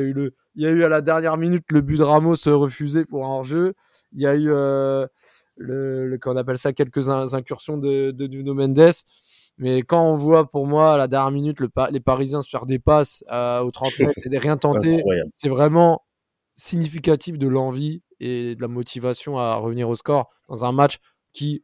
a 0.65 0.69
eu, 0.69 0.83
à 0.83 0.89
la 0.89 1.01
dernière 1.01 1.37
minute 1.37 1.65
le 1.71 1.81
but 1.81 1.97
de 1.97 2.03
Ramos 2.03 2.35
refusé 2.45 3.05
pour 3.05 3.25
un 3.25 3.29
hors-jeu. 3.29 3.73
Il 4.13 4.21
y 4.21 4.27
a 4.27 4.35
eu. 4.35 4.49
Euh, 4.49 5.07
le, 5.59 6.17
qu'on 6.21 6.37
appelle 6.37 6.57
ça 6.57 6.73
quelques 6.73 7.09
incursions 7.09 7.77
de, 7.77 8.11
de 8.11 8.27
Nuno 8.27 8.53
Mendes. 8.53 8.91
Mais 9.57 9.81
quand 9.81 10.01
on 10.01 10.15
voit 10.15 10.49
pour 10.49 10.65
moi 10.65 10.93
à 10.93 10.97
la 10.97 11.07
dernière 11.07 11.31
minute 11.31 11.59
le, 11.59 11.69
les 11.91 11.99
Parisiens 11.99 12.41
se 12.41 12.49
faire 12.49 12.65
des 12.65 12.79
passes 12.79 13.23
euh, 13.29 13.59
au 13.59 13.71
30 13.71 13.99
mètres 13.99 14.19
et 14.31 14.37
rien 14.37 14.57
tenter, 14.57 15.03
c'est 15.33 15.49
vraiment 15.49 16.03
significatif 16.55 17.37
de 17.37 17.47
l'envie 17.47 18.01
et 18.19 18.55
de 18.55 18.61
la 18.61 18.67
motivation 18.67 19.37
à 19.37 19.55
revenir 19.55 19.89
au 19.89 19.95
score 19.95 20.29
dans 20.47 20.65
un 20.65 20.71
match 20.71 20.99
qui, 21.33 21.63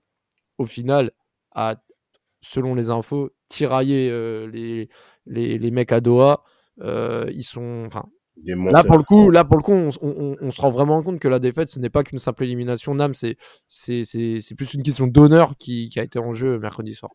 au 0.57 0.65
final, 0.65 1.11
a, 1.53 1.75
selon 2.41 2.75
les 2.75 2.89
infos, 2.89 3.31
tiraillé 3.49 4.09
euh, 4.09 4.47
les, 4.47 4.89
les, 5.25 5.57
les, 5.57 5.71
mecs 5.71 5.91
à 5.91 6.01
Doha. 6.01 6.43
Euh, 6.81 7.29
ils 7.33 7.43
sont, 7.43 7.83
enfin, 7.87 8.05
Là 8.43 8.83
pour 8.83 8.97
le 8.97 9.03
coup, 9.03 9.31
là 9.31 9.45
pour 9.45 9.57
le 9.57 9.63
coup, 9.63 9.71
on, 9.71 10.51
se 10.51 10.61
rend 10.61 10.69
vraiment 10.69 11.01
compte 11.03 11.19
que 11.19 11.27
la 11.27 11.39
défaite, 11.39 11.69
ce 11.69 11.79
n'est 11.79 11.89
pas 11.89 12.03
qu'une 12.03 12.19
simple 12.19 12.43
élimination 12.43 12.93
d'âme, 12.95 13.13
c'est 13.13 13.37
c'est 13.67 14.55
plus 14.55 14.73
une 14.73 14.83
question 14.83 15.07
d'honneur 15.07 15.55
qui, 15.57 15.89
qui, 15.89 15.99
a 15.99 16.03
été 16.03 16.19
en 16.19 16.33
jeu 16.33 16.59
mercredi 16.59 16.93
soir. 16.93 17.11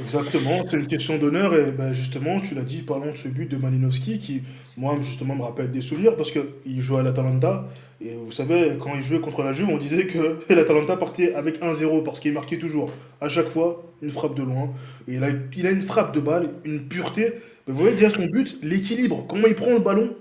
Exactement, 0.00 0.62
c'est 0.66 0.78
une 0.78 0.86
question 0.86 1.18
d'honneur 1.18 1.54
et 1.54 1.70
ben 1.70 1.92
justement, 1.92 2.40
tu 2.40 2.54
l'as 2.54 2.62
dit, 2.62 2.82
parlons 2.82 3.12
de 3.12 3.16
ce 3.16 3.28
but 3.28 3.46
de 3.46 3.56
Malinowski 3.56 4.18
qui, 4.18 4.42
moi, 4.76 4.96
justement, 5.02 5.34
me 5.34 5.42
rappelle 5.42 5.70
des 5.70 5.82
souvenirs 5.82 6.16
parce 6.16 6.30
qu'il 6.30 6.80
jouait 6.80 7.00
à 7.00 7.02
l'Atalanta 7.02 7.68
et 8.00 8.14
vous 8.14 8.32
savez, 8.32 8.72
quand 8.80 8.94
il 8.96 9.02
jouait 9.02 9.20
contre 9.20 9.42
la 9.42 9.52
Juve, 9.52 9.68
on 9.68 9.76
disait 9.76 10.06
que 10.06 10.38
l'Atalanta 10.52 10.96
partait 10.96 11.34
avec 11.34 11.60
1-0 11.60 12.02
parce 12.04 12.20
qu'il 12.20 12.32
marquait 12.32 12.58
toujours, 12.58 12.90
à 13.20 13.28
chaque 13.28 13.48
fois, 13.48 13.84
une 14.00 14.10
frappe 14.10 14.34
de 14.34 14.42
loin. 14.42 14.70
Et 15.08 15.18
là, 15.18 15.28
il 15.56 15.66
a 15.66 15.70
une 15.70 15.82
frappe 15.82 16.14
de 16.14 16.20
balle, 16.20 16.50
une 16.64 16.88
pureté. 16.88 17.34
vous 17.66 17.76
voyez 17.76 17.94
déjà 17.94 18.10
son 18.10 18.26
but, 18.26 18.58
l'équilibre, 18.62 19.26
comment 19.28 19.46
il 19.46 19.54
prend 19.54 19.70
le 19.70 19.80
ballon. 19.80 20.14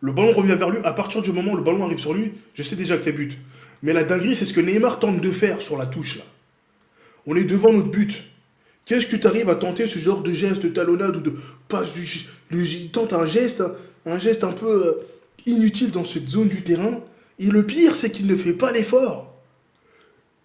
Le 0.00 0.12
ballon 0.12 0.32
revient 0.32 0.54
vers 0.54 0.70
lui, 0.70 0.78
à 0.84 0.92
partir 0.92 1.20
du 1.20 1.32
moment 1.32 1.52
où 1.52 1.56
le 1.56 1.62
ballon 1.62 1.84
arrive 1.84 1.98
sur 1.98 2.14
lui, 2.14 2.32
je 2.54 2.62
sais 2.62 2.76
déjà 2.76 2.96
qu'il 2.96 3.12
y 3.12 3.14
a 3.14 3.18
but. 3.18 3.38
Mais 3.82 3.92
la 3.92 4.04
dinguerie, 4.04 4.34
c'est 4.34 4.44
ce 4.44 4.54
que 4.54 4.60
Neymar 4.60 4.98
tente 4.98 5.20
de 5.20 5.30
faire 5.30 5.60
sur 5.60 5.76
la 5.76 5.86
touche 5.86 6.18
là. 6.18 6.24
On 7.26 7.36
est 7.36 7.44
devant 7.44 7.72
notre 7.72 7.90
but. 7.90 8.29
Qu'est-ce 8.84 9.06
que 9.06 9.16
tu 9.16 9.26
arrives 9.26 9.48
à 9.50 9.54
tenter 9.54 9.86
ce 9.86 9.98
genre 9.98 10.22
de 10.22 10.32
geste 10.32 10.62
de 10.62 10.68
talonnade 10.68 11.16
ou 11.16 11.20
de 11.20 11.34
passe 11.68 11.92
du. 11.92 12.06
Il 12.52 12.90
tente 12.90 13.12
un 13.12 13.26
geste, 13.26 13.62
un 14.06 14.18
geste 14.18 14.44
un 14.44 14.52
peu 14.52 14.86
euh, 14.86 14.94
inutile 15.46 15.90
dans 15.90 16.04
cette 16.04 16.28
zone 16.28 16.48
du 16.48 16.62
terrain. 16.62 17.00
Et 17.38 17.46
le 17.46 17.64
pire, 17.64 17.94
c'est 17.94 18.10
qu'il 18.10 18.26
ne 18.26 18.36
fait 18.36 18.54
pas 18.54 18.72
l'effort. 18.72 19.34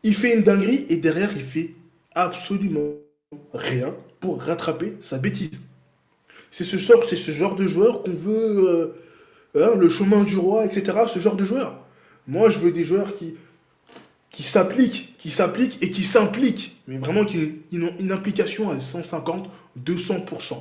Il 0.03 0.15
fait 0.15 0.35
une 0.35 0.43
dinguerie 0.43 0.85
et 0.89 0.97
derrière, 0.97 1.31
il 1.35 1.41
fait 1.41 1.73
absolument 2.13 2.93
rien 3.53 3.93
pour 4.19 4.41
rattraper 4.41 4.95
sa 4.99 5.17
bêtise. 5.17 5.61
C'est 6.51 6.63
ce, 6.63 6.77
genre, 6.77 7.03
ce 7.03 7.31
genre 7.31 7.55
de 7.55 7.67
joueur 7.67 8.03
qu'on 8.03 8.13
veut. 8.13 8.93
Euh, 9.55 9.63
hein, 9.63 9.75
le 9.75 9.89
chemin 9.89 10.23
du 10.23 10.37
roi, 10.37 10.65
etc. 10.65 10.99
Ce 11.07 11.19
genre 11.19 11.35
de 11.35 11.43
joueur. 11.43 11.79
Moi, 12.27 12.49
je 12.49 12.59
veux 12.59 12.71
des 12.71 12.83
joueurs 12.83 13.15
qui 13.15 13.35
qui 14.35 14.43
s'applique, 14.43 15.15
qui 15.17 15.29
s'applique 15.29 15.81
et 15.81 15.89
qui 15.89 16.03
s'implique, 16.03 16.75
mais 16.89 16.97
vraiment 16.97 17.23
qui 17.23 17.55
ont 17.73 17.93
une 17.99 18.11
implication 18.11 18.69
à 18.69 18.77
150, 18.77 19.49
200%. 19.81 20.57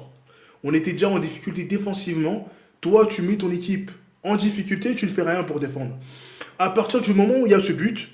On 0.62 0.72
était 0.72 0.92
déjà 0.92 1.08
en 1.08 1.18
difficulté 1.18 1.64
défensivement. 1.64 2.48
Toi, 2.80 3.06
tu 3.06 3.22
mets 3.22 3.36
ton 3.36 3.50
équipe 3.50 3.90
en 4.22 4.36
difficulté, 4.36 4.94
tu 4.94 5.06
ne 5.06 5.10
fais 5.10 5.22
rien 5.22 5.42
pour 5.42 5.58
défendre. 5.58 5.98
À 6.60 6.70
partir 6.70 7.00
du 7.00 7.14
moment 7.14 7.34
où 7.40 7.46
il 7.46 7.50
y 7.52 7.54
a 7.54 7.58
ce 7.58 7.72
but, 7.72 8.10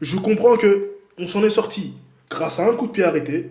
je 0.00 0.16
comprends 0.16 0.56
que 0.56 0.90
on 1.16 1.26
s'en 1.26 1.44
est 1.44 1.50
sorti 1.50 1.94
grâce 2.28 2.58
à 2.58 2.68
un 2.68 2.74
coup 2.74 2.88
de 2.88 2.92
pied 2.92 3.04
arrêté. 3.04 3.50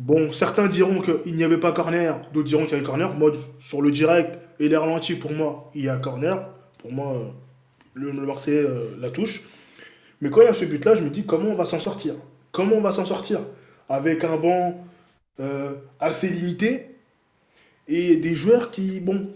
Bon, 0.00 0.32
certains 0.32 0.66
diront 0.66 1.00
qu'il 1.00 1.36
n'y 1.36 1.44
avait 1.44 1.60
pas 1.60 1.70
corner, 1.70 2.20
d'autres 2.32 2.48
diront 2.48 2.64
qu'il 2.64 2.72
y 2.72 2.74
avait 2.74 2.84
corner. 2.84 3.14
Moi, 3.14 3.30
sur 3.60 3.80
le 3.80 3.92
direct 3.92 4.40
et 4.58 4.68
les 4.68 4.76
ralentis, 4.76 5.14
pour 5.14 5.32
moi, 5.32 5.70
il 5.72 5.84
y 5.84 5.88
a 5.88 5.96
corner. 5.98 6.48
Pour 6.78 6.90
moi, 6.90 7.32
le, 7.94 8.12
Marseillais 8.12 8.58
euh, 8.58 8.96
la 8.98 9.10
touche. 9.10 9.44
Mais 10.20 10.30
quand 10.30 10.40
il 10.40 10.44
y 10.44 10.48
a 10.48 10.54
ce 10.54 10.64
but-là, 10.64 10.94
je 10.94 11.02
me 11.02 11.10
dis 11.10 11.24
comment 11.24 11.50
on 11.50 11.54
va 11.54 11.64
s'en 11.64 11.78
sortir? 11.78 12.14
Comment 12.52 12.76
on 12.76 12.80
va 12.80 12.92
s'en 12.92 13.04
sortir? 13.04 13.40
Avec 13.88 14.24
un 14.24 14.36
banc 14.36 14.84
euh, 15.40 15.72
assez 16.00 16.28
limité 16.28 16.94
et 17.88 18.16
des 18.16 18.34
joueurs 18.34 18.70
qui, 18.70 19.00
bon, 19.00 19.30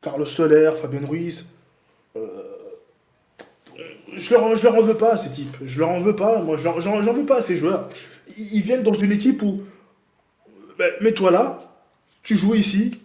Carlos 0.00 0.24
Soler, 0.24 0.72
Fabien 0.80 1.06
Ruiz, 1.06 1.46
euh, 2.16 2.28
je 4.16 4.34
leur, 4.34 4.56
je 4.56 4.64
leur 4.64 4.76
en 4.76 4.82
veux 4.82 4.96
pas 4.96 5.16
ces 5.16 5.30
types. 5.30 5.56
Je 5.64 5.78
leur 5.78 5.90
en 5.90 6.00
veux 6.00 6.16
pas. 6.16 6.40
Moi, 6.40 6.56
j'en 6.56 7.12
veux 7.12 7.26
pas 7.26 7.38
à 7.38 7.42
ces 7.42 7.56
joueurs. 7.56 7.88
Ils, 8.38 8.62
viennent 8.62 8.82
dans 8.82 8.92
une 8.92 9.12
équipe 9.12 9.42
où, 9.42 9.62
ben, 10.78 10.90
mets-toi 11.00 11.30
là, 11.30 11.58
tu 12.22 12.36
joues 12.36 12.54
ici, 12.54 13.00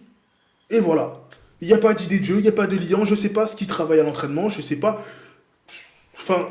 et 0.70 0.80
voilà. 0.80 1.20
Il 1.60 1.68
n'y 1.68 1.74
a 1.74 1.78
pas 1.78 1.94
d'idée 1.94 2.18
de 2.18 2.24
jeu, 2.24 2.36
il 2.36 2.42
n'y 2.42 2.48
a 2.48 2.52
pas 2.52 2.66
de 2.66 2.76
lien. 2.76 3.04
Je 3.04 3.14
sais 3.14 3.28
pas 3.28 3.46
ce 3.46 3.54
qui 3.54 3.66
travaille 3.66 4.00
à 4.00 4.02
l'entraînement, 4.02 4.48
je 4.48 4.60
sais 4.60 4.76
pas. 4.76 5.04
Enfin, 6.22 6.48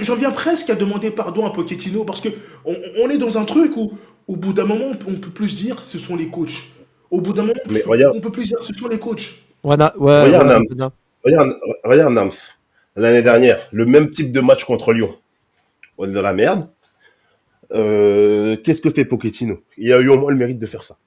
J'en 0.00 0.16
viens 0.16 0.30
presque 0.30 0.68
à 0.70 0.74
demander 0.74 1.10
pardon 1.10 1.46
à 1.46 1.50
Pochettino 1.50 2.04
parce 2.04 2.20
que 2.20 2.28
on, 2.64 3.08
est 3.08 3.18
dans 3.18 3.38
un 3.38 3.44
truc 3.44 3.76
où, 3.76 3.92
au 4.26 4.36
bout 4.36 4.52
d'un 4.52 4.64
moment, 4.64 4.90
on 5.06 5.14
peut 5.14 5.30
plus 5.30 5.56
dire 5.56 5.80
ce 5.80 5.98
sont 5.98 6.16
les 6.16 6.28
coachs. 6.28 6.64
Au 7.10 7.20
bout 7.20 7.32
d'un 7.32 7.42
moment, 7.42 7.60
Mais 7.70 7.82
on 8.14 8.20
peut 8.20 8.32
plus 8.32 8.48
dire 8.48 8.62
ce 8.62 8.72
sont 8.74 8.88
les 8.88 8.98
coachs. 8.98 9.34
regarde, 11.24 12.12
Nams. 12.12 12.30
L'année 12.96 13.22
dernière, 13.22 13.68
le 13.70 13.86
même 13.86 14.10
type 14.10 14.32
de 14.32 14.40
match 14.40 14.64
contre 14.64 14.92
Lyon. 14.92 15.16
On 15.96 16.08
est 16.08 16.12
dans 16.12 16.22
la 16.22 16.34
merde. 16.34 16.68
Euh, 17.72 18.56
qu'est-ce 18.56 18.82
que 18.82 18.90
fait 18.90 19.04
Pochettino? 19.04 19.62
Il 19.78 19.92
a 19.92 20.00
eu 20.00 20.08
au 20.08 20.18
moins 20.18 20.30
le 20.30 20.36
mérite 20.36 20.58
de 20.58 20.66
faire 20.66 20.84
ça. 20.84 20.98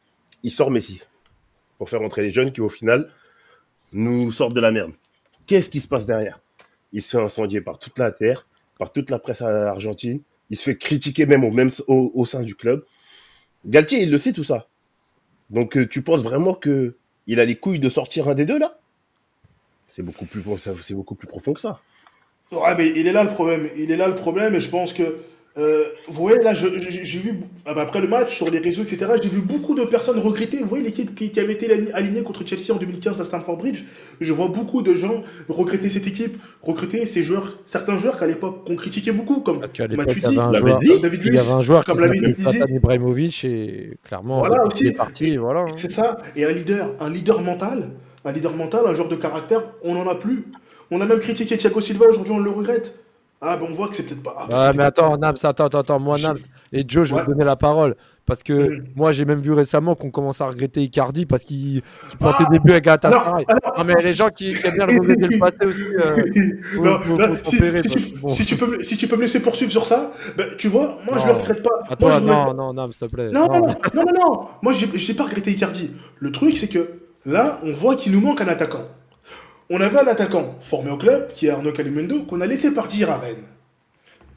Il 0.41 0.51
sort 0.51 0.71
Messi 0.71 1.01
pour 1.77 1.89
faire 1.89 2.01
entrer 2.01 2.23
les 2.23 2.31
jeunes 2.31 2.51
qui, 2.51 2.61
au 2.61 2.69
final, 2.69 3.09
nous 3.91 4.31
sortent 4.31 4.53
de 4.53 4.61
la 4.61 4.71
merde. 4.71 4.91
Qu'est-ce 5.45 5.69
qui 5.69 5.79
se 5.79 5.87
passe 5.87 6.07
derrière? 6.07 6.39
Il 6.95 7.01
se 7.01 7.17
fait 7.17 7.23
incendier 7.23 7.59
par 7.59 7.77
toute 7.77 7.99
la 7.99 8.11
terre, 8.11 8.47
par 8.79 8.93
toute 8.93 9.09
la 9.09 9.19
presse 9.19 9.41
argentine. 9.41 10.21
Il 10.49 10.57
se 10.57 10.63
fait 10.63 10.77
critiquer 10.77 11.25
même 11.25 11.43
au, 11.87 12.25
sein 12.25 12.41
du 12.41 12.55
club. 12.55 12.85
Galtier, 13.65 14.01
il 14.03 14.11
le 14.11 14.17
sait 14.17 14.31
tout 14.31 14.45
ça. 14.45 14.67
Donc 15.49 15.75
euh, 15.75 15.87
tu 15.87 16.01
penses 16.01 16.23
vraiment 16.23 16.53
que 16.53 16.95
il 17.27 17.41
a 17.41 17.45
les 17.45 17.57
couilles 17.57 17.79
de 17.79 17.89
sortir 17.89 18.29
un 18.29 18.33
des 18.33 18.45
deux 18.45 18.57
là? 18.57 18.79
C'est 19.89 20.03
beaucoup 20.03 20.25
plus, 20.25 20.41
c'est 20.57 20.93
beaucoup 20.93 21.15
plus 21.15 21.27
profond 21.27 21.53
que 21.53 21.59
ça. 21.59 21.81
Ouais, 22.51 22.75
mais 22.77 22.87
il 22.95 23.07
est 23.07 23.11
là 23.11 23.23
le 23.23 23.31
problème. 23.31 23.69
Il 23.75 23.91
est 23.91 23.97
là 23.97 24.07
le 24.07 24.15
problème, 24.15 24.55
et 24.55 24.61
je 24.61 24.69
pense 24.69 24.93
que 24.93 25.17
euh, 25.57 25.85
vous 26.09 26.21
voyez, 26.21 26.39
là, 26.39 26.53
j'ai 26.53 27.19
vu, 27.19 27.39
bah, 27.65 27.73
après 27.77 28.01
le 28.01 28.09
match, 28.09 28.35
sur 28.35 28.51
les 28.51 28.59
réseaux, 28.59 28.81
etc., 28.81 29.05
j'ai 29.23 29.29
vu 29.29 29.39
beaucoup 29.39 29.73
de 29.73 29.85
personnes 29.85 30.19
regretter. 30.19 30.59
Vous 30.59 30.67
voyez 30.67 30.83
l'équipe 30.83 31.15
qui, 31.15 31.39
avait 31.39 31.53
été 31.53 31.93
alignée 31.93 32.23
contre 32.23 32.45
Chelsea 32.45 32.73
en 32.73 32.75
2015 32.75 33.21
à 33.21 33.23
Stamford 33.23 33.57
Bridge? 33.57 33.83
Je 34.19 34.33
vois 34.33 34.49
beaucoup 34.49 34.81
de 34.81 34.93
gens 34.93 35.23
regretter 35.47 35.89
cette 35.89 36.07
équipe, 36.07 36.37
regretter 36.61 37.05
ces 37.05 37.23
joueurs, 37.23 37.57
certains 37.65 37.97
joueurs 37.97 38.17
qu'à 38.17 38.27
l'époque 38.27 38.65
on 38.69 38.75
critiquait 38.75 39.13
beaucoup, 39.13 39.39
comme 39.39 39.59
Matuidi, 39.59 40.35
David 40.35 41.21
Luiz, 41.21 41.33
il 41.33 41.35
y 41.35 41.39
avait 41.39 41.51
un 41.51 41.63
joueur 41.63 41.85
comme 41.85 42.05
Zlatan 42.05 42.65
Ibrahimovic, 42.67 43.45
et 43.45 43.97
clairement, 44.03 44.39
voilà, 44.39 44.65
aussi, 44.65 44.91
parti, 44.91 45.37
voilà. 45.37 45.61
Hein. 45.61 45.75
C'est 45.77 45.91
ça, 45.91 46.17
et 46.35 46.43
un 46.43 46.51
leader, 46.51 46.95
un 46.99 47.09
leader 47.09 47.41
mental, 47.41 47.91
un 48.25 48.31
leader 48.33 48.53
mental, 48.53 48.81
un 48.87 48.93
joueur 48.93 49.07
de 49.07 49.15
caractère, 49.15 49.63
on 49.83 49.95
n'en 49.95 50.07
a 50.09 50.15
plus. 50.15 50.45
On 50.91 51.01
a 51.01 51.05
même 51.05 51.19
critiqué 51.19 51.55
Thiago 51.57 51.79
Silva, 51.79 52.07
aujourd'hui 52.07 52.33
on 52.33 52.39
le 52.39 52.51
regrette. 52.51 52.93
Ah, 53.47 53.57
ben 53.57 53.67
on 53.69 53.73
voit 53.73 53.89
que 53.89 53.95
c'est 53.95 54.03
peut-être 54.03 54.23
pas. 54.23 54.35
Ah, 54.37 54.47
bah, 54.49 54.71
mais 54.75 54.83
attends, 54.83 55.17
Nams, 55.17 55.35
attends, 55.43 55.65
attends, 55.65 55.79
attends. 55.79 55.99
Moi, 55.99 56.17
Nams 56.17 56.39
et 56.73 56.83
Joe, 56.87 57.07
je 57.07 57.13
vais 57.13 57.21
te 57.21 57.27
donner 57.27 57.43
la 57.43 57.55
parole. 57.55 57.95
Parce 58.25 58.41
que 58.41 58.53
mm. 58.53 58.85
moi, 58.95 59.11
j'ai 59.11 59.23
même 59.23 59.39
vu 59.39 59.53
récemment 59.53 59.93
qu'on 59.93 60.09
commence 60.09 60.41
à 60.41 60.47
regretter 60.47 60.81
Icardi 60.81 61.27
parce 61.27 61.43
qu'il 61.43 61.81
qu 61.81 62.17
plantait 62.17 62.45
ah, 62.47 62.51
des 62.51 62.57
buts 62.57 62.71
avec 62.71 62.85
Galatasaray. 62.85 63.45
Non, 63.47 63.55
non, 63.77 63.83
mais 63.83 63.93
les 64.03 64.15
gens 64.15 64.29
qui, 64.29 64.49
aiment 64.49 64.73
bien 64.73 64.85
le 64.87 65.27
le 65.27 65.39
passé 65.39 65.63
aussi. 65.63 65.83
Euh, 65.83 66.17
non, 66.81 68.29
si, 68.29 68.45
tu 68.45 68.55
peux, 68.55 68.81
si 68.81 68.97
tu 68.97 69.07
peux 69.07 69.15
me 69.15 69.21
laisser 69.21 69.43
poursuivre 69.43 69.71
sur 69.71 69.85
ça, 69.85 70.09
ben, 70.35 70.47
tu 70.57 70.67
vois, 70.67 70.97
moi, 71.05 71.19
je 71.19 71.27
le 71.27 71.33
regrette 71.33 71.61
pas. 71.61 71.83
Attends, 71.87 72.19
non, 72.21 72.53
non, 72.55 72.73
Nams, 72.73 72.93
s'il 72.93 73.07
te 73.07 73.13
plaît. 73.13 73.29
Non, 73.29 73.47
non, 73.47 73.59
non, 73.59 73.75
non, 73.93 74.03
non. 74.19 74.47
Moi, 74.63 74.73
je 74.73 74.85
n'ai 74.87 75.13
pas 75.13 75.25
regretté 75.25 75.51
Icardi. 75.51 75.91
Le 76.17 76.31
truc, 76.31 76.57
c'est 76.57 76.67
que 76.67 76.93
là, 77.25 77.59
on 77.63 77.73
voit 77.73 77.95
qu'il 77.95 78.11
nous 78.11 78.21
manque 78.21 78.41
un 78.41 78.47
attaquant. 78.47 78.85
On 79.69 79.81
avait 79.81 79.99
un 79.99 80.07
attaquant 80.07 80.55
formé 80.61 80.91
au 80.91 80.97
club, 80.97 81.33
qui 81.33 81.47
est 81.47 81.49
Arnaud 81.49 81.71
Calimundo, 81.71 82.23
qu'on 82.23 82.41
a 82.41 82.45
laissé 82.45 82.73
partir 82.73 83.09
à 83.09 83.17
Rennes. 83.17 83.43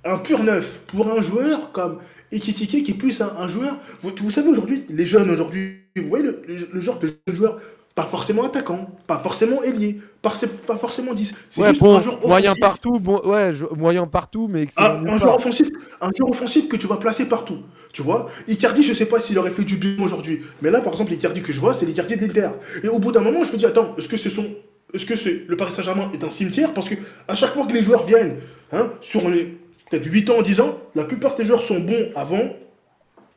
Un 0.04 0.18
pur 0.18 0.42
neuf 0.42 0.80
pour 0.86 1.10
un 1.10 1.20
joueur 1.20 1.72
comme 1.72 1.98
Ekitike, 2.32 2.84
qui 2.84 2.92
est 2.92 2.94
plus 2.94 3.20
un, 3.20 3.48
joueur. 3.48 3.76
Vous, 4.00 4.30
savez 4.30 4.48
aujourd'hui, 4.48 4.86
les 4.88 5.06
jeunes 5.06 5.30
aujourd'hui, 5.30 5.80
vous 5.96 6.08
voyez 6.08 6.24
le, 6.24 6.80
genre 6.80 6.98
de 6.98 7.10
joueur 7.32 7.56
pas 7.94 8.04
forcément 8.04 8.44
attaquant, 8.44 8.88
pas 9.08 9.18
forcément 9.18 9.60
ailier, 9.64 9.98
pas, 10.22 10.32
pas 10.68 10.76
forcément 10.76 11.14
10. 11.14 11.34
C'est 11.50 11.66
juste 11.66 11.82
un 11.82 11.98
joueur 11.98 12.24
moyen 12.24 12.54
partout, 12.54 13.00
bon, 13.00 13.20
ouais, 13.24 13.50
moyen 13.76 14.06
partout, 14.06 14.46
mais 14.48 14.68
un, 14.76 15.04
un 15.04 15.18
joueur 15.18 15.34
offensif, 15.34 15.68
un 16.00 16.08
joueur 16.16 16.30
offensif 16.30 16.68
que 16.68 16.76
tu 16.76 16.86
vas 16.86 16.96
placer 16.96 17.26
partout. 17.28 17.58
Tu 17.92 18.02
vois, 18.02 18.26
Icardi, 18.46 18.84
je 18.84 18.94
sais 18.94 19.06
pas 19.06 19.18
s'il 19.18 19.36
aurait 19.36 19.50
fait 19.50 19.64
du 19.64 19.76
bien 19.76 19.96
aujourd'hui, 20.00 20.42
mais 20.62 20.70
là, 20.70 20.80
par 20.80 20.92
exemple, 20.92 21.10
l'Icardi 21.10 21.42
que 21.42 21.52
je 21.52 21.58
vois, 21.58 21.74
c'est 21.74 21.86
l'Icardi 21.86 22.16
d'Inter. 22.16 22.50
Et 22.84 22.88
au 22.88 23.00
bout 23.00 23.10
d'un 23.10 23.20
moment, 23.20 23.42
je 23.42 23.50
me 23.50 23.56
dis, 23.56 23.66
attends, 23.66 23.96
est-ce 23.98 24.08
que 24.08 24.16
ce 24.16 24.30
sont 24.30 24.46
est-ce 24.94 25.06
que 25.06 25.16
c'est 25.16 25.44
le 25.46 25.56
Paris 25.56 25.72
Saint-Germain 25.72 26.10
est 26.14 26.24
un 26.24 26.30
cimetière? 26.30 26.72
Parce 26.72 26.88
que 26.88 26.94
à 27.26 27.34
chaque 27.34 27.54
fois 27.54 27.66
que 27.66 27.72
les 27.72 27.82
joueurs 27.82 28.06
viennent, 28.06 28.36
hein, 28.72 28.90
sur 29.00 29.28
les 29.28 29.56
peut-être 29.90 30.04
8 30.04 30.30
ans, 30.30 30.42
10 30.42 30.60
ans, 30.60 30.78
la 30.94 31.04
plupart 31.04 31.34
des 31.34 31.44
joueurs 31.44 31.62
sont 31.62 31.80
bons 31.80 32.10
avant, 32.14 32.50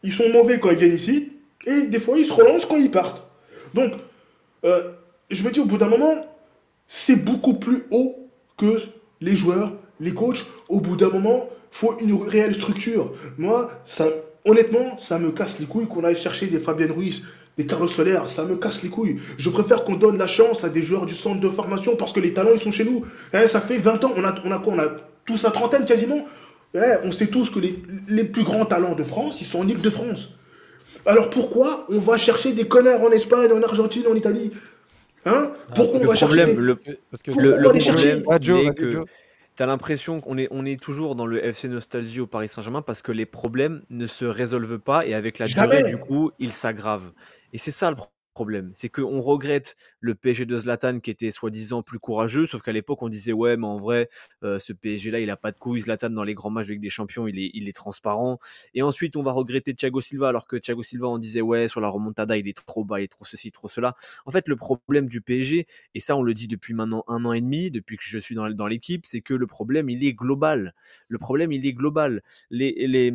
ils 0.04 0.14
sont 0.14 0.30
mauvais 0.30 0.60
quand 0.60 0.70
ils 0.70 0.78
viennent 0.78 0.94
ici, 0.94 1.32
et 1.66 1.88
des 1.88 2.00
fois 2.00 2.18
ils 2.18 2.26
se 2.26 2.34
relancent 2.34 2.66
quand 2.66 2.78
ils 2.78 2.92
partent. 2.92 3.24
Donc, 3.74 3.94
euh, 4.66 4.92
je 5.30 5.44
me 5.44 5.52
dis 5.52 5.60
au 5.60 5.66
bout 5.66 5.78
d'un 5.78 5.88
moment, 5.88 6.26
c'est 6.88 7.24
beaucoup 7.24 7.54
plus 7.54 7.84
haut 7.92 8.30
que 8.58 8.76
les 9.22 9.36
joueurs, 9.36 9.74
les 10.00 10.14
coachs. 10.14 10.46
Au 10.68 10.82
bout 10.82 10.96
d'un 10.96 11.10
moment, 11.10 11.48
faut 11.72 11.98
une 12.00 12.14
réelle 12.14 12.54
structure. 12.54 13.14
Moi, 13.38 13.70
ça, 13.86 14.08
honnêtement, 14.46 14.98
ça 14.98 15.18
me 15.20 15.32
casse 15.32 15.60
les 15.60 15.66
couilles 15.68 15.88
qu'on 15.88 16.04
aille 16.04 16.18
chercher 16.18 16.48
des 16.48 16.60
Fabien 16.60 16.92
Ruiz, 16.92 17.24
des 17.58 17.66
Carlos 17.66 17.88
Soler, 17.88 18.20
ça 18.28 18.46
me 18.46 18.56
casse 18.56 18.84
les 18.84 18.90
couilles. 18.90 19.20
Je 19.38 19.50
préfère 19.50 19.84
qu'on 19.84 19.96
donne 19.96 20.18
la 20.18 20.28
chance 20.28 20.64
à 20.64 20.70
des 20.70 20.82
joueurs 20.82 21.06
du 21.06 21.16
centre 21.16 21.40
de 21.40 21.50
formation 21.50 21.96
parce 21.96 22.14
que 22.14 22.20
les 22.20 22.34
talents, 22.34 22.52
ils 22.54 22.62
sont 22.62 22.72
chez 22.72 22.86
nous. 22.86 23.04
Eh, 23.34 23.48
ça 23.48 23.62
fait 23.62 23.78
20 23.78 24.04
ans, 24.04 24.14
on 24.16 24.24
a, 24.24 24.36
on 24.46 24.52
a 24.52 24.60
quoi 24.60 24.74
On 24.74 24.80
a 24.80 24.88
tous 25.26 25.44
la 25.44 25.52
trentaine 25.52 25.86
quasiment. 25.86 26.26
Eh, 26.74 26.80
on 27.04 27.12
sait 27.12 27.28
tous 27.28 27.50
que 27.50 27.60
les, 27.60 27.82
les, 28.08 28.24
plus 28.24 28.44
grands 28.44 28.66
talents 28.66 28.96
de 28.96 29.04
France, 29.04 29.42
ils 29.42 29.48
sont 29.48 29.60
en 29.60 29.68
Ile-de-France. 29.68 30.30
Alors 31.06 31.30
pourquoi 31.30 31.86
on 31.90 31.98
va 31.98 32.18
chercher 32.18 32.54
des 32.54 32.68
connards 32.68 33.04
en 33.04 33.12
Espagne, 33.12 33.52
en 33.52 33.62
Argentine, 33.62 34.04
en 34.10 34.16
Italie? 34.16 34.52
Hein? 35.26 35.52
Ah, 35.54 35.74
Pourquoi 35.76 36.00
on 36.00 36.06
va 36.06 36.16
chercher 36.16 36.56
le, 36.56 36.76
Parce 37.12 37.22
que 37.22 37.32
le, 37.32 37.62
problème, 37.62 37.82
c'est 37.82 38.76
que 38.76 39.04
tu 39.56 39.64
as 39.64 39.66
l'impression 39.66 40.22
qu'on 40.22 40.38
est, 40.38 40.48
on 40.52 40.66
est 40.66 40.82
toujours 40.82 41.16
dans 41.16 41.26
le 41.26 41.44
FC 41.46 41.68
Nostalgie 41.68 42.22
au 42.22 42.28
Paris 42.28 42.48
Saint-Germain 42.48 42.82
parce 42.82 43.02
que 43.02 43.12
les 43.12 43.26
problèmes 43.26 43.84
ne 43.90 44.08
se 44.08 44.26
résolvent 44.26 44.80
pas 44.80 45.06
et 45.06 45.14
avec 45.14 45.38
la 45.40 45.48
durée, 45.48 45.84
du 45.84 45.98
coup, 45.98 46.32
ils 46.40 46.54
s'aggravent. 46.54 47.12
Et 47.54 47.58
c'est 47.58 47.72
ça 47.72 47.92
le 47.92 47.98
problème. 48.34 48.72
C'est 48.74 48.88
qu'on 48.90 49.22
regrette 49.22 49.76
le 50.00 50.16
PSG 50.16 50.46
de 50.46 50.58
Zlatan 50.58 51.00
qui 51.02 51.12
était 51.12 51.32
soi-disant 51.32 51.84
plus 51.84 52.00
courageux, 52.00 52.46
sauf 52.46 52.62
qu'à 52.62 52.72
l'époque 52.72 53.02
on 53.02 53.10
disait 53.10 53.34
ouais 53.34 53.58
mais 53.58 53.68
en 53.68 53.78
vrai 53.78 54.10
euh, 54.44 54.58
ce 54.58 54.72
PSG 54.72 55.12
là 55.12 55.20
il 55.20 55.30
a 55.30 55.36
pas 55.36 55.52
de 55.52 55.58
couilles, 55.58 55.82
Zlatan 55.82 56.12
dans 56.12 56.24
les 56.24 56.34
grands 56.34 56.50
matchs 56.50 56.68
avec 56.68 56.80
des 56.80 56.90
champions 56.90 57.28
il 57.28 57.38
est, 57.40 57.52
il 57.54 57.68
est 57.68 57.74
transparent. 57.74 58.40
Et 58.74 58.82
ensuite 58.84 59.18
on 59.18 59.24
va 59.24 59.34
regretter 59.34 59.74
Thiago 59.76 60.00
Silva 60.00 60.30
alors 60.30 60.48
que 60.48 60.56
Thiago 60.56 60.82
Silva 60.82 61.08
on 61.08 61.18
disait 61.18 61.42
ouais 61.42 61.68
sur 61.68 61.82
la 61.82 61.90
remontada 61.90 62.38
il 62.38 62.48
est 62.48 62.56
trop 62.66 62.86
bas, 62.86 63.02
il 63.02 63.04
est 63.04 63.08
trop 63.10 63.26
ceci, 63.26 63.52
trop 63.52 63.68
cela. 63.68 63.96
En 64.26 64.32
fait 64.32 64.48
le 64.48 64.56
problème 64.56 65.08
du 65.08 65.22
PSG, 65.22 65.68
et 65.94 66.00
ça 66.00 66.16
on 66.16 66.24
le 66.24 66.34
dit 66.34 66.48
depuis 66.48 66.74
maintenant 66.74 67.04
un 67.08 67.26
an 67.26 67.34
et 67.34 67.42
demi, 67.42 67.70
depuis 67.70 67.98
que 67.98 68.04
je 68.06 68.18
suis 68.18 68.36
dans, 68.36 68.50
dans 68.50 68.68
l'équipe, 68.68 69.06
c'est 69.06 69.22
que 69.22 69.34
le 69.34 69.48
problème 69.48 69.90
il 69.90 70.04
est 70.06 70.14
global. 70.14 70.74
Le 71.10 71.18
problème 71.18 71.52
il 71.52 71.66
est 71.66 71.74
global. 71.74 72.22
Les, 72.50 72.88
les, 72.88 73.12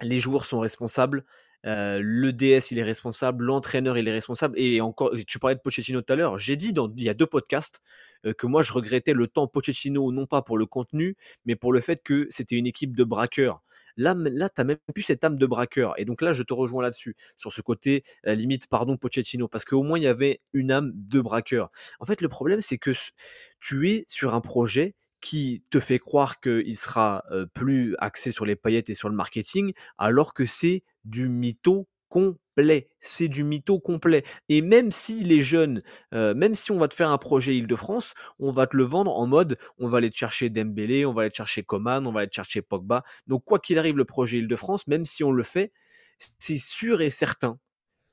les 0.00 0.20
joueurs 0.20 0.44
sont 0.46 0.60
responsables, 0.60 1.24
euh, 1.66 2.00
le 2.02 2.32
DS 2.32 2.70
il 2.70 2.78
est 2.78 2.82
responsable, 2.82 3.44
l'entraîneur 3.44 3.96
il 3.98 4.08
est 4.08 4.12
responsable. 4.12 4.58
Et 4.58 4.80
encore, 4.80 5.12
tu 5.26 5.38
parlais 5.38 5.56
de 5.56 5.60
Pochettino 5.60 6.02
tout 6.02 6.12
à 6.12 6.16
l'heure. 6.16 6.38
J'ai 6.38 6.56
dit 6.56 6.72
dans, 6.72 6.92
il 6.96 7.04
y 7.04 7.08
a 7.08 7.14
deux 7.14 7.26
podcasts 7.26 7.80
euh, 8.26 8.32
que 8.32 8.46
moi 8.46 8.62
je 8.62 8.72
regrettais 8.72 9.12
le 9.12 9.26
temps 9.26 9.46
Pochettino, 9.46 10.10
non 10.12 10.26
pas 10.26 10.42
pour 10.42 10.58
le 10.58 10.66
contenu, 10.66 11.16
mais 11.44 11.56
pour 11.56 11.72
le 11.72 11.80
fait 11.80 12.02
que 12.02 12.26
c'était 12.30 12.56
une 12.56 12.66
équipe 12.66 12.96
de 12.96 13.04
braqueurs. 13.04 13.62
Là, 13.96 14.14
là 14.16 14.48
tu 14.48 14.64
même 14.64 14.78
plus 14.94 15.02
cette 15.02 15.22
âme 15.24 15.36
de 15.36 15.46
braqueur. 15.46 15.94
Et 15.98 16.04
donc 16.04 16.22
là, 16.22 16.32
je 16.32 16.42
te 16.42 16.54
rejoins 16.54 16.82
là-dessus, 16.82 17.14
sur 17.36 17.52
ce 17.52 17.60
côté 17.60 18.04
limite, 18.24 18.66
pardon, 18.66 18.96
Pochettino, 18.96 19.48
parce 19.48 19.64
qu'au 19.66 19.82
moins 19.82 19.98
il 19.98 20.04
y 20.04 20.06
avait 20.06 20.40
une 20.54 20.70
âme 20.70 20.92
de 20.94 21.20
braqueur. 21.20 21.70
En 22.00 22.06
fait, 22.06 22.22
le 22.22 22.28
problème, 22.28 22.62
c'est 22.62 22.78
que 22.78 22.92
tu 23.60 23.90
es 23.90 24.04
sur 24.08 24.34
un 24.34 24.40
projet 24.40 24.94
qui 25.22 25.64
te 25.70 25.80
fait 25.80 25.98
croire 25.98 26.40
qu'il 26.40 26.76
sera 26.76 27.24
plus 27.54 27.96
axé 27.98 28.30
sur 28.30 28.44
les 28.44 28.56
paillettes 28.56 28.90
et 28.90 28.94
sur 28.94 29.08
le 29.08 29.14
marketing, 29.14 29.72
alors 29.96 30.34
que 30.34 30.44
c'est 30.44 30.82
du 31.04 31.28
mytho 31.28 31.88
complet. 32.10 32.88
C'est 33.00 33.28
du 33.28 33.42
mytho 33.42 33.80
complet. 33.80 34.22
Et 34.50 34.60
même 34.60 34.90
si 34.90 35.24
les 35.24 35.40
jeunes, 35.40 35.80
même 36.12 36.54
si 36.54 36.70
on 36.70 36.78
va 36.78 36.88
te 36.88 36.94
faire 36.94 37.10
un 37.10 37.16
projet 37.16 37.56
Île-de-France, 37.56 38.12
on 38.38 38.50
va 38.50 38.66
te 38.66 38.76
le 38.76 38.84
vendre 38.84 39.18
en 39.18 39.26
mode 39.26 39.56
on 39.78 39.88
va 39.88 39.96
aller 39.98 40.10
te 40.10 40.16
chercher 40.16 40.50
Dembélé, 40.50 41.06
on 41.06 41.14
va 41.14 41.22
aller 41.22 41.30
te 41.30 41.36
chercher 41.36 41.62
Coman, 41.62 42.06
on 42.06 42.12
va 42.12 42.20
aller 42.20 42.28
te 42.28 42.34
chercher 42.34 42.60
Pogba. 42.60 43.02
Donc 43.26 43.44
quoi 43.44 43.58
qu'il 43.58 43.78
arrive, 43.78 43.96
le 43.96 44.04
projet 44.04 44.36
Île-de-France, 44.38 44.86
même 44.88 45.06
si 45.06 45.24
on 45.24 45.32
le 45.32 45.42
fait, 45.42 45.72
c'est 46.38 46.58
sûr 46.58 47.00
et 47.00 47.08
certain 47.08 47.58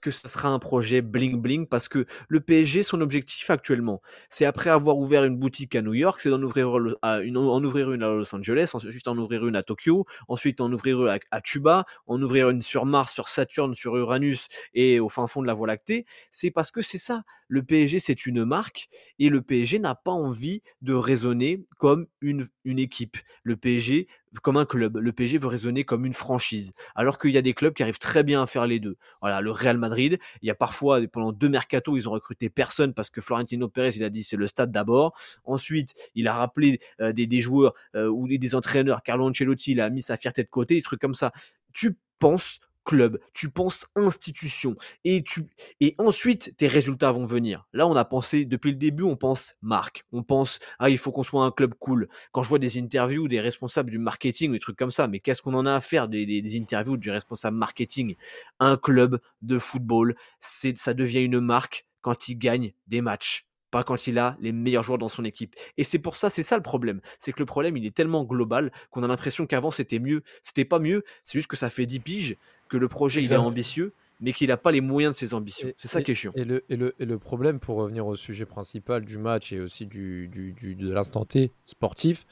que 0.02 0.12
ce 0.12 0.28
sera 0.28 0.50
un 0.50 0.60
projet 0.60 1.02
bling 1.02 1.42
bling 1.42 1.68
parce 1.68 1.88
que 1.88 2.06
le 2.28 2.40
PSG, 2.40 2.84
son 2.84 3.02
objectif 3.02 3.50
actuellement, 3.50 4.02
c'est 4.30 4.46
après 4.46 4.70
avoir 4.70 4.98
ouvert 4.98 5.24
une 5.26 5.38
boutique 5.38 5.76
à 5.76 5.82
New 5.82 5.94
York, 5.94 6.20
c'est 6.22 6.30
d'en 6.30 6.42
ouvrir, 6.42 6.76
une, 6.78 7.38
en 7.38 7.64
ouvrir 7.64 7.92
une 7.92 8.04
à 8.04 8.10
Los 8.10 8.34
Angeles, 8.34 8.72
ensuite 8.74 9.08
en 9.08 9.18
ouvrir 9.18 9.48
une 9.48 9.56
à 9.56 9.64
Tokyo, 9.64 10.06
ensuite 10.28 10.62
en 10.62 10.72
ouvrir 10.72 11.02
une 11.06 11.20
à, 11.32 11.42
Cuba, 11.42 11.86
en 12.08 12.22
ouvrir 12.22 12.50
une 12.50 12.62
sur 12.62 12.86
Mars, 12.86 13.14
sur 13.14 13.30
Saturne, 13.30 13.74
sur 13.74 13.96
Uranus 13.98 14.48
et 14.74 15.00
au 15.00 15.10
fin 15.10 15.28
fond 15.28 15.42
de 15.42 15.48
la 15.48 15.54
Voie 15.54 15.68
lactée. 15.68 16.06
C'est 16.32 16.52
parce 16.52 16.72
que 16.72 16.82
c'est 16.82 16.98
ça. 16.98 17.24
Le 17.50 17.64
PSG, 17.64 18.00
c'est 18.00 18.26
une 18.28 18.46
marque 18.46 18.90
et 19.18 19.28
le 19.28 19.42
PSG 19.42 19.80
n'a 19.80 19.96
pas 19.96 20.12
envie 20.12 20.62
de 20.82 20.94
raisonner 20.94 21.66
comme 21.80 22.06
une, 22.22 22.48
une 22.64 22.78
équipe. 22.78 23.18
Le 23.44 23.58
PSG 23.58 24.08
comme 24.44 24.58
un 24.58 24.66
club. 24.66 24.98
Le 24.98 25.12
PSG 25.12 25.40
veut 25.40 25.48
raisonner 25.48 25.84
comme 25.84 26.06
une 26.06 26.14
franchise. 26.14 26.74
Alors 26.94 27.18
qu'il 27.18 27.32
y 27.32 27.38
a 27.40 27.42
des 27.42 27.56
clubs 27.56 27.74
qui 27.74 27.82
arrivent 27.82 27.98
très 27.98 28.24
bien 28.24 28.44
à 28.44 28.46
faire 28.46 28.68
les 28.68 28.80
deux. 28.80 28.98
Voilà, 29.22 29.42
le 29.42 29.50
Real 29.50 29.80
Madrid, 29.80 30.20
il 30.44 30.48
y 30.48 30.52
a 30.52 30.56
parfois, 30.56 31.02
pendant 31.12 31.32
deux 31.32 31.50
mercatos, 31.50 31.98
ils 31.98 32.08
ont 32.08 32.12
recruté 32.12 32.52
personne 32.52 32.94
parce 32.94 33.10
que 33.10 33.20
Florentino 33.20 33.68
Pérez, 33.68 33.94
il 33.96 34.04
a 34.04 34.12
dit 34.12 34.24
c'est 34.24 34.38
le 34.38 34.46
stade 34.46 34.72
d'abord. 34.72 35.18
Ensuite, 35.44 35.96
il 36.14 36.28
a 36.28 36.36
rappelé 36.36 36.80
euh, 37.02 37.12
des, 37.14 37.26
des, 37.26 37.42
joueurs 37.42 37.74
euh, 37.96 38.08
ou 38.08 38.28
des 38.28 38.54
entraîneurs. 38.54 39.02
Carlo 39.02 39.28
Ancelotti, 39.28 39.72
il 39.72 39.82
a 39.82 39.90
mis 39.90 40.04
sa 40.04 40.18
fierté 40.18 40.44
de 40.44 40.50
côté, 40.50 40.76
des 40.76 40.84
trucs 40.84 41.02
comme 41.02 41.16
ça. 41.16 41.32
Tu 41.74 41.98
penses 42.20 42.60
club, 42.90 43.20
tu 43.34 43.52
penses 43.52 43.86
institution 43.96 44.76
et 45.04 45.22
tu 45.22 45.44
et 45.80 45.94
ensuite 46.00 46.58
tes 46.58 46.66
résultats 46.66 47.12
vont 47.12 47.24
venir. 47.28 47.68
Là, 47.72 47.86
on 47.86 47.96
a 47.96 48.04
pensé 48.04 48.46
depuis 48.46 48.72
le 48.72 48.78
début, 48.78 49.04
on 49.04 49.16
pense 49.16 49.54
marque, 49.62 50.06
on 50.12 50.24
pense 50.24 50.58
ah 50.80 50.90
il 50.90 50.98
faut 50.98 51.12
qu'on 51.12 51.22
soit 51.22 51.44
un 51.44 51.52
club 51.52 51.76
cool. 51.76 52.10
Quand 52.32 52.42
je 52.42 52.50
vois 52.50 52.58
des 52.58 52.80
interviews 52.80 53.28
des 53.28 53.42
responsables 53.42 53.92
du 53.92 54.00
marketing, 54.00 54.54
des 54.54 54.60
trucs 54.60 54.76
comme 54.76 54.90
ça, 54.90 55.08
mais 55.08 55.20
qu'est-ce 55.20 55.44
qu'on 55.44 55.54
en 55.54 55.68
a 55.68 55.76
à 55.76 55.82
faire 55.82 56.08
des, 56.08 56.26
des, 56.26 56.60
interviews 56.60 56.98
du 56.98 57.12
responsable 57.12 57.58
marketing? 57.58 58.16
Un 58.60 58.76
club 58.76 59.22
de 59.44 59.60
football, 59.60 60.16
c'est 60.40 60.76
ça 60.76 60.96
devient 60.96 61.22
une 61.22 61.40
marque 61.40 61.86
quand 62.02 62.28
il 62.28 62.40
gagne 62.40 62.74
des 62.88 63.02
matchs 63.02 63.46
pas 63.70 63.84
quand 63.84 64.08
il 64.08 64.18
a 64.18 64.36
les 64.40 64.52
meilleurs 64.52 64.82
joueurs 64.82 64.98
dans 64.98 65.10
son 65.10 65.24
équipe. 65.24 65.56
Et 65.78 65.84
c'est 65.84 66.00
pour 66.00 66.16
ça, 66.16 66.32
c'est 66.32 66.42
ça 66.42 66.56
le 66.56 66.64
problème. 66.64 67.02
C'est 67.20 67.32
que 67.32 67.40
le 67.40 67.46
problème, 67.46 67.78
il 67.78 67.86
est 67.86 67.96
tellement 67.96 68.24
global 68.24 68.72
qu'on 68.90 69.04
a 69.04 69.08
l'impression 69.08 69.46
qu'avant 69.46 69.70
c'était 69.70 70.00
mieux. 70.00 70.24
C'était 70.42 70.66
pas 70.66 70.80
mieux, 70.80 71.04
c'est 71.24 71.38
juste 71.38 71.50
que 71.50 71.56
ça 71.56 71.70
fait 71.70 71.86
10 71.86 72.00
piges 72.00 72.38
que 72.70 72.78
le 72.78 72.88
projet 72.88 73.22
il 73.22 73.34
est 73.34 73.38
ambitieux 73.38 73.94
mais 74.20 74.34
qu'il 74.34 74.50
n'a 74.50 74.58
pas 74.58 74.72
les 74.72 74.82
moyens 74.82 75.16
de 75.16 75.18
ses 75.18 75.34
ambitions. 75.34 75.72
C'est 75.78 75.88
ça 75.88 76.02
qui 76.02 76.12
est 76.12 76.16
chiant. 76.16 76.34
Et 76.36 76.44
le, 76.44 76.66
et, 76.70 76.76
le, 76.76 76.94
et 77.00 77.06
le, 77.06 77.18
problème, 77.18 77.60
pour 77.60 77.78
revenir 77.78 78.06
au 78.06 78.16
sujet 78.16 78.46
principal 78.46 79.06
du 79.06 79.18
match 79.18 79.54
et 79.54 79.60
aussi 79.62 79.86
du, 79.86 80.28
du, 80.28 80.52
du 80.52 80.76
de 80.76 80.92
l'instant 80.92 81.24
T 81.24 81.54
sportif, 81.66 82.26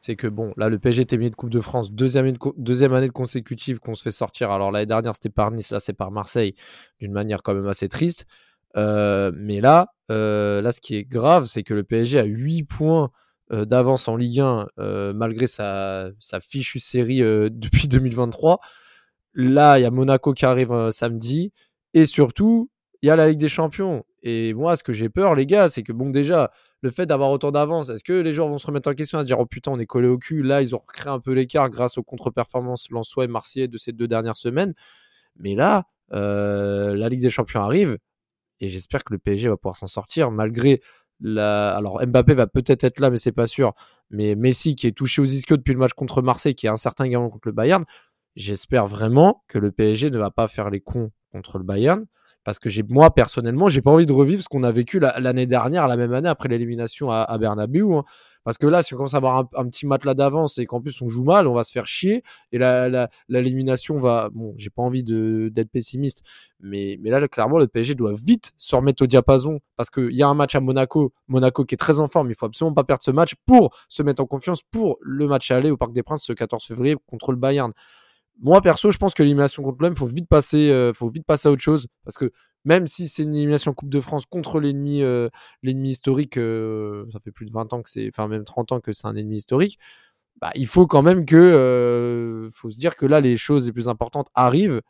c'est 0.00 0.16
que 0.16 0.26
bon, 0.26 0.52
là, 0.56 0.68
le 0.68 0.78
PSG 0.78 1.02
était 1.02 1.16
mis 1.16 1.30
de 1.30 1.34
Coupe 1.34 1.50
de 1.50 1.60
France, 1.60 1.92
deuxième 1.92 2.26
année, 2.26 2.32
de, 2.32 2.52
deuxième 2.56 2.92
année 2.92 3.08
de 3.08 3.12
consécutive 3.12 3.78
qu'on 3.78 3.94
se 3.94 4.02
fait 4.02 4.12
sortir. 4.12 4.50
Alors 4.50 4.70
l'année 4.70 4.86
dernière, 4.86 5.14
c'était 5.14 5.30
par 5.30 5.50
Nice, 5.50 5.70
là, 5.70 5.80
c'est 5.80 5.92
par 5.92 6.10
Marseille, 6.10 6.54
d'une 7.00 7.12
manière 7.12 7.42
quand 7.42 7.54
même 7.54 7.68
assez 7.68 7.88
triste. 7.88 8.26
Euh, 8.76 9.32
mais 9.36 9.60
là, 9.60 9.94
euh, 10.10 10.62
là, 10.62 10.72
ce 10.72 10.80
qui 10.80 10.96
est 10.96 11.04
grave, 11.04 11.46
c'est 11.46 11.62
que 11.62 11.74
le 11.74 11.84
PSG 11.84 12.18
a 12.18 12.24
8 12.24 12.64
points 12.64 13.10
euh, 13.52 13.64
d'avance 13.64 14.08
en 14.08 14.16
Ligue 14.16 14.40
1, 14.40 14.66
euh, 14.78 15.12
malgré 15.12 15.46
sa, 15.46 16.10
sa, 16.18 16.40
fichue 16.40 16.80
série 16.80 17.20
depuis 17.50 17.88
2023. 17.88 18.60
Là, 19.34 19.78
il 19.78 19.82
y 19.82 19.86
a 19.86 19.90
Monaco 19.90 20.34
qui 20.34 20.44
arrive 20.44 20.90
samedi. 20.90 21.52
Et 21.94 22.06
surtout, 22.06 22.70
il 23.02 23.08
y 23.08 23.10
a 23.10 23.16
la 23.16 23.28
Ligue 23.28 23.38
des 23.38 23.48
Champions. 23.48 24.04
Et 24.22 24.54
moi, 24.54 24.76
ce 24.76 24.82
que 24.82 24.92
j'ai 24.92 25.08
peur, 25.08 25.34
les 25.34 25.46
gars, 25.46 25.68
c'est 25.68 25.82
que, 25.82 25.92
bon, 25.92 26.10
déjà, 26.10 26.52
le 26.80 26.90
fait 26.90 27.06
d'avoir 27.06 27.30
autant 27.30 27.50
d'avance, 27.50 27.88
est-ce 27.88 28.04
que 28.04 28.12
les 28.12 28.32
joueurs 28.32 28.48
vont 28.48 28.58
se 28.58 28.66
remettre 28.66 28.88
en 28.88 28.94
question 28.94 29.18
à 29.18 29.22
se 29.22 29.26
dire, 29.26 29.38
oh 29.40 29.46
putain, 29.46 29.72
on 29.72 29.78
est 29.78 29.86
collé 29.86 30.08
au 30.08 30.18
cul 30.18 30.42
Là, 30.42 30.62
ils 30.62 30.74
ont 30.74 30.78
recréé 30.78 31.08
un 31.12 31.18
peu 31.18 31.32
l'écart 31.32 31.70
grâce 31.70 31.98
aux 31.98 32.02
contre-performances 32.02 32.90
Lançois 32.90 33.24
et 33.24 33.28
Marseillais 33.28 33.68
de 33.68 33.78
ces 33.78 33.92
deux 33.92 34.06
dernières 34.06 34.36
semaines. 34.36 34.74
Mais 35.36 35.54
là, 35.54 35.86
la 36.10 37.08
Ligue 37.08 37.22
des 37.22 37.30
Champions 37.30 37.62
arrive. 37.62 37.98
Et 38.60 38.68
j'espère 38.68 39.02
que 39.02 39.12
le 39.12 39.18
PSG 39.18 39.48
va 39.48 39.56
pouvoir 39.56 39.76
s'en 39.76 39.88
sortir, 39.88 40.30
malgré 40.30 40.80
la... 41.20 41.74
Alors 41.74 42.00
Mbappé 42.06 42.34
va 42.34 42.46
peut-être 42.46 42.84
être 42.84 43.00
là, 43.00 43.10
mais 43.10 43.18
c'est 43.18 43.32
pas 43.32 43.48
sûr. 43.48 43.72
Mais 44.10 44.36
Messi, 44.36 44.76
qui 44.76 44.86
est 44.86 44.96
touché 44.96 45.20
aux 45.20 45.24
ischios 45.24 45.56
depuis 45.56 45.72
le 45.72 45.80
match 45.80 45.94
contre 45.94 46.22
Marseille, 46.22 46.54
qui 46.54 46.66
est 46.66 46.70
incertain 46.70 47.04
également 47.04 47.28
contre 47.28 47.48
le 47.48 47.52
Bayern, 47.52 47.84
j'espère 48.36 48.86
vraiment 48.86 49.44
que 49.48 49.58
le 49.58 49.72
PSG 49.72 50.10
ne 50.10 50.18
va 50.18 50.30
pas 50.30 50.48
faire 50.48 50.70
les 50.70 50.80
cons 50.80 51.10
contre 51.30 51.58
le 51.58 51.64
Bayern. 51.64 52.06
Parce 52.44 52.58
que 52.58 52.68
j'ai, 52.68 52.82
moi, 52.82 53.14
personnellement, 53.14 53.68
j'ai 53.68 53.82
pas 53.82 53.92
envie 53.92 54.06
de 54.06 54.12
revivre 54.12 54.42
ce 54.42 54.48
qu'on 54.48 54.64
a 54.64 54.72
vécu 54.72 54.98
l'année 54.98 55.46
dernière, 55.46 55.86
la 55.86 55.96
même 55.96 56.12
année, 56.12 56.28
après 56.28 56.48
l'élimination 56.48 57.08
à, 57.12 57.18
à 57.18 57.38
Bernabeu. 57.38 57.94
Hein. 57.94 58.02
Parce 58.44 58.58
que 58.58 58.66
là, 58.66 58.82
si 58.82 58.94
on 58.94 58.96
commence 58.96 59.14
à 59.14 59.18
avoir 59.18 59.44
un, 59.54 59.68
petit 59.68 59.86
matelas 59.86 60.14
d'avance 60.14 60.58
et 60.58 60.66
qu'en 60.66 60.80
plus 60.80 61.00
on 61.00 61.08
joue 61.08 61.22
mal, 61.22 61.46
on 61.46 61.54
va 61.54 61.62
se 61.62 61.70
faire 61.70 61.86
chier. 61.86 62.22
Et 62.50 62.58
l'élimination 63.28 63.96
la, 63.96 64.00
va. 64.00 64.30
Bon, 64.32 64.54
j'ai 64.56 64.70
pas 64.70 64.82
envie 64.82 65.04
d'être 65.04 65.70
pessimiste, 65.70 66.22
mais, 66.60 66.98
mais 67.00 67.10
là, 67.10 67.26
clairement, 67.28 67.58
le 67.58 67.68
PSG 67.68 67.94
doit 67.94 68.14
vite 68.14 68.52
se 68.56 68.74
remettre 68.74 69.02
au 69.02 69.06
diapason 69.06 69.60
parce 69.76 69.90
qu'il 69.90 70.12
y 70.12 70.22
a 70.22 70.28
un 70.28 70.34
match 70.34 70.54
à 70.54 70.60
Monaco, 70.60 71.12
Monaco 71.28 71.64
qui 71.64 71.74
est 71.74 71.78
très 71.78 72.00
en 72.00 72.08
forme. 72.08 72.30
Il 72.30 72.34
faut 72.34 72.46
absolument 72.46 72.74
pas 72.74 72.84
perdre 72.84 73.02
ce 73.02 73.12
match 73.12 73.34
pour 73.46 73.70
se 73.88 74.02
mettre 74.02 74.20
en 74.20 74.26
confiance 74.26 74.62
pour 74.62 74.98
le 75.00 75.28
match 75.28 75.50
à 75.50 75.56
aller 75.56 75.70
au 75.70 75.76
Parc 75.76 75.92
des 75.92 76.02
Princes 76.02 76.24
ce 76.24 76.32
14 76.32 76.64
février 76.64 76.96
contre 77.06 77.30
le 77.30 77.38
Bayern. 77.38 77.72
Moi, 78.44 78.60
perso, 78.60 78.90
je 78.90 78.98
pense 78.98 79.14
que 79.14 79.22
l'élimination 79.22 79.62
contre 79.62 79.84
l'OM, 79.84 79.94
faut 79.94 80.06
vite 80.06 80.28
passer, 80.28 80.68
euh, 80.68 80.92
faut 80.92 81.08
vite 81.08 81.24
passer 81.24 81.48
à 81.48 81.52
autre 81.52 81.62
chose. 81.62 81.86
Parce 82.04 82.18
que 82.18 82.32
même 82.64 82.88
si 82.88 83.06
c'est 83.06 83.22
une 83.22 83.36
élimination 83.36 83.72
Coupe 83.72 83.88
de 83.88 84.00
France 84.00 84.26
contre 84.26 84.58
l'ennemi 84.58 85.00
euh, 85.02 85.28
l'ennemi 85.62 85.90
historique, 85.90 86.36
euh, 86.38 87.06
ça 87.12 87.20
fait 87.20 87.30
plus 87.30 87.46
de 87.46 87.52
20 87.52 87.72
ans 87.72 87.82
que 87.82 87.88
c'est, 87.88 88.08
enfin 88.08 88.26
même 88.26 88.42
30 88.42 88.72
ans 88.72 88.80
que 88.80 88.92
c'est 88.92 89.06
un 89.06 89.14
ennemi 89.14 89.36
historique, 89.36 89.78
bah, 90.40 90.50
il 90.56 90.66
faut 90.66 90.88
quand 90.88 91.02
même 91.02 91.24
que, 91.24 92.50
faut 92.52 92.70
se 92.72 92.78
dire 92.78 92.96
que 92.96 93.06
là 93.06 93.20
les 93.20 93.36
choses 93.36 93.66
les 93.66 93.72
plus 93.72 93.88
importantes 93.88 94.28
arrivent. 94.34 94.82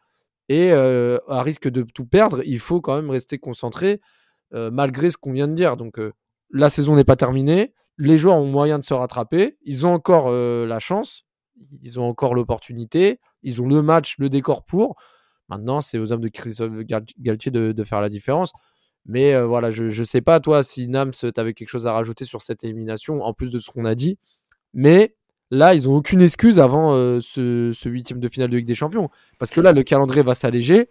Et 0.49 0.73
à 0.73 1.43
risque 1.43 1.69
de 1.69 1.83
tout 1.83 2.05
perdre, 2.07 2.43
il 2.45 2.59
faut 2.59 2.81
quand 2.81 2.97
même 2.97 3.11
rester 3.11 3.39
concentré 3.39 4.01
malgré 4.53 5.11
ce 5.11 5.17
qu'on 5.17 5.33
vient 5.33 5.49
de 5.49 5.55
dire. 5.55 5.77
Donc 5.77 5.99
la 6.51 6.71
saison 6.71 6.97
n'est 6.97 7.05
pas 7.05 7.17
terminée, 7.17 7.75
les 7.99 8.19
joueurs 8.19 8.37
ont 8.37 8.47
moyen 8.47 8.79
de 8.79 8.85
se 8.85 8.95
rattraper, 8.95 9.57
ils 9.63 9.87
ont 9.87 9.93
encore 9.95 10.31
la 10.31 10.79
chance, 10.79 11.25
ils 11.71 12.01
ont 12.01 12.05
encore 12.05 12.35
l'opportunité, 12.35 13.21
ils 13.43 13.61
ont 13.61 13.69
le 13.69 13.83
match, 13.83 14.17
le 14.19 14.29
décor 14.29 14.65
pour. 14.65 14.97
Maintenant, 15.49 15.81
c'est 15.81 15.99
aux 15.99 16.13
hommes 16.13 16.21
de 16.21 16.29
Christophe 16.29 16.73
Galtier 17.19 17.51
de, 17.53 17.85
faire 17.85 18.01
la 18.01 18.09
différence. 18.09 18.53
Mais 19.05 19.35
euh, 19.35 19.47
voilà, 19.47 19.71
je 19.71 19.85
ne 19.85 20.05
sais 20.05 20.21
pas, 20.21 20.41
toi, 20.41 20.63
si 20.63 20.89
Nams, 20.89 21.11
tu 21.11 21.31
avais 21.37 21.55
quelque 21.55 21.69
chose 21.69 21.87
à 21.87 21.93
rajouter 21.93 22.25
sur 22.25 22.41
cette 22.41 22.65
élimination, 22.65 23.23
en 23.23 23.35
plus 23.35 23.51
de 23.51 23.59
ce 23.59 23.71
qu'on 23.71 23.85
a 23.85 23.95
dit. 23.95 24.19
Mais 24.75 25.15
là, 25.51 25.75
ils 25.75 25.85
n'ont 25.85 25.97
aucune 25.97 26.23
excuse 26.23 26.59
avant 26.59 26.95
euh, 26.95 27.21
ce 27.21 27.89
huitième 27.89 28.21
de 28.21 28.29
finale 28.29 28.51
de 28.51 28.57
Ligue 28.57 28.67
des 28.67 28.75
Champions. 28.75 29.11
Parce 29.39 29.51
que 29.51 29.61
là, 29.61 29.73
le 29.73 29.83
calendrier 29.83 30.23
va 30.23 30.35
s'alléger. 30.35 30.89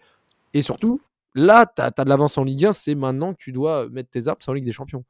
Et 0.53 0.61
surtout, 0.61 1.01
là, 1.33 1.65
tu 1.65 1.81
as, 1.81 1.89
de 1.89 2.09
l'avance 2.09 2.37
en 2.37 2.43
Ligue 2.43 2.65
1. 2.65 2.73
C'est 2.73 2.95
maintenant 2.95 3.33
que 3.33 3.39
tu 3.39 3.51
dois 3.51 3.87
mettre 3.89 4.09
tes 4.09 4.27
apps 4.27 4.47
en 4.47 4.53
Ligue 4.53 4.65
des 4.65 4.71
Champions. 4.71 5.05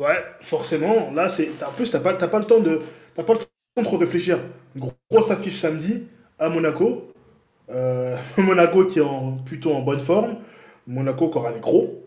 Ouais, 0.00 0.24
forcément. 0.40 1.10
Là, 1.12 1.28
c'est 1.28 1.50
en 1.62 1.72
plus, 1.72 1.90
tu 1.90 1.96
n'as 1.96 2.00
pas, 2.02 2.12
le 2.12 2.44
temps 2.46 2.60
de. 2.60 2.78
As 3.18 3.22
pas 3.22 3.34
le 3.34 3.84
trop 3.84 3.98
réfléchir. 3.98 4.38
Grosse 4.74 5.30
affiche 5.30 5.60
samedi 5.60 6.06
à 6.38 6.48
Monaco. 6.48 7.12
Euh, 7.68 8.16
Monaco 8.38 8.86
qui 8.86 8.98
est 8.98 9.04
plutôt 9.44 9.74
en 9.74 9.82
bonne 9.82 10.00
forme. 10.00 10.38
Monaco 10.86 11.28
qui 11.28 11.36
aura 11.36 11.52
les 11.52 11.60
gros. 11.60 12.02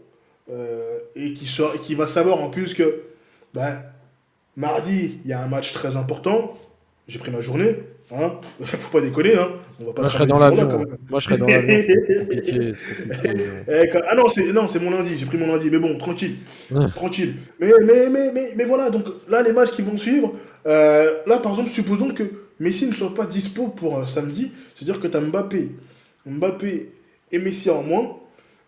Euh, 0.52 0.98
et 1.16 1.34
qui 1.34 1.96
va 1.96 2.08
savoir 2.08 2.42
en 2.42 2.50
plus 2.50 2.74
que 2.74 3.04
ben, 3.54 3.84
mardi, 4.56 5.20
il 5.24 5.30
y 5.30 5.34
a 5.34 5.40
un 5.40 5.48
match 5.48 5.72
très 5.72 5.96
important. 5.96 6.52
J'ai 7.08 7.20
pris 7.20 7.30
ma 7.30 7.42
journée. 7.42 7.78
Hein 8.12 8.34
Faut 8.64 8.92
pas 8.92 9.02
déconner. 9.02 9.36
Hein 9.36 9.50
On 9.80 9.86
va 9.86 9.94
pas 9.94 10.02
Moi, 10.02 10.10
je 10.10 10.14
serai 10.14 10.28
dans 10.28 10.40
l'avion. 10.40 10.68
Moi, 11.10 11.20
je 11.20 11.26
serai 11.26 11.38
dans 11.38 11.48
l'avion. 11.48 11.78
Ah 14.10 14.16
non, 14.16 14.28
c'est 14.28 14.52
non, 14.52 14.68
c'est 14.68 14.80
mon 14.80 14.92
lundi. 14.92 15.18
J'ai 15.18 15.26
pris 15.26 15.38
mon 15.38 15.48
lundi. 15.48 15.70
Mais 15.72 15.80
bon, 15.80 15.98
tranquille, 15.98 16.36
tranquille. 16.96 17.36
Mais, 17.60 17.72
mais, 17.82 18.10
mais, 18.10 18.32
mais, 18.34 18.54
mais, 18.56 18.66
voilà. 18.66 18.90
Donc 18.90 19.06
là, 19.30 19.42
les 19.42 19.54
matchs 19.54 19.72
qui 19.72 19.82
vont 19.82 19.98
suivre. 19.98 20.34
Euh, 20.66 21.20
là, 21.26 21.40
par 21.40 21.54
exemple, 21.54 21.70
supposons 21.70 22.14
que 22.14 22.24
Messi 22.60 22.88
ne 22.88 22.94
soit 22.94 23.14
pas 23.14 23.26
dispo 23.26 23.68
pour 23.70 24.00
un 24.00 24.06
samedi. 24.06 24.52
C'est-à-dire 24.74 25.02
que 25.02 25.08
tu 25.08 25.18
as 25.18 25.22
Mbappé, 25.22 25.70
Mbappé 26.26 26.92
et 27.32 27.40
Messi 27.40 27.70
en 27.70 27.84
moins. 27.84 28.18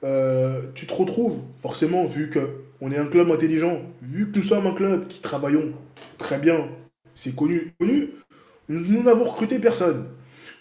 Euh, 0.03 0.61
tu 0.75 0.86
te 0.86 0.93
retrouves 0.93 1.45
forcément, 1.59 2.05
vu 2.05 2.29
que 2.29 2.39
on 2.81 2.91
est 2.91 2.97
un 2.97 3.05
club 3.05 3.31
intelligent, 3.31 3.81
vu 4.01 4.31
que 4.31 4.38
nous 4.38 4.43
sommes 4.43 4.67
un 4.67 4.73
club 4.73 5.07
qui 5.07 5.21
travaillons 5.21 5.71
très 6.17 6.38
bien, 6.38 6.67
c'est 7.13 7.36
connu, 7.36 7.73
connu, 7.79 8.11
nous 8.70 9.03
n'avons 9.03 9.26
recruté 9.26 9.59
personne. 9.59 10.05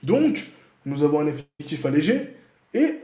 Donc, 0.02 0.46
nous 0.86 1.02
avons 1.02 1.20
un 1.20 1.26
effectif 1.26 1.86
allégé 1.86 2.34
et 2.74 3.00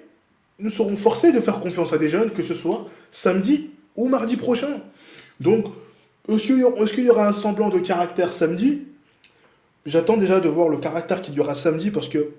nous 0.58 0.70
serons 0.70 0.96
forcés 0.96 1.32
de 1.32 1.40
faire 1.40 1.60
confiance 1.60 1.92
à 1.92 1.98
des 1.98 2.08
jeunes, 2.08 2.30
que 2.30 2.42
ce 2.42 2.54
soit 2.54 2.88
samedi 3.10 3.70
ou 3.96 4.08
mardi 4.08 4.36
prochain. 4.36 4.80
Donc, 5.40 5.66
est-ce 6.28 6.92
qu'il 6.92 7.04
y 7.04 7.10
aura 7.10 7.26
un 7.26 7.32
semblant 7.32 7.70
de 7.70 7.78
caractère 7.78 8.32
samedi? 8.32 8.82
J'attends 9.86 10.18
déjà 10.18 10.40
de 10.40 10.48
voir 10.48 10.68
le 10.68 10.76
caractère 10.76 11.22
qu'il 11.22 11.34
y 11.34 11.40
aura 11.40 11.54
samedi 11.54 11.90
parce 11.90 12.08
que 12.08 12.32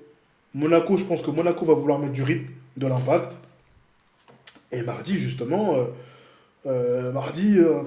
Monaco, 0.54 0.98
je 0.98 1.06
pense 1.06 1.22
que 1.22 1.32
Monaco 1.32 1.66
va 1.66 1.74
vouloir 1.74 1.98
mettre 1.98 2.14
du 2.14 2.24
rythme, 2.24 2.52
de 2.78 2.88
l'impact. 2.88 3.34
Et 4.72 4.84
mardi, 4.84 5.18
justement, 5.18 5.76
euh, 5.76 5.86
euh, 6.68 7.12
mardi, 7.12 7.58
euh, 7.58 7.82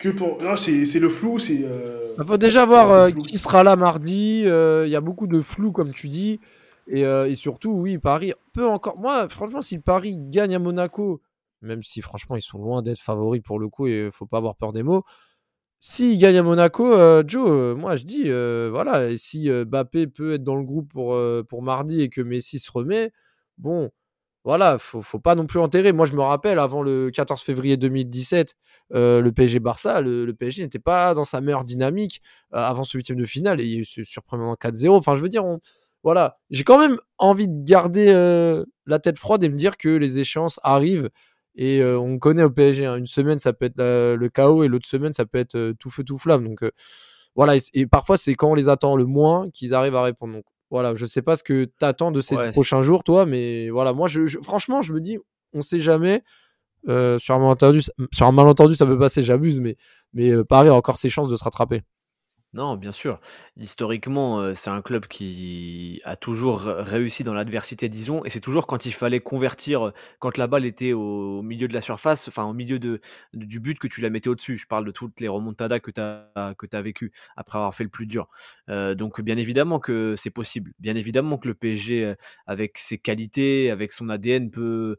que 0.00 0.08
pour... 0.08 0.38
c'est 0.56 0.98
le 0.98 1.08
flou. 1.08 1.38
Il 1.38 2.24
faut 2.26 2.36
déjà 2.36 2.64
voir 2.64 3.12
qui 3.12 3.38
sera 3.38 3.62
là 3.62 3.76
mardi. 3.76 4.42
Il 4.42 4.88
y 4.88 4.96
a 4.96 5.00
beaucoup 5.00 5.26
de 5.26 5.40
flou, 5.40 5.70
comme 5.72 5.92
tu 5.92 6.08
dis. 6.08 6.40
Et, 6.88 7.02
et, 7.02 7.36
surtout, 7.36 7.72
oui, 7.72 7.98
Paris 7.98 8.32
peut 8.52 8.66
encore. 8.66 8.98
Moi, 8.98 9.28
franchement, 9.28 9.60
si 9.60 9.78
Paris 9.78 10.16
gagne 10.18 10.56
à 10.56 10.58
Monaco, 10.58 11.20
même 11.62 11.82
si 11.82 12.00
franchement 12.00 12.36
ils 12.36 12.42
sont 12.42 12.58
loin 12.58 12.82
d'être 12.82 13.00
favoris 13.00 13.42
pour 13.42 13.58
le 13.58 13.68
coup 13.68 13.86
et 13.86 14.06
il 14.06 14.10
faut 14.10 14.26
pas 14.26 14.38
avoir 14.38 14.56
peur 14.56 14.72
des 14.72 14.82
mots. 14.82 15.04
S'ils 15.78 16.18
gagnent 16.18 16.38
à 16.38 16.42
Monaco, 16.42 16.92
euh, 16.92 17.24
Joe, 17.26 17.48
euh, 17.48 17.74
moi 17.74 17.96
je 17.96 18.04
dis, 18.04 18.24
euh, 18.26 18.68
voilà, 18.70 19.16
si 19.16 19.48
Mbappé 19.48 20.08
peut 20.08 20.34
être 20.34 20.44
dans 20.44 20.56
le 20.56 20.64
groupe 20.64 20.92
pour, 20.92 21.18
pour 21.48 21.62
mardi 21.62 22.02
et 22.02 22.10
que 22.10 22.20
Messi 22.20 22.58
se 22.58 22.70
remet, 22.70 23.12
bon, 23.58 23.90
voilà, 24.44 24.78
faut, 24.78 25.02
faut 25.02 25.18
pas 25.18 25.34
non 25.34 25.46
plus 25.46 25.60
enterrer. 25.60 25.92
Moi 25.92 26.06
je 26.06 26.14
me 26.14 26.22
rappelle, 26.22 26.58
avant 26.58 26.82
le 26.82 27.10
14 27.10 27.42
février 27.42 27.76
2017, 27.76 28.56
le 28.90 29.30
PSG-Barça, 29.30 30.00
le, 30.00 30.32
PSG 30.32 30.62
n'était 30.62 30.78
pas 30.78 31.14
dans 31.14 31.24
sa 31.24 31.40
meilleure 31.40 31.64
dynamique 31.64 32.22
avant 32.52 32.84
ce 32.84 32.96
huitième 32.96 33.18
de 33.18 33.26
finale 33.26 33.60
et 33.60 33.64
il 33.64 33.70
y 33.70 33.78
eu 33.78 34.04
surprenant 34.04 34.54
4-0. 34.54 34.90
Enfin, 34.90 35.16
je 35.16 35.20
veux 35.20 35.28
dire, 35.28 35.44
on, 35.44 35.60
voilà, 36.02 36.38
j'ai 36.50 36.64
quand 36.64 36.78
même 36.78 36.98
envie 37.18 37.48
de 37.48 37.64
garder 37.64 38.12
la 38.86 38.98
tête 38.98 39.18
froide 39.18 39.44
et 39.44 39.48
me 39.48 39.56
dire 39.56 39.76
que 39.76 39.88
les 39.88 40.18
échéances 40.18 40.58
arrivent 40.62 41.10
et 41.56 41.80
euh, 41.80 41.98
on 41.98 42.18
connaît 42.18 42.42
au 42.42 42.50
PSG, 42.50 42.86
hein, 42.86 42.96
une 42.96 43.06
semaine 43.06 43.38
ça 43.38 43.52
peut 43.52 43.66
être 43.66 43.76
le 43.76 44.28
chaos 44.28 44.64
et 44.64 44.68
l'autre 44.68 44.88
semaine 44.88 45.12
ça 45.12 45.26
peut 45.26 45.38
être 45.38 45.56
euh, 45.56 45.74
tout 45.78 45.90
feu 45.90 46.04
tout 46.04 46.18
flamme. 46.18 46.44
Donc 46.46 46.62
euh, 46.62 46.70
voilà, 47.34 47.56
et, 47.74 47.86
parfois 47.86 48.16
c'est 48.16 48.34
quand 48.34 48.50
on 48.50 48.54
les 48.54 48.68
attend 48.68 48.96
le 48.96 49.04
moins 49.04 49.50
qu'ils 49.50 49.74
arrivent 49.74 49.96
à 49.96 50.02
répondre. 50.02 50.40
Voilà, 50.70 50.94
je 50.94 51.06
sais 51.06 51.22
pas 51.22 51.36
ce 51.36 51.42
que 51.42 51.64
tu 51.64 51.84
attends 51.84 52.12
de 52.12 52.20
ces 52.20 52.36
prochains 52.52 52.82
jours, 52.82 53.04
toi, 53.04 53.26
mais 53.26 53.70
voilà, 53.70 53.92
moi 53.92 54.08
je, 54.08 54.22
franchement 54.42 54.82
je 54.82 54.92
me 54.92 55.00
dis, 55.00 55.18
on 55.52 55.62
sait 55.62 55.80
jamais. 55.80 56.22
sur 56.86 57.34
un 57.34 57.38
malentendu, 57.38 57.80
sur 58.12 58.26
un 58.26 58.32
malentendu, 58.32 58.74
ça 58.74 58.86
peut 58.86 58.98
passer, 58.98 59.22
j'abuse, 59.22 59.60
mais 59.60 59.76
mais 60.12 60.44
Paris 60.44 60.68
a 60.68 60.74
encore 60.74 60.98
ses 60.98 61.10
chances 61.10 61.28
de 61.28 61.36
se 61.36 61.44
rattraper. 61.44 61.82
Non, 62.52 62.74
bien 62.74 62.90
sûr. 62.90 63.20
Historiquement, 63.56 64.56
c'est 64.56 64.70
un 64.70 64.82
club 64.82 65.06
qui 65.06 66.00
a 66.04 66.16
toujours 66.16 66.62
réussi 66.62 67.22
dans 67.22 67.32
l'adversité, 67.32 67.88
disons, 67.88 68.24
et 68.24 68.30
c'est 68.30 68.40
toujours 68.40 68.66
quand 68.66 68.86
il 68.86 68.92
fallait 68.92 69.20
convertir, 69.20 69.92
quand 70.18 70.36
la 70.36 70.48
balle 70.48 70.64
était 70.64 70.92
au 70.92 71.42
milieu 71.42 71.68
de 71.68 71.72
la 71.74 71.80
surface, 71.80 72.26
enfin 72.26 72.42
au 72.46 72.52
milieu 72.52 72.80
du 72.80 73.60
but 73.60 73.78
que 73.78 73.86
tu 73.86 74.00
la 74.00 74.10
mettais 74.10 74.28
au-dessus. 74.28 74.56
Je 74.56 74.66
parle 74.66 74.84
de 74.84 74.90
toutes 74.90 75.20
les 75.20 75.28
remontadas 75.28 75.78
que 75.78 75.92
tu 75.92 76.00
as 76.00 76.82
vécues 76.82 77.12
après 77.36 77.58
avoir 77.58 77.72
fait 77.72 77.84
le 77.84 77.90
plus 77.90 78.06
dur. 78.06 78.28
donc 78.68 79.20
bien 79.20 79.36
évidemment 79.36 79.78
que 79.78 80.16
c'est 80.16 80.30
possible. 80.30 80.72
Bien 80.80 80.96
évidemment 80.96 81.38
que 81.38 81.46
le 81.46 81.54
PSG, 81.54 82.14
avec 82.46 82.78
ses 82.78 82.98
qualités, 82.98 83.70
avec 83.70 83.92
son 83.92 84.08
ADN 84.08 84.50
peut 84.50 84.96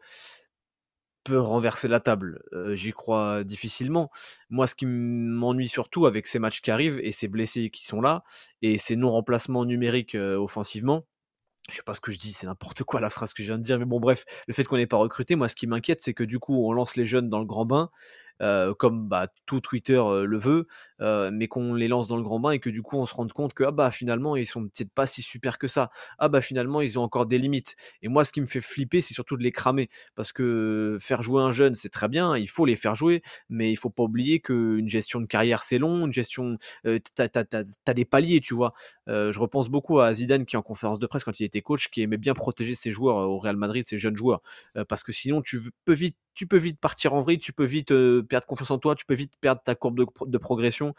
peut 1.24 1.40
renverser 1.40 1.88
la 1.88 2.00
table. 2.00 2.42
J'y 2.74 2.92
crois 2.92 3.44
difficilement. 3.44 4.10
Moi, 4.50 4.68
ce 4.68 4.76
qui 4.76 4.86
m'ennuie 4.86 5.68
surtout 5.68 6.06
avec 6.06 6.28
ces 6.28 6.40
matchs 6.40 6.62
qui 6.62 6.72
arrivent 6.72 7.00
et 7.04 7.12
ces 7.12 7.28
blessés 7.28 7.70
qui 7.70 7.86
sont 7.86 8.02
là 8.02 8.24
et 8.62 8.78
ces 8.78 8.96
non-remplacements 8.96 9.66
numériques 9.66 10.16
offensivement, 10.16 11.06
je 11.70 11.76
sais 11.76 11.84
pas 11.84 11.94
ce 11.94 12.02
que 12.02 12.12
je 12.12 12.18
dis, 12.18 12.34
c'est 12.34 12.48
n'importe 12.48 12.84
quoi 12.84 13.00
la 13.00 13.10
phrase 13.10 13.34
que 13.34 13.44
je 13.44 13.50
viens 13.50 13.58
de 13.58 13.64
dire, 13.64 13.78
mais 13.78 13.86
bon, 13.86 14.00
bref, 14.00 14.26
le 14.48 14.54
fait 14.54 14.64
qu'on 14.64 14.78
n'ait 14.78 14.88
pas 14.88 14.98
recruté, 14.98 15.36
moi, 15.36 15.48
ce 15.48 15.56
qui 15.56 15.68
m'inquiète, 15.68 16.02
c'est 16.02 16.14
que 16.14 16.24
du 16.24 16.40
coup, 16.40 16.68
on 16.68 16.74
lance 16.74 16.96
les 16.96 17.06
jeunes 17.06 17.30
dans 17.30 17.40
le 17.40 17.46
grand 17.46 17.66
bain 17.66 17.92
euh, 18.42 18.74
comme 18.74 19.08
bah, 19.08 19.28
tout 19.46 19.62
Twitter 19.62 19.98
euh, 19.98 20.26
le 20.26 20.38
veut, 20.38 20.68
euh, 21.00 21.30
mais 21.32 21.48
qu'on 21.48 21.76
les 21.76 21.88
lance 21.88 22.08
dans 22.08 22.18
le 22.18 22.24
grand 22.24 22.40
bain 22.40 22.52
et 22.52 22.60
que 22.60 22.70
du 22.70 22.82
coup 22.82 22.98
on 22.98 23.06
se 23.06 23.14
rende 23.14 23.32
compte 23.34 23.54
que 23.54 23.64
ah 23.64 23.72
bah 23.72 23.92
finalement 23.92 24.36
ils 24.36 24.48
sont 24.48 24.64
peut-être 24.64 24.92
pas 24.92 25.06
si 25.06 25.22
super 25.22 25.60
que 25.60 25.68
ça. 25.68 25.92
Ah 26.18 26.28
bah 26.28 26.42
finalement 26.42 26.82
ils 26.82 26.98
ont 26.98 27.04
encore 27.04 27.28
des 27.28 27.38
limites. 27.38 27.76
Et 28.02 28.08
moi 28.08 28.26
ce 28.26 28.32
qui 28.32 28.42
me 28.42 28.48
fait 28.48 28.62
flipper 28.62 29.02
c'est 29.02 29.14
surtout 29.14 29.38
de 29.38 29.44
les 29.44 29.52
cramer 29.52 29.90
parce 30.16 30.32
que 30.32 30.98
faire 31.00 31.22
jouer 31.22 31.42
un 31.42 31.52
jeune 31.52 31.76
c'est 31.76 31.90
très 31.90 32.08
bien, 32.08 32.36
il 32.36 32.50
faut 32.50 32.66
les 32.66 32.76
faire 32.76 32.96
jouer, 32.96 33.22
mais 33.50 33.72
il 33.72 33.76
faut 33.76 33.90
pas 33.90 34.04
oublier 34.04 34.40
qu'une 34.40 34.90
gestion 34.90 35.22
de 35.22 35.28
carrière 35.28 35.62
c'est 35.62 35.78
long, 35.78 36.08
une 36.08 36.14
gestion 36.14 36.58
t'as, 37.16 37.28
as, 37.86 37.94
des 37.94 38.06
paliers 38.06 38.42
tu 38.42 38.56
vois. 38.56 38.74
je 39.08 39.40
repense 39.40 39.70
beaucoup 39.70 40.00
à 40.00 40.14
Zidane 40.14 40.46
qui 40.46 40.58
en 40.58 40.62
conférence 40.64 41.00
de 41.00 41.06
presse 41.06 41.24
quand 41.24 41.40
il 41.40 41.44
était 41.44 41.62
coach 41.62 41.90
qui 41.90 42.02
aimait 42.02 42.18
bien 42.18 42.34
protéger 42.34 42.76
ses 42.76 42.92
joueurs 42.92 43.18
au 43.18 43.38
Real 43.40 43.58
Madrid, 43.58 43.86
ses 43.88 43.98
jeunes 43.98 44.16
joueurs, 44.16 44.42
parce 44.88 45.04
que 45.04 45.12
sinon 45.12 45.42
tu 45.42 45.62
peux 45.86 45.94
vite 45.94 46.18
tu 46.34 46.48
peux 46.48 46.58
vite 46.58 46.80
partir 46.80 47.14
en 47.14 47.22
vrille, 47.22 47.40
tu 47.40 47.54
peux 47.54 47.66
vite 47.66 47.94
perdre 48.28 48.46
confiance 48.46 48.72
en 48.72 48.78
toi, 48.78 48.96
tu 48.96 49.06
peux 49.06 49.14
vite 49.14 49.34
perdre 49.42 49.62
ta 49.64 49.76
courbe 49.76 49.98
de, 49.98 50.38
progression. 50.38 50.94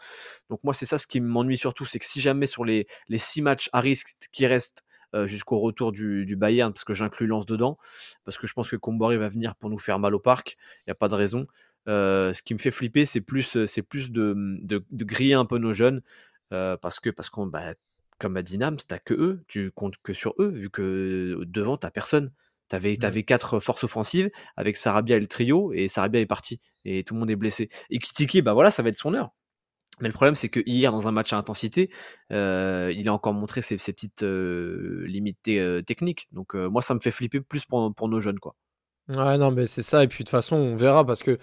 Donc 0.49 0.63
moi, 0.63 0.73
c'est 0.73 0.85
ça 0.85 0.97
ce 0.97 1.07
qui 1.07 1.21
m'ennuie 1.21 1.57
surtout, 1.57 1.85
c'est 1.85 1.99
que 1.99 2.05
si 2.05 2.21
jamais 2.21 2.45
sur 2.45 2.65
les, 2.65 2.87
six 3.15 3.41
matchs 3.41 3.69
à 3.73 3.81
risque 3.81 4.15
qui 4.31 4.45
restent 4.47 4.83
jusqu'au 5.25 5.59
retour 5.59 5.91
du, 5.91 6.35
Bayern, 6.35 6.73
parce 6.73 6.83
que 6.83 6.93
j'inclus 6.93 7.27
Lance 7.27 7.45
dedans, 7.45 7.77
parce 8.25 8.37
que 8.37 8.47
je 8.47 8.53
pense 8.53 8.69
que 8.69 8.75
Comboiré 8.75 9.17
va 9.17 9.29
venir 9.29 9.55
pour 9.55 9.69
nous 9.69 9.79
faire 9.79 9.99
mal 9.99 10.15
au 10.15 10.19
parc, 10.19 10.57
il 10.79 10.89
n'y 10.89 10.91
a 10.91 10.95
pas 10.95 11.07
de 11.07 11.15
raison. 11.15 11.45
Ce 11.87 12.41
qui 12.41 12.53
me 12.53 12.59
fait 12.59 12.71
flipper, 12.71 13.05
c'est 13.05 13.21
plus, 13.21 13.65
c'est 13.65 13.83
plus 13.83 14.11
de, 14.11 14.33
de, 14.61 15.05
griller 15.05 15.35
un 15.35 15.45
peu 15.45 15.57
nos 15.57 15.73
jeunes, 15.73 16.01
parce 16.49 16.99
que 16.99 17.09
parce 17.09 17.29
qu'on, 17.29 17.47
bah, 17.47 17.73
comme 18.19 18.37
à 18.37 18.41
Dinam, 18.41 18.77
t'as 18.77 18.99
que 18.99 19.13
eux, 19.13 19.43
tu 19.47 19.71
comptes 19.71 19.97
que 20.01 20.13
sur 20.13 20.33
eux, 20.39 20.47
vu 20.47 20.69
que 20.69 21.43
devant 21.45 21.77
t'as 21.77 21.91
personne. 21.91 22.31
T'avais 22.73 23.05
avais, 23.05 23.19
mmh. 23.19 23.25
quatre 23.25 23.59
forces 23.59 23.83
offensives 23.83 24.31
avec 24.57 24.77
Sarabia 24.77 25.17
et 25.17 25.19
le 25.19 25.27
trio, 25.27 25.71
et 25.73 25.87
Sarabia 25.87 26.19
est 26.19 26.25
parti, 26.25 26.59
et 26.85 27.03
tout 27.03 27.13
le 27.13 27.19
monde 27.19 27.29
est 27.29 27.35
blessé. 27.35 27.69
Et 27.91 27.99
Kitiki, 27.99 28.41
bah 28.41 28.53
voilà, 28.53 28.71
ça 28.71 28.81
va 28.81 28.89
être 28.89 28.97
son 28.97 29.13
heure. 29.13 29.29
Mais 30.01 30.07
le 30.07 30.13
problème, 30.15 30.33
c'est 30.33 30.49
que 30.49 30.59
hier, 30.65 30.91
dans 30.91 31.07
un 31.07 31.11
match 31.11 31.33
à 31.33 31.37
intensité, 31.37 31.91
euh, 32.31 32.91
il 32.97 33.07
a 33.07 33.13
encore 33.13 33.35
montré 33.35 33.61
ses, 33.61 33.75
petites 33.75 34.23
euh, 34.23 35.05
limites 35.05 35.47
euh, 35.49 35.83
techniques. 35.83 36.27
Donc 36.31 36.55
moi, 36.55 36.81
ça 36.81 36.95
me 36.95 36.99
fait 36.99 37.11
flipper 37.11 37.41
plus 37.41 37.63
pour, 37.65 37.93
pour 37.93 38.09
nos 38.09 38.19
jeunes, 38.19 38.39
quoi. 38.39 38.55
Ouais, 39.07 39.37
non, 39.37 39.51
mais 39.51 39.67
c'est 39.67 39.83
ça. 39.83 40.03
Et 40.03 40.07
puis 40.07 40.23
de 40.23 40.29
toute 40.29 40.31
façon, 40.31 40.55
on 40.55 40.75
verra 40.75 41.05
parce 41.05 41.21
que 41.21 41.37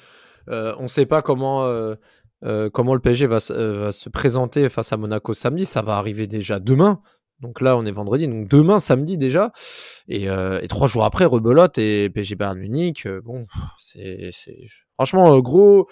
on 0.49 0.83
ne 0.83 0.89
sait 0.89 1.07
pas 1.07 1.23
comment 1.23 1.95
comment 2.73 2.95
le 2.95 3.01
PSG 3.01 3.29
va, 3.29 3.39
va, 3.51 3.93
se 3.93 4.09
présenter 4.09 4.69
face 4.69 4.93
à 4.93 4.97
Monaco 4.97 5.33
samedi. 5.33 5.65
Ça 5.65 5.81
va 5.81 5.97
arriver 5.97 6.27
déjà 6.27 6.59
demain. 6.59 7.01
Donc 7.41 7.61
là, 7.61 7.77
on 7.77 7.87
est 7.87 7.93
vendredi. 7.93 8.29
Donc 8.29 8.49
demain, 8.49 8.79
samedi 8.79 9.17
déjà. 9.17 9.53
Et, 10.09 10.29
euh, 10.29 10.61
trois 10.69 10.89
jours 10.89 11.05
après, 11.05 11.25
rebelote 11.25 11.79
et 11.79 12.11
PSG 12.11 12.35
Bayern 12.35 12.59
Munich. 12.59 13.07
Euh, 13.07 13.21
bon, 13.23 13.47
c'est 13.79 14.31
franchement 14.95 15.35
euh, 15.35 15.41
gros. 15.41 15.89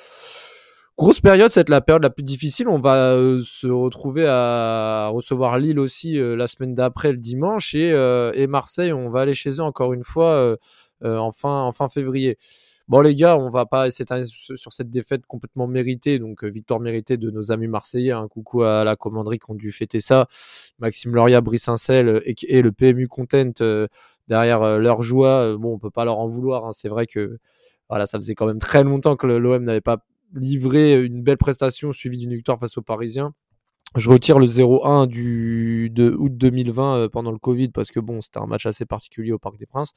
Grosse 0.98 1.20
période, 1.20 1.50
c'est 1.50 1.68
la 1.68 1.80
période 1.80 2.02
la 2.02 2.10
plus 2.10 2.24
difficile. 2.24 2.68
On 2.68 2.80
va 2.80 3.16
se 3.40 3.68
retrouver 3.68 4.26
à 4.26 5.08
recevoir 5.12 5.56
Lille 5.56 5.78
aussi 5.78 6.18
la 6.18 6.48
semaine 6.48 6.74
d'après, 6.74 7.12
le 7.12 7.18
dimanche, 7.18 7.72
et, 7.76 7.90
et 8.34 8.46
Marseille, 8.48 8.92
on 8.92 9.08
va 9.08 9.20
aller 9.20 9.34
chez 9.34 9.50
eux 9.50 9.62
encore 9.62 9.92
une 9.92 10.02
fois 10.02 10.56
en 11.04 11.30
fin, 11.30 11.62
en 11.62 11.70
fin 11.70 11.86
février. 11.86 12.36
Bon 12.88 13.02
les 13.02 13.14
gars, 13.14 13.36
on 13.36 13.50
va 13.50 13.66
pas 13.66 13.90
s'éteindre 13.90 14.24
sur 14.24 14.72
cette 14.72 14.88
défaite 14.88 15.26
complètement 15.26 15.66
méritée, 15.66 16.18
donc 16.18 16.42
euh, 16.42 16.48
victoire 16.48 16.80
méritée 16.80 17.18
de 17.18 17.30
nos 17.30 17.52
amis 17.52 17.66
marseillais. 17.66 18.12
Un 18.12 18.28
coucou 18.28 18.62
à 18.62 18.82
la 18.82 18.96
commanderie 18.96 19.38
qui 19.38 19.50
ont 19.50 19.54
dû 19.54 19.72
fêter 19.72 20.00
ça. 20.00 20.26
Maxime 20.78 21.14
Loria, 21.14 21.42
Brice 21.42 21.68
Incel 21.68 22.22
et, 22.24 22.62
le 22.62 22.72
PMU 22.72 23.06
Content 23.06 23.52
euh, 23.60 23.88
derrière 24.28 24.62
euh, 24.62 24.78
leur 24.78 25.02
joie. 25.02 25.54
Bon, 25.58 25.74
on 25.74 25.78
peut 25.78 25.90
pas 25.90 26.06
leur 26.06 26.18
en 26.18 26.28
vouloir. 26.28 26.64
Hein. 26.64 26.72
C'est 26.72 26.88
vrai 26.88 27.06
que 27.06 27.38
voilà, 27.90 28.06
ça 28.06 28.18
faisait 28.18 28.34
quand 28.34 28.46
même 28.46 28.58
très 28.58 28.84
longtemps 28.84 29.16
que 29.16 29.26
l'OM 29.26 29.62
n'avait 29.64 29.82
pas 29.82 29.98
livré 30.34 31.04
une 31.04 31.22
belle 31.22 31.36
prestation 31.36 31.92
suivie 31.92 32.16
d'une 32.16 32.34
victoire 32.34 32.58
face 32.58 32.78
aux 32.78 32.82
Parisiens. 32.82 33.34
Je 33.96 34.08
retire 34.08 34.38
le 34.38 34.46
0-1 34.46 35.06
du 35.06 35.92
août 35.98 36.32
2020 36.34 37.08
pendant 37.10 37.32
le 37.32 37.38
Covid 37.38 37.68
parce 37.68 37.90
que 37.90 38.00
bon, 38.00 38.22
c'était 38.22 38.38
un 38.38 38.46
match 38.46 38.64
assez 38.64 38.86
particulier 38.86 39.32
au 39.32 39.38
Parc 39.38 39.58
des 39.58 39.66
Princes. 39.66 39.92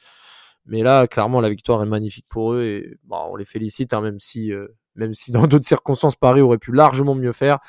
Mais 0.66 0.84
là, 0.84 1.08
clairement, 1.08 1.42
la 1.42 1.50
victoire 1.50 1.82
est 1.82 1.88
magnifique 1.88 2.26
pour 2.30 2.54
eux 2.54 2.64
et 2.64 2.98
bah, 3.04 3.26
on 3.30 3.36
les 3.36 3.46
félicite, 3.46 3.94
hein, 3.94 4.02
même 4.02 4.20
si, 4.20 4.54
euh, 4.54 4.68
même 4.96 5.14
si 5.14 5.32
dans 5.32 5.48
d'autres 5.48 5.66
circonstances, 5.66 6.16
Paris 6.16 6.42
aurait 6.42 6.58
pu 6.58 6.72
largement 6.72 7.16
mieux 7.16 7.32
faire. 7.32 7.60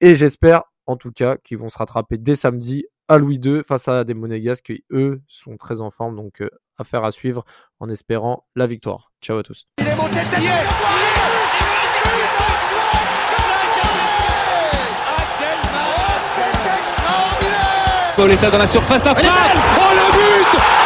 Et 0.00 0.14
j'espère, 0.14 0.64
en 0.86 0.96
tout 0.96 1.12
cas, 1.12 1.36
qu'ils 1.36 1.58
vont 1.58 1.68
se 1.68 1.78
rattraper 1.78 2.18
dès 2.18 2.34
samedi 2.34 2.86
à 3.08 3.18
Louis 3.18 3.40
II 3.42 3.62
face 3.66 3.88
à 3.88 4.04
des 4.04 4.14
Monégasques 4.14 4.66
qui, 4.66 4.84
eux, 4.90 5.20
sont 5.26 5.56
très 5.56 5.80
en 5.80 5.90
forme. 5.90 6.16
Donc, 6.16 6.40
euh, 6.42 6.50
affaire 6.78 7.04
à 7.04 7.10
suivre 7.10 7.44
en 7.80 7.88
espérant 7.88 8.46
la 8.54 8.66
victoire. 8.66 9.12
Ciao 9.22 9.38
à 9.38 9.42
tous. 9.42 9.66
Pauletta 18.16 18.50
dans 18.50 18.58
la 18.58 18.66
surface 18.66 19.02
d'affaire. 19.02 19.30
Oh 19.78 19.92
le 19.94 20.12
but 20.12 20.85